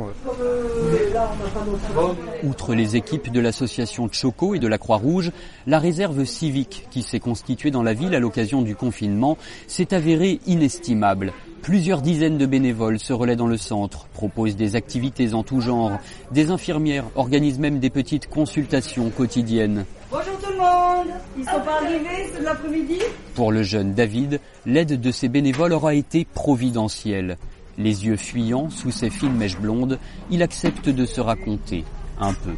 Outre 2.43 2.75
les 2.75 2.95
équipes 2.95 3.31
de 3.31 3.39
l'association 3.39 4.09
Choco 4.11 4.55
et 4.55 4.59
de 4.59 4.67
la 4.67 4.77
Croix-Rouge, 4.77 5.31
la 5.67 5.79
réserve 5.79 6.23
civique 6.25 6.87
qui 6.91 7.01
s'est 7.01 7.19
constituée 7.19 7.71
dans 7.71 7.83
la 7.83 7.93
ville 7.93 8.13
à 8.13 8.19
l'occasion 8.19 8.61
du 8.61 8.75
confinement 8.75 9.37
s'est 9.67 9.93
avérée 9.93 10.39
inestimable. 10.45 11.33
Plusieurs 11.61 12.01
dizaines 12.01 12.39
de 12.39 12.47
bénévoles 12.47 12.97
se 12.97 13.13
relaient 13.13 13.35
dans 13.35 13.47
le 13.47 13.57
centre, 13.57 14.07
proposent 14.13 14.55
des 14.55 14.75
activités 14.75 15.35
en 15.35 15.43
tout 15.43 15.61
genre. 15.61 15.91
Des 16.31 16.49
infirmières 16.49 17.05
organisent 17.15 17.59
même 17.59 17.79
des 17.79 17.91
petites 17.91 18.27
consultations 18.27 19.11
quotidiennes. 19.11 19.85
Bonjour 20.09 20.39
tout 20.39 20.51
le 20.51 20.57
monde 20.57 21.15
Ils 21.37 21.45
sont 21.45 21.61
pas 21.61 21.77
arrivés, 21.83 22.31
c'est 22.33 22.39
de 22.39 22.45
l'après-midi 22.45 22.99
Pour 23.35 23.51
le 23.51 23.61
jeune 23.61 23.93
David, 23.93 24.39
l'aide 24.65 24.99
de 24.99 25.11
ces 25.11 25.29
bénévoles 25.29 25.73
aura 25.73 25.93
été 25.93 26.25
providentielle. 26.25 27.37
Les 27.77 28.07
yeux 28.07 28.17
fuyants 28.17 28.71
sous 28.71 28.89
ses 28.89 29.11
fines 29.11 29.35
mèches 29.35 29.59
blondes, 29.59 29.99
il 30.31 30.41
accepte 30.41 30.89
de 30.89 31.05
se 31.05 31.21
raconter 31.21 31.85
un 32.19 32.33
peu. 32.33 32.53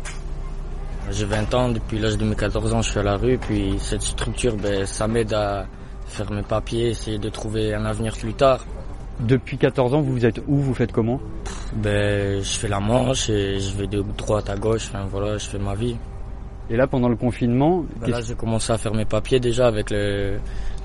J'ai 1.12 1.26
20 1.26 1.54
ans, 1.54 1.70
depuis 1.70 1.99
l'âge 1.99 2.18
de 2.18 2.24
mes 2.24 2.36
14 2.36 2.74
ans, 2.74 2.82
je 2.82 2.91
suis 2.91 2.99
à 2.99 3.04
la 3.04 3.18
rue, 3.18 3.38
puis 3.38 3.76
cette 3.80 4.01
structure, 4.01 4.56
ben, 4.56 4.86
ça 4.86 5.10
m'aide 5.10 5.34
à 5.34 5.68
faire 6.08 6.32
mes 6.32 6.43
papiers, 6.43 6.89
essayer 6.91 7.18
de 7.18 7.30
trouver 7.30 7.74
un 7.74 7.84
avenir 7.84 8.16
plus 8.16 8.34
tard. 8.34 8.66
Depuis 9.20 9.57
14 9.57 9.93
ans, 9.93 10.01
vous 10.01 10.26
êtes 10.26 10.41
où? 10.47 10.57
Vous 10.57 10.74
faites 10.74 10.91
comment? 10.91 11.20
Ben, 11.76 12.41
je 12.41 12.57
fais 12.57 12.68
la 12.68 12.80
manche 12.80 13.30
et 13.30 13.59
je 13.59 13.76
vais 13.78 13.88
de 13.88 14.03
droite 14.18 14.49
à 14.49 14.55
gauche, 14.55 14.88
enfin 14.89 15.05
voilà, 15.09 15.38
je 15.38 15.47
fais 15.47 15.59
ma 15.59 15.76
vie. 15.76 15.95
Et 16.70 16.78
là, 16.78 16.88
pendant 16.88 17.09
le 17.09 17.16
confinement, 17.16 17.86
Ben 17.99 18.09
là, 18.09 18.22
j'ai 18.22 18.36
commencé 18.36 18.72
à 18.72 18.78
faire 18.78 18.93
mes 18.93 19.05
papiers 19.05 19.39
déjà 19.39 19.68
avec 19.68 19.93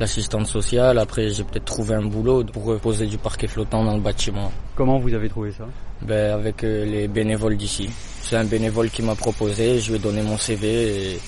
l'assistante 0.00 0.46
sociale. 0.46 0.98
Après, 0.98 1.28
j'ai 1.28 1.44
peut-être 1.44 1.64
trouvé 1.64 1.94
un 1.94 2.04
boulot 2.04 2.44
pour 2.44 2.76
poser 2.80 3.06
du 3.06 3.16
parquet 3.16 3.46
flottant 3.46 3.84
dans 3.84 3.94
le 3.94 4.00
bâtiment. 4.00 4.50
comment 4.74 4.98
vous 4.98 5.14
avez 5.14 5.28
trouvé 5.28 5.52
ça? 5.52 5.64
Ben, 6.02 6.34
avec 6.34 6.64
euh, 6.64 6.84
les 6.84 7.08
bénévoles 7.08 7.56
d'ici. 7.56 7.88
C'est 8.22 8.36
un 8.36 8.44
bénévole 8.44 8.90
qui 8.90 9.02
m'a 9.02 9.14
proposé, 9.14 9.78
je 9.78 9.90
lui 9.90 9.96
ai 9.96 10.00
donné 10.00 10.22
mon 10.22 10.36
CV 10.36 11.12
et 11.12 11.18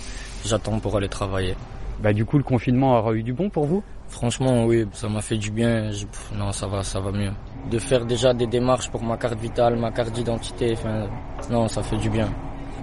j'attends 0.44 0.78
pour 0.78 0.96
aller 0.96 1.08
travailler. 1.08 1.54
Bah 2.02 2.12
du 2.12 2.24
coup, 2.24 2.38
le 2.38 2.44
confinement 2.44 2.98
aura 2.98 3.12
eu 3.14 3.22
du 3.22 3.32
bon 3.32 3.50
pour 3.50 3.66
vous? 3.66 3.82
Franchement, 4.10 4.66
oui, 4.66 4.84
ça 4.92 5.08
m'a 5.08 5.22
fait 5.22 5.38
du 5.38 5.50
bien. 5.50 5.90
Je- 5.92 6.04
Non, 6.36 6.52
ça 6.52 6.66
va, 6.66 6.82
ça 6.82 7.00
va 7.00 7.10
mieux. 7.12 7.30
De 7.70 7.78
faire 7.78 8.04
déjà 8.04 8.34
des 8.34 8.46
démarches 8.46 8.90
pour 8.90 9.02
ma 9.02 9.16
carte 9.16 9.38
vitale, 9.40 9.76
ma 9.78 9.90
carte 9.92 10.12
d'identité, 10.12 10.72
enfin, 10.76 11.06
non, 11.50 11.68
ça 11.68 11.82
fait 11.82 11.96
du 11.96 12.10
bien. 12.10 12.28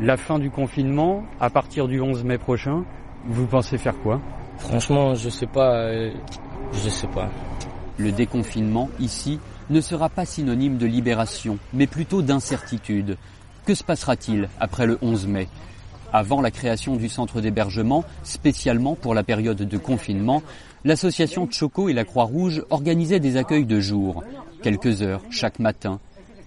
La 0.01 0.15
fin 0.17 0.39
du 0.39 0.49
confinement, 0.49 1.23
à 1.39 1.49
partir 1.49 1.88
du 1.88 1.99
11 2.01 2.23
mai 2.23 2.38
prochain, 2.38 2.84
vous 3.25 3.45
pensez 3.45 3.78
faire 3.78 3.95
quoi? 4.01 4.19
Franchement, 4.57 5.13
je 5.15 5.30
sais 5.30 5.47
pas, 5.47 5.75
euh, 5.75 6.11
je 6.73 6.89
sais 6.89 7.07
pas. 7.07 7.30
Le 7.97 8.11
déconfinement, 8.11 8.89
ici, 8.99 9.39
ne 9.69 9.82
sera 9.82 10.07
pas 10.09 10.25
synonyme 10.25 10.78
de 10.78 10.86
libération, 10.86 11.57
mais 11.73 11.88
plutôt 11.88 12.21
d'incertitude. 12.21 13.17
Que 13.65 13.75
se 13.75 13.84
passera-t-il 13.84 14.47
après 14.59 14.86
le 14.86 14.97
11 15.01 15.28
mai? 15.28 15.49
Avant 16.13 16.39
la 16.41 16.51
création 16.51 16.95
du 16.95 17.09
centre 17.09 17.41
d'hébergement, 17.41 18.05
spécialement 18.23 18.95
pour 18.95 19.13
la 19.13 19.23
période 19.23 19.57
de 19.57 19.78
confinement, 19.78 20.41
l'association 20.88 21.49
Choco 21.51 21.89
et 21.89 21.93
la 21.93 22.05
Croix-Rouge 22.05 22.63
organisaient 22.69 23.19
des 23.19 23.35
accueils 23.35 23.65
de 23.65 23.79
jour, 23.79 24.23
quelques 24.63 25.01
heures 25.01 25.21
chaque 25.29 25.59
matin. 25.59 25.99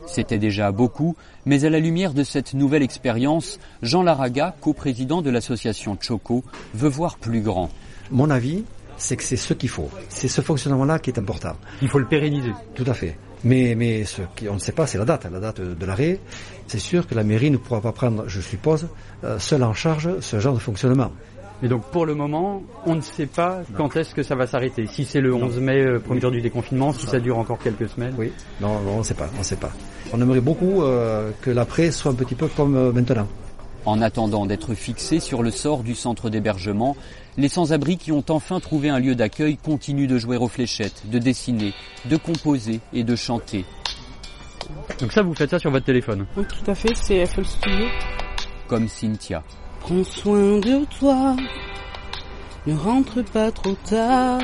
C'était 0.07 0.39
déjà 0.39 0.73
beaucoup, 0.73 1.15
mais 1.45 1.67
à 1.67 1.71
la 1.71 1.79
lumière 1.79 2.15
de 2.15 2.25
cette 2.25 2.55
nouvelle 2.55 2.83
expérience, 2.83 3.61
Jean 3.83 4.03
Laraga, 4.03 4.57
coprésident 4.63 5.21
de 5.21 5.29
l'association 5.29 5.97
Choco, 6.01 6.43
veut 6.73 6.89
voir 6.89 7.19
plus 7.19 7.43
grand. 7.43 7.69
Mon 8.11 8.31
avis, 8.31 8.65
c'est 8.97 9.17
que 9.17 9.23
c'est 9.23 9.37
ce 9.37 9.53
qu'il 9.53 9.69
faut. 9.69 9.91
C'est 10.09 10.29
ce 10.29 10.41
fonctionnement-là 10.41 10.99
qui 10.99 11.11
est 11.11 11.19
important. 11.19 11.57
Il 11.83 11.89
faut 11.89 11.99
le 11.99 12.07
pérenniser. 12.07 12.53
Tout 12.75 12.85
à 12.87 12.95
fait. 12.95 13.19
Mais, 13.45 13.75
mais 13.75 14.05
ce 14.05 14.23
qu'on 14.39 14.55
ne 14.55 14.59
sait 14.59 14.73
pas, 14.73 14.87
c'est 14.87 14.99
la 14.99 15.05
date, 15.05 15.27
la 15.31 15.41
date 15.41 15.61
de 15.61 15.87
l'arrêt. 15.87 16.19
C'est 16.67 16.79
sûr 16.79 17.07
que 17.07 17.15
la 17.15 17.25
mairie 17.25 17.51
ne 17.51 17.59
pourra 17.59 17.83
pas 17.83 17.93
prendre, 17.93 18.25
je 18.27 18.41
suppose, 18.41 18.89
euh, 19.25 19.39
seule 19.39 19.65
en 19.65 19.75
charge 19.75 20.21
ce 20.21 20.41
genre 20.41 20.55
de 20.55 20.59
fonctionnement. 20.59 21.13
Et 21.63 21.69
donc 21.69 21.85
pour 21.91 22.07
le 22.07 22.15
moment, 22.15 22.63
on 22.87 22.95
ne 22.95 23.01
sait 23.01 23.27
pas 23.27 23.61
quand 23.77 23.95
est-ce 23.97 24.15
que 24.15 24.23
ça 24.23 24.35
va 24.35 24.47
s'arrêter. 24.47 24.87
Si 24.87 25.05
c'est 25.05 25.21
le 25.21 25.35
11 25.35 25.59
mai, 25.61 25.81
euh, 25.81 25.99
premier 25.99 26.21
jour 26.21 26.31
du 26.31 26.41
déconfinement, 26.41 26.93
si 26.93 27.07
ça 27.07 27.21
dure 27.21 27.39
encore 27.39 27.59
quelques 27.59 27.89
semaines. 27.89 28.15
Oui, 28.19 28.33
non, 28.61 28.81
non, 28.81 28.93
on 28.95 28.99
ne 28.99 29.03
sait 29.03 29.15
pas, 29.15 29.29
on 29.35 29.39
ne 29.41 29.45
sait 29.45 29.57
pas. 29.57 29.71
On 30.13 30.21
aimerait 30.21 30.41
beaucoup 30.41 30.83
euh, 30.83 31.31
que 31.43 31.51
l'après 31.51 31.91
soit 31.91 32.13
un 32.13 32.15
petit 32.15 32.35
peu 32.35 32.49
comme 32.49 32.77
euh, 32.77 32.93
maintenant. 32.93 33.29
En 33.87 34.03
attendant 34.03 34.47
d'être 34.47 34.75
fixés 34.75 35.21
sur 35.21 35.43
le 35.43 35.51
sort 35.51 35.83
du 35.83 35.95
centre 35.95 36.29
d'hébergement, 36.29 36.97
les 37.37 37.49
sans-abri 37.49 37.97
qui 37.97 38.13
ont 38.13 38.25
enfin 38.29 38.61
trouvé 38.61 38.91
un 38.91 38.99
lieu 38.99 39.15
d'accueil 39.15 39.57
continuent 39.57 40.09
de 40.09 40.19
jouer 40.19 40.37
aux 40.37 40.49
fléchettes, 40.49 41.03
de 41.11 41.19
dessiner, 41.19 41.73
de 42.07 42.17
composer 42.17 42.81
et 42.93 43.05
de 43.05 43.17
chanter. 43.17 43.65
Donc 45.01 45.13
ça, 45.13 45.23
vous 45.23 45.35
faites 45.35 45.51
ça 45.51 45.59
sur 45.59 45.71
votre 45.71 45.87
téléphone? 45.87 46.27
Oui, 46.37 46.45
tout 46.47 46.71
à 46.71 46.75
fait, 46.75 46.95
c'est 46.95 47.25
FL 47.25 47.45
Studio. 47.45 47.87
Comme 48.69 48.87
Cynthia. 48.87 49.43
Prends 49.81 50.05
soin 50.05 50.59
de 50.59 50.85
toi, 50.99 51.37
ne 52.67 52.75
rentre 52.75 53.23
pas 53.23 53.51
trop 53.51 53.75
tard. 53.89 54.41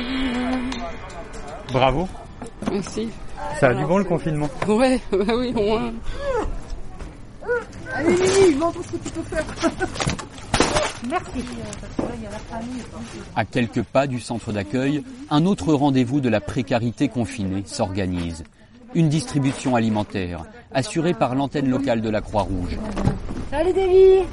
Bravo. 1.71 2.07
Merci. 2.71 3.09
Ça 3.59 3.69
a 3.69 3.73
du 3.73 3.85
bon 3.85 3.97
le 3.97 4.03
confinement. 4.03 4.49
Ouais, 4.67 4.99
bah 5.11 5.33
oui, 5.35 5.53
au 5.55 5.61
moins. 5.63 5.93
Allez 7.93 8.09
Mimi, 8.09 8.55
montre 8.55 8.79
ce 8.83 8.91
que 8.91 8.97
tu 8.97 9.09
peux 9.11 9.21
faire 9.23 9.45
Merci 11.09 11.45
À 13.35 13.45
quelques 13.45 13.83
pas 13.83 14.07
du 14.07 14.19
centre 14.19 14.51
d'accueil, 14.51 15.03
un 15.29 15.45
autre 15.45 15.73
rendez-vous 15.73 16.19
de 16.19 16.29
la 16.29 16.41
précarité 16.41 17.07
confinée 17.07 17.63
s'organise. 17.65 18.43
Une 18.93 19.09
distribution 19.09 19.75
alimentaire, 19.75 20.43
assurée 20.73 21.13
par 21.13 21.35
l'antenne 21.35 21.69
locale 21.69 22.01
de 22.01 22.09
la 22.09 22.21
Croix-Rouge. 22.21 22.77
Salut 23.51 23.73
Davy 23.73 24.25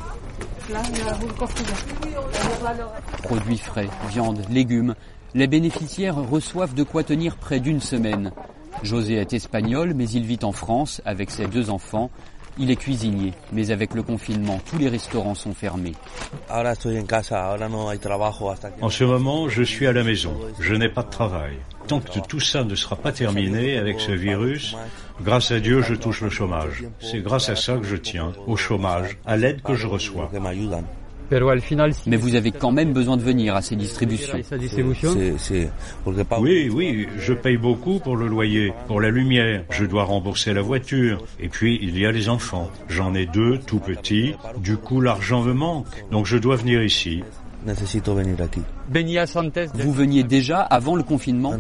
Produits 3.23 3.59
frais, 3.59 3.89
viande, 4.09 4.41
légumes, 4.49 4.95
les 5.35 5.47
bénéficiaires 5.47 6.17
reçoivent 6.17 6.75
de 6.75 6.85
quoi 6.85 7.05
tenir 7.05 7.37
près 7.37 7.61
d'une 7.61 7.81
semaine. 7.81 8.33
José 8.83 9.15
est 9.15 9.35
espagnol, 9.35 9.93
mais 9.95 10.09
il 10.09 10.25
vit 10.25 10.39
en 10.43 10.53
France 10.53 11.03
avec 11.05 11.31
ses 11.31 11.47
deux 11.47 11.69
enfants. 11.69 12.11
Il 12.59 12.71
est 12.71 12.77
cuisinier, 12.77 13.33
mais 13.53 13.71
avec 13.71 13.95
le 13.95 14.03
confinement, 14.03 14.61
tous 14.65 14.79
les 14.79 14.89
restaurants 14.89 15.35
sont 15.35 15.55
fermés. 15.55 15.95
En 16.49 16.65
ce 18.91 19.05
moment, 19.05 19.49
je 19.49 19.63
suis 19.63 19.87
à 19.87 19.93
la 19.93 20.05
maison. 20.05 20.35
Je 20.61 20.75
n'ai 20.75 20.89
pas 20.89 21.03
de 21.03 21.11
travail. 21.11 21.57
Tant 21.89 22.01
que 22.01 22.21
tout 22.21 22.41
ça 22.41 22.65
ne 22.65 22.75
sera 22.75 22.97
pas 22.97 23.13
terminé 23.13 23.77
avec 23.77 24.01
ce 24.01 24.13
virus, 24.13 24.75
grâce 25.21 25.51
à 25.51 25.61
Dieu, 25.61 25.83
je 25.83 25.95
touche 25.95 26.23
le 26.23 26.31
chômage. 26.31 26.85
C'est 27.01 27.21
grâce 27.21 27.49
à 27.49 27.57
ça 27.57 27.77
que 27.77 27.85
je 27.85 27.97
tiens, 27.97 28.33
au 28.47 28.57
chômage, 28.57 29.19
à 29.27 29.37
l'aide 29.37 29.61
que 29.61 29.75
je 29.75 29.87
reçois. 29.87 30.31
Mais 31.31 32.17
vous 32.17 32.35
avez 32.35 32.53
quand 32.53 32.73
même 32.73 32.93
besoin 32.93 33.17
de 33.17 33.23
venir 33.23 33.55
à 33.57 33.63
ces 33.63 33.77
distributions. 33.77 34.39
Oui, 36.39 36.71
oui, 36.73 37.09
je 37.19 37.33
paye 37.33 37.57
beaucoup 37.57 37.99
pour 37.99 38.17
le 38.17 38.27
loyer, 38.27 38.73
pour 38.87 39.01
la 39.01 39.11
lumière, 39.11 39.65
je 39.71 39.85
dois 39.85 40.05
rembourser 40.05 40.53
la 40.53 40.63
voiture. 40.63 41.25
Et 41.41 41.49
puis, 41.49 41.79
il 41.83 41.99
y 41.99 42.07
a 42.07 42.13
les 42.13 42.29
enfants. 42.29 42.71
J'en 42.89 43.15
ai 43.15 43.27
deux, 43.27 43.59
tout 43.59 43.79
petits. 43.81 44.35
Du 44.59 44.77
coup, 44.77 45.01
l'argent 45.01 45.43
me 45.43 45.53
manque. 45.53 45.87
Donc, 46.11 46.27
je 46.27 46.37
dois 46.37 46.57
venir 46.57 46.83
ici. 46.83 47.23
Vous 49.75 49.93
veniez 49.93 50.23
déjà 50.23 50.61
avant 50.61 50.97
le 50.97 51.03
confinement 51.03 51.55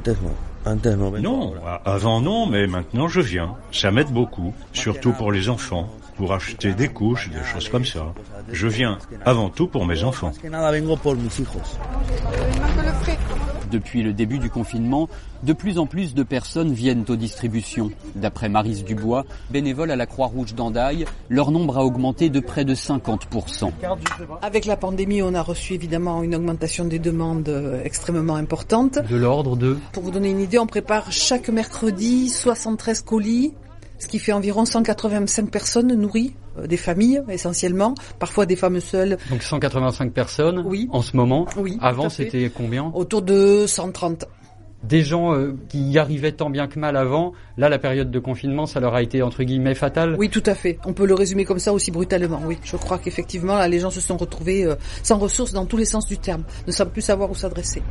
Non, 1.21 1.55
avant 1.85 2.21
non, 2.21 2.47
mais 2.47 2.67
maintenant 2.67 3.09
je 3.09 3.21
viens. 3.21 3.55
Ça 3.73 3.91
m'aide 3.91 4.11
beaucoup, 4.11 4.55
surtout 4.73 5.13
pour 5.13 5.33
les 5.33 5.49
enfants, 5.49 5.91
pour 6.17 6.33
acheter 6.33 6.75
des 6.75 6.89
couches, 6.89 7.31
des 7.31 7.43
choses 7.43 7.69
comme 7.69 7.85
ça. 7.85 8.15
Je 8.51 8.69
viens 8.69 8.99
avant 9.25 9.49
tout 9.49 9.67
pour 9.67 9.87
mes 9.87 10.05
enfants. 10.05 10.33
Depuis 13.71 14.03
le 14.03 14.13
début 14.13 14.39
du 14.39 14.51
confinement, 14.51 15.09
de 15.43 15.53
plus 15.53 15.79
en 15.79 15.87
plus 15.87 16.15
de 16.15 16.23
personnes 16.23 16.73
viennent 16.73 17.05
aux 17.09 17.17
distributions. 17.17 17.91
D'après 18.15 18.49
Marise 18.49 18.85
Dubois, 18.85 19.25
bénévole 19.51 19.91
à 19.91 19.97
la 19.97 20.07
Croix-Rouge 20.07 20.55
d'Andaille, 20.55 21.07
leur 21.29 21.51
nombre 21.51 21.79
a 21.79 21.85
augmenté 21.85 22.31
de 22.31 22.41
près 22.41 22.65
de 22.65 22.75
50%. 22.75 23.73
Avec 24.43 24.67
la 24.67 24.77
pandémie, 24.77 25.23
on 25.23 25.35
a 25.35 25.43
reçu 25.43 25.75
évidemment 25.75 26.23
une 26.23 26.35
augmentation 26.35 26.85
des 26.85 26.99
demandes 26.99 27.49
euh, 27.49 27.83
extrêmement 27.85 28.37
importante. 28.37 28.99
De 28.99 29.17
l'ordre 29.17 29.57
de 29.57 29.77
Pour 29.93 30.03
vous 30.03 30.11
donner 30.11 30.31
une 30.31 30.41
idée, 30.41 30.59
on 30.59 30.67
prépare 30.67 31.11
chaque 31.11 31.49
mercredi 31.49 32.29
73 32.29 33.03
colis, 33.03 33.55
ce 33.99 34.07
qui 34.07 34.19
fait 34.19 34.33
environ 34.33 34.65
185 34.65 35.51
personnes 35.51 35.95
nourries, 35.95 36.35
euh, 36.59 36.67
des 36.67 36.77
familles 36.77 37.23
essentiellement, 37.29 37.95
parfois 38.19 38.47
des 38.47 38.57
femmes 38.57 38.81
seules. 38.81 39.19
Donc 39.31 39.43
185 39.43 40.13
personnes 40.13 40.63
Oui. 40.67 40.89
en 40.93 41.03
ce 41.03 41.17
moment. 41.17 41.47
Oui, 41.57 41.79
Avant 41.81 42.09
c'était 42.09 42.51
combien? 42.55 42.91
Autour 42.95 43.23
de 43.23 43.67
130. 43.67 44.27
Des 44.83 45.01
gens 45.03 45.35
euh, 45.35 45.57
qui 45.71 45.81
y 45.93 45.99
arrivaient 45.99 46.33
tant 46.33 46.51
bien 46.51 46.67
que 46.67 46.79
mal 46.79 46.99
avant, 46.99 47.33
là 47.57 47.71
la 47.71 47.79
période 47.79 48.11
de 48.11 48.19
confinement 48.19 48.67
ça 48.67 48.81
leur 48.81 48.95
a 48.95 49.01
été 49.01 49.23
entre 49.23 49.43
guillemets 49.43 49.75
fatale. 49.75 50.15
Oui, 50.19 50.29
tout 50.29 50.43
à 50.45 50.55
fait. 50.55 50.79
On 50.85 50.93
peut 50.93 51.07
le 51.07 51.15
résumer 51.15 51.47
comme 51.47 51.59
ça 51.59 51.73
aussi 51.73 51.91
brutalement. 51.91 52.43
Oui, 52.45 52.59
je 52.63 52.77
crois 52.77 52.99
qu'effectivement, 52.99 53.55
là, 53.57 53.67
les 53.67 53.79
gens 53.81 53.89
se 53.91 54.03
sont 54.03 54.19
retrouvés 54.19 54.65
euh, 54.67 54.75
sans 55.03 55.17
ressources 55.17 55.53
dans 55.53 55.65
tous 55.65 55.79
les 55.79 55.87
sens 55.87 56.07
du 56.07 56.19
terme, 56.19 56.45
ne 56.67 56.73
savent 56.73 56.91
plus 56.91 57.01
savoir 57.01 57.31
où 57.31 57.35
s'adresser. 57.35 57.83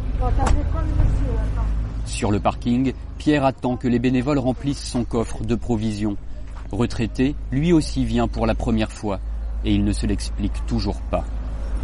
Sur 2.05 2.31
le 2.31 2.39
parking, 2.39 2.93
Pierre 3.17 3.45
attend 3.45 3.77
que 3.77 3.87
les 3.87 3.99
bénévoles 3.99 4.39
remplissent 4.39 4.83
son 4.83 5.03
coffre 5.03 5.43
de 5.43 5.55
provisions. 5.55 6.17
Retraité, 6.71 7.35
lui 7.51 7.71
aussi 7.73 8.05
vient 8.05 8.27
pour 8.27 8.45
la 8.45 8.55
première 8.55 8.91
fois 8.91 9.19
et 9.63 9.73
il 9.73 9.83
ne 9.83 9.93
se 9.93 10.05
l'explique 10.05 10.65
toujours 10.65 10.99
pas. 11.11 11.23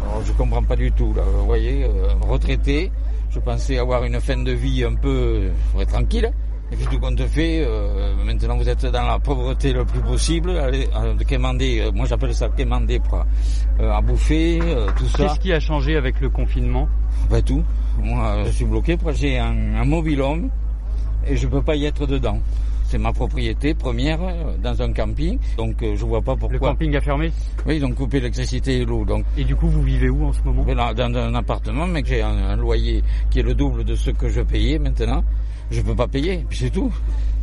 Alors, 0.02 0.22
je 0.24 0.32
comprends 0.32 0.62
pas 0.62 0.76
du 0.76 0.90
tout. 0.92 1.12
Là. 1.14 1.22
Vous 1.22 1.46
voyez, 1.46 1.84
euh, 1.84 2.08
retraité, 2.22 2.90
je 3.30 3.38
pensais 3.38 3.78
avoir 3.78 4.04
une 4.04 4.20
fin 4.20 4.36
de 4.42 4.52
vie 4.52 4.84
un 4.84 4.94
peu 4.94 5.50
euh, 5.76 5.84
tranquille. 5.84 6.30
Et 6.72 6.76
puis 6.76 6.86
tout 6.86 7.00
compte 7.00 7.20
fait, 7.26 7.64
euh, 7.66 8.14
maintenant 8.24 8.56
vous 8.56 8.68
êtes 8.68 8.86
dans 8.86 9.02
la 9.02 9.18
pauvreté 9.18 9.72
le 9.72 9.84
plus 9.84 9.98
possible, 10.00 10.56
allez, 10.56 10.88
euh, 10.94 11.16
quémander, 11.26 11.80
euh, 11.80 11.90
moi 11.92 12.06
j'appelle 12.06 12.32
ça 12.32 12.48
quémander 12.48 13.00
pour 13.00 13.24
euh, 13.80 13.90
à 13.90 14.00
bouffer, 14.00 14.60
euh, 14.62 14.86
tout 14.96 15.06
ça. 15.06 15.18
Qu'est-ce 15.18 15.40
qui 15.40 15.52
a 15.52 15.58
changé 15.58 15.96
avec 15.96 16.20
le 16.20 16.30
confinement? 16.30 16.88
Pas 17.28 17.42
tout. 17.42 17.62
Moi 18.02 18.44
je 18.46 18.50
suis 18.50 18.64
bloqué 18.64 18.96
parce 18.96 19.16
que 19.16 19.22
j'ai 19.22 19.38
un, 19.38 19.74
un 19.76 19.84
mobil-home 19.84 20.48
et 21.26 21.36
je 21.36 21.46
peux 21.46 21.62
pas 21.62 21.76
y 21.76 21.84
être 21.84 22.06
dedans. 22.06 22.38
C'est 22.86 22.98
ma 22.98 23.12
propriété 23.12 23.72
première 23.74 24.18
euh, 24.20 24.56
dans 24.60 24.82
un 24.82 24.92
camping, 24.92 25.38
donc 25.56 25.80
euh, 25.82 25.94
je 25.94 26.04
vois 26.04 26.22
pas 26.22 26.34
pourquoi. 26.34 26.58
Le 26.58 26.58
camping 26.58 26.96
a 26.96 27.00
fermé 27.00 27.30
Oui, 27.64 27.76
ils 27.76 27.84
ont 27.84 27.92
coupé 27.92 28.18
l'électricité 28.18 28.80
et 28.80 28.84
l'eau. 28.84 29.04
Donc 29.04 29.24
Et 29.36 29.44
du 29.44 29.54
coup 29.54 29.68
vous 29.68 29.82
vivez 29.82 30.08
où 30.08 30.24
en 30.24 30.32
ce 30.32 30.42
moment? 30.42 30.64
Ben 30.64 30.76
là, 30.76 30.92
dans 30.92 31.14
un 31.16 31.32
appartement, 31.36 31.86
mais 31.86 32.02
que 32.02 32.08
j'ai 32.08 32.22
un, 32.22 32.30
un 32.36 32.56
loyer 32.56 33.04
qui 33.30 33.38
est 33.38 33.42
le 33.44 33.54
double 33.54 33.84
de 33.84 33.94
ce 33.94 34.10
que 34.10 34.28
je 34.28 34.40
payais 34.40 34.78
maintenant. 34.80 35.22
Je 35.70 35.80
peux 35.82 35.94
pas 35.94 36.08
payer, 36.08 36.44
puis 36.48 36.58
c'est 36.58 36.70
tout. 36.70 36.92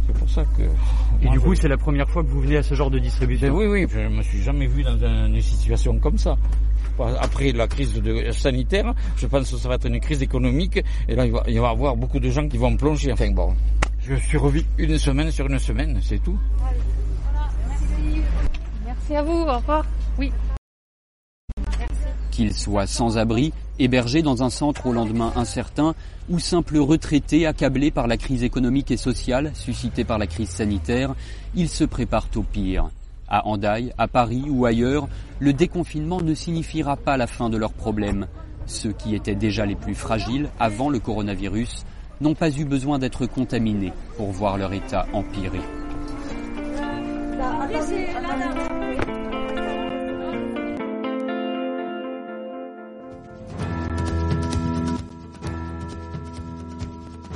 C'est 0.05 0.17
pour 0.19 0.29
ça 0.29 0.43
que. 0.57 0.63
Et 0.63 1.25
moi, 1.25 1.31
du 1.33 1.39
coup 1.39 1.55
c'est 1.55 1.69
la 1.69 1.77
première 1.77 2.09
fois 2.09 2.23
que 2.23 2.27
vous 2.29 2.41
venez 2.41 2.57
à 2.57 2.63
ce 2.63 2.73
genre 2.75 2.91
de 2.91 2.99
distribution? 2.99 3.55
Oui, 3.55 3.67
oui, 3.67 3.87
je 3.89 3.99
me 3.99 4.21
suis 4.23 4.41
jamais 4.41 4.67
vu 4.67 4.83
dans 4.83 5.01
un- 5.01 5.27
une 5.27 5.41
situation 5.41 5.97
comme 5.99 6.17
ça. 6.17 6.35
Après 7.19 7.51
la 7.51 7.67
crise 7.67 7.93
de- 7.93 8.31
sanitaire, 8.31 8.93
je 9.17 9.27
pense 9.27 9.51
que 9.51 9.57
ça 9.57 9.69
va 9.69 9.75
être 9.75 9.87
une 9.87 9.99
crise 9.99 10.21
économique, 10.21 10.83
et 11.07 11.15
là 11.15 11.25
il 11.25 11.31
va, 11.31 11.43
y 11.47 11.57
avoir 11.57 11.95
beaucoup 11.95 12.19
de 12.19 12.29
gens 12.29 12.47
qui 12.47 12.57
vont 12.57 12.75
plonger. 12.75 13.11
Enfin 13.11 13.31
bon, 13.31 13.53
je 14.01 14.15
suis 14.15 14.37
revu 14.37 14.63
une 14.77 14.97
semaine 14.97 15.31
sur 15.31 15.47
une 15.47 15.59
semaine, 15.59 15.99
c'est 16.01 16.23
tout. 16.23 16.37
Merci 18.85 19.15
à 19.15 19.21
vous, 19.21 19.41
au 19.41 19.57
revoir. 19.57 19.85
Oui. 20.17 20.31
Qu'ils 22.31 22.53
soient 22.53 22.87
sans 22.87 23.17
abri, 23.17 23.51
hébergés 23.79 24.21
dans 24.21 24.43
un 24.43 24.49
centre 24.49 24.85
au 24.85 24.93
lendemain 24.93 25.33
incertain, 25.35 25.95
ou 26.29 26.39
simples 26.39 26.77
retraités 26.77 27.45
accablés 27.47 27.89
par 27.91 28.07
la 28.07 28.17
crise 28.17 28.43
économique 28.43 28.91
et 28.91 28.97
sociale 28.97 29.51
suscitée 29.53 30.03
par 30.03 30.17
la 30.17 30.27
crise 30.27 30.49
sanitaire, 30.49 31.15
ils 31.55 31.69
se 31.69 31.83
préparent 31.83 32.27
au 32.35 32.43
pire. 32.43 32.89
À 33.27 33.47
Hendaye, 33.47 33.93
à 33.97 34.07
Paris 34.07 34.45
ou 34.49 34.65
ailleurs, 34.65 35.07
le 35.39 35.53
déconfinement 35.53 36.21
ne 36.21 36.33
signifiera 36.33 36.95
pas 36.95 37.17
la 37.17 37.27
fin 37.27 37.49
de 37.49 37.57
leurs 37.57 37.73
problèmes. 37.73 38.27
Ceux 38.65 38.91
qui 38.91 39.15
étaient 39.15 39.35
déjà 39.35 39.65
les 39.65 39.75
plus 39.75 39.95
fragiles 39.95 40.49
avant 40.59 40.89
le 40.89 40.99
coronavirus 40.99 41.85
n'ont 42.21 42.35
pas 42.35 42.49
eu 42.49 42.65
besoin 42.65 42.99
d'être 42.99 43.25
contaminés 43.25 43.93
pour 44.17 44.31
voir 44.31 44.57
leur 44.57 44.73
état 44.73 45.05
empirer. 45.13 45.61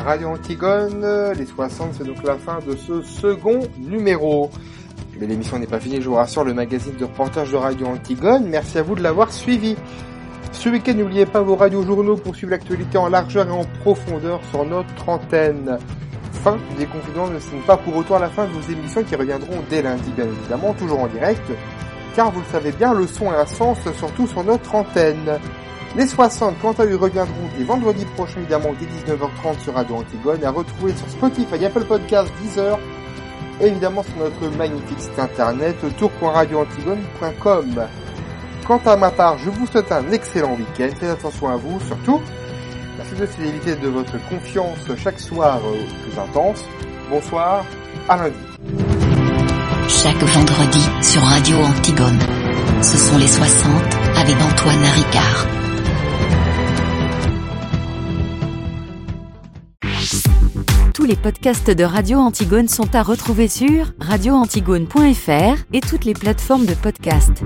Radio 0.03 0.29
Antigone, 0.29 1.05
les 1.37 1.45
60, 1.45 1.93
c'est 1.97 2.03
donc 2.03 2.23
la 2.23 2.37
fin 2.37 2.59
de 2.65 2.75
ce 2.75 3.01
second 3.01 3.59
numéro. 3.77 4.49
Mais 5.21 5.27
l'émission 5.27 5.59
n'est 5.59 5.67
pas 5.67 5.79
finie, 5.79 6.01
je 6.01 6.09
vous 6.09 6.15
rassure, 6.15 6.43
le 6.43 6.55
magazine 6.55 6.95
de 6.97 7.05
reportage 7.05 7.51
de 7.51 7.55
Radio 7.55 7.85
Antigone. 7.85 8.47
Merci 8.47 8.79
à 8.79 8.81
vous 8.81 8.95
de 8.95 9.03
l'avoir 9.03 9.31
suivi. 9.31 9.75
Ce 10.51 10.67
week-end, 10.67 10.95
n'oubliez 10.95 11.27
pas 11.27 11.41
vos 11.41 11.55
radios-journaux 11.55 12.15
pour 12.15 12.35
suivre 12.35 12.49
l'actualité 12.49 12.97
en 12.97 13.07
largeur 13.07 13.47
et 13.47 13.51
en 13.51 13.63
profondeur 13.81 14.41
sur 14.49 14.65
notre 14.65 15.07
antenne. 15.07 15.77
Fin 16.43 16.57
des 16.75 16.87
mais 16.87 17.39
ce 17.39 17.55
n'est 17.55 17.61
pas 17.67 17.77
pour 17.77 17.95
autant 17.97 18.17
la 18.17 18.29
fin 18.29 18.47
de 18.47 18.51
vos 18.51 18.71
émissions 18.71 19.03
qui 19.03 19.15
reviendront 19.15 19.61
dès 19.69 19.83
lundi, 19.83 20.09
bien 20.15 20.25
évidemment, 20.25 20.73
toujours 20.73 21.01
en 21.01 21.07
direct. 21.07 21.43
Car 22.15 22.31
vous 22.31 22.39
le 22.39 22.47
savez 22.51 22.71
bien, 22.71 22.91
le 22.95 23.05
son 23.05 23.29
a 23.29 23.41
un 23.41 23.45
sens, 23.45 23.77
surtout 23.99 24.25
sur 24.25 24.43
notre 24.43 24.73
antenne. 24.73 25.39
Les 25.95 26.07
60, 26.07 26.55
quant 26.59 26.71
à 26.71 26.85
eux, 26.85 26.95
reviendront 26.95 27.47
dès 27.55 27.63
vendredi 27.63 28.05
prochain, 28.15 28.39
évidemment, 28.39 28.69
dès 28.79 28.87
19h30 28.87 29.59
sur 29.59 29.75
Radio 29.75 29.97
Antigone, 29.97 30.43
à 30.43 30.49
retrouver 30.49 30.93
sur 30.95 31.07
Spotify, 31.09 31.63
Apple 31.63 31.83
Podcasts, 31.83 32.33
Deezer, 32.41 32.79
évidemment 33.61 34.03
sur 34.03 34.17
notre 34.17 34.57
magnifique 34.57 34.99
site 34.99 35.19
internet, 35.19 35.75
tour.radioantigone.com. 35.97 37.87
Quant 38.67 38.81
à 38.85 38.95
ma 38.95 39.11
part, 39.11 39.37
je 39.37 39.49
vous 39.49 39.65
souhaite 39.67 39.91
un 39.91 40.11
excellent 40.11 40.53
week-end, 40.55 40.89
faites 40.99 41.09
attention 41.09 41.49
à 41.49 41.55
vous, 41.55 41.79
surtout, 41.87 42.21
merci 42.97 43.15
de 43.15 43.25
fidélité 43.25 43.75
de 43.75 43.87
votre 43.87 44.13
confiance 44.29 44.77
chaque 44.97 45.19
soir 45.19 45.59
euh, 45.65 45.83
plus 46.03 46.19
intense. 46.19 46.63
Bonsoir, 47.09 47.65
à 48.07 48.17
lundi. 48.17 48.37
Chaque 49.87 50.23
vendredi 50.23 50.89
sur 51.01 51.21
Radio 51.21 51.57
Antigone. 51.57 52.19
Ce 52.81 52.97
sont 52.97 53.17
les 53.17 53.27
60 53.27 53.71
avec 54.15 54.35
Antoine 54.41 54.83
Ricard. 54.95 55.60
Les 61.11 61.17
podcasts 61.17 61.69
de 61.69 61.83
Radio 61.83 62.19
Antigone 62.19 62.69
sont 62.69 62.95
à 62.95 63.03
retrouver 63.03 63.49
sur 63.49 63.91
radioantigone.fr 63.99 65.57
et 65.73 65.81
toutes 65.81 66.05
les 66.05 66.13
plateformes 66.13 66.65
de 66.65 66.73
podcast. 66.73 67.43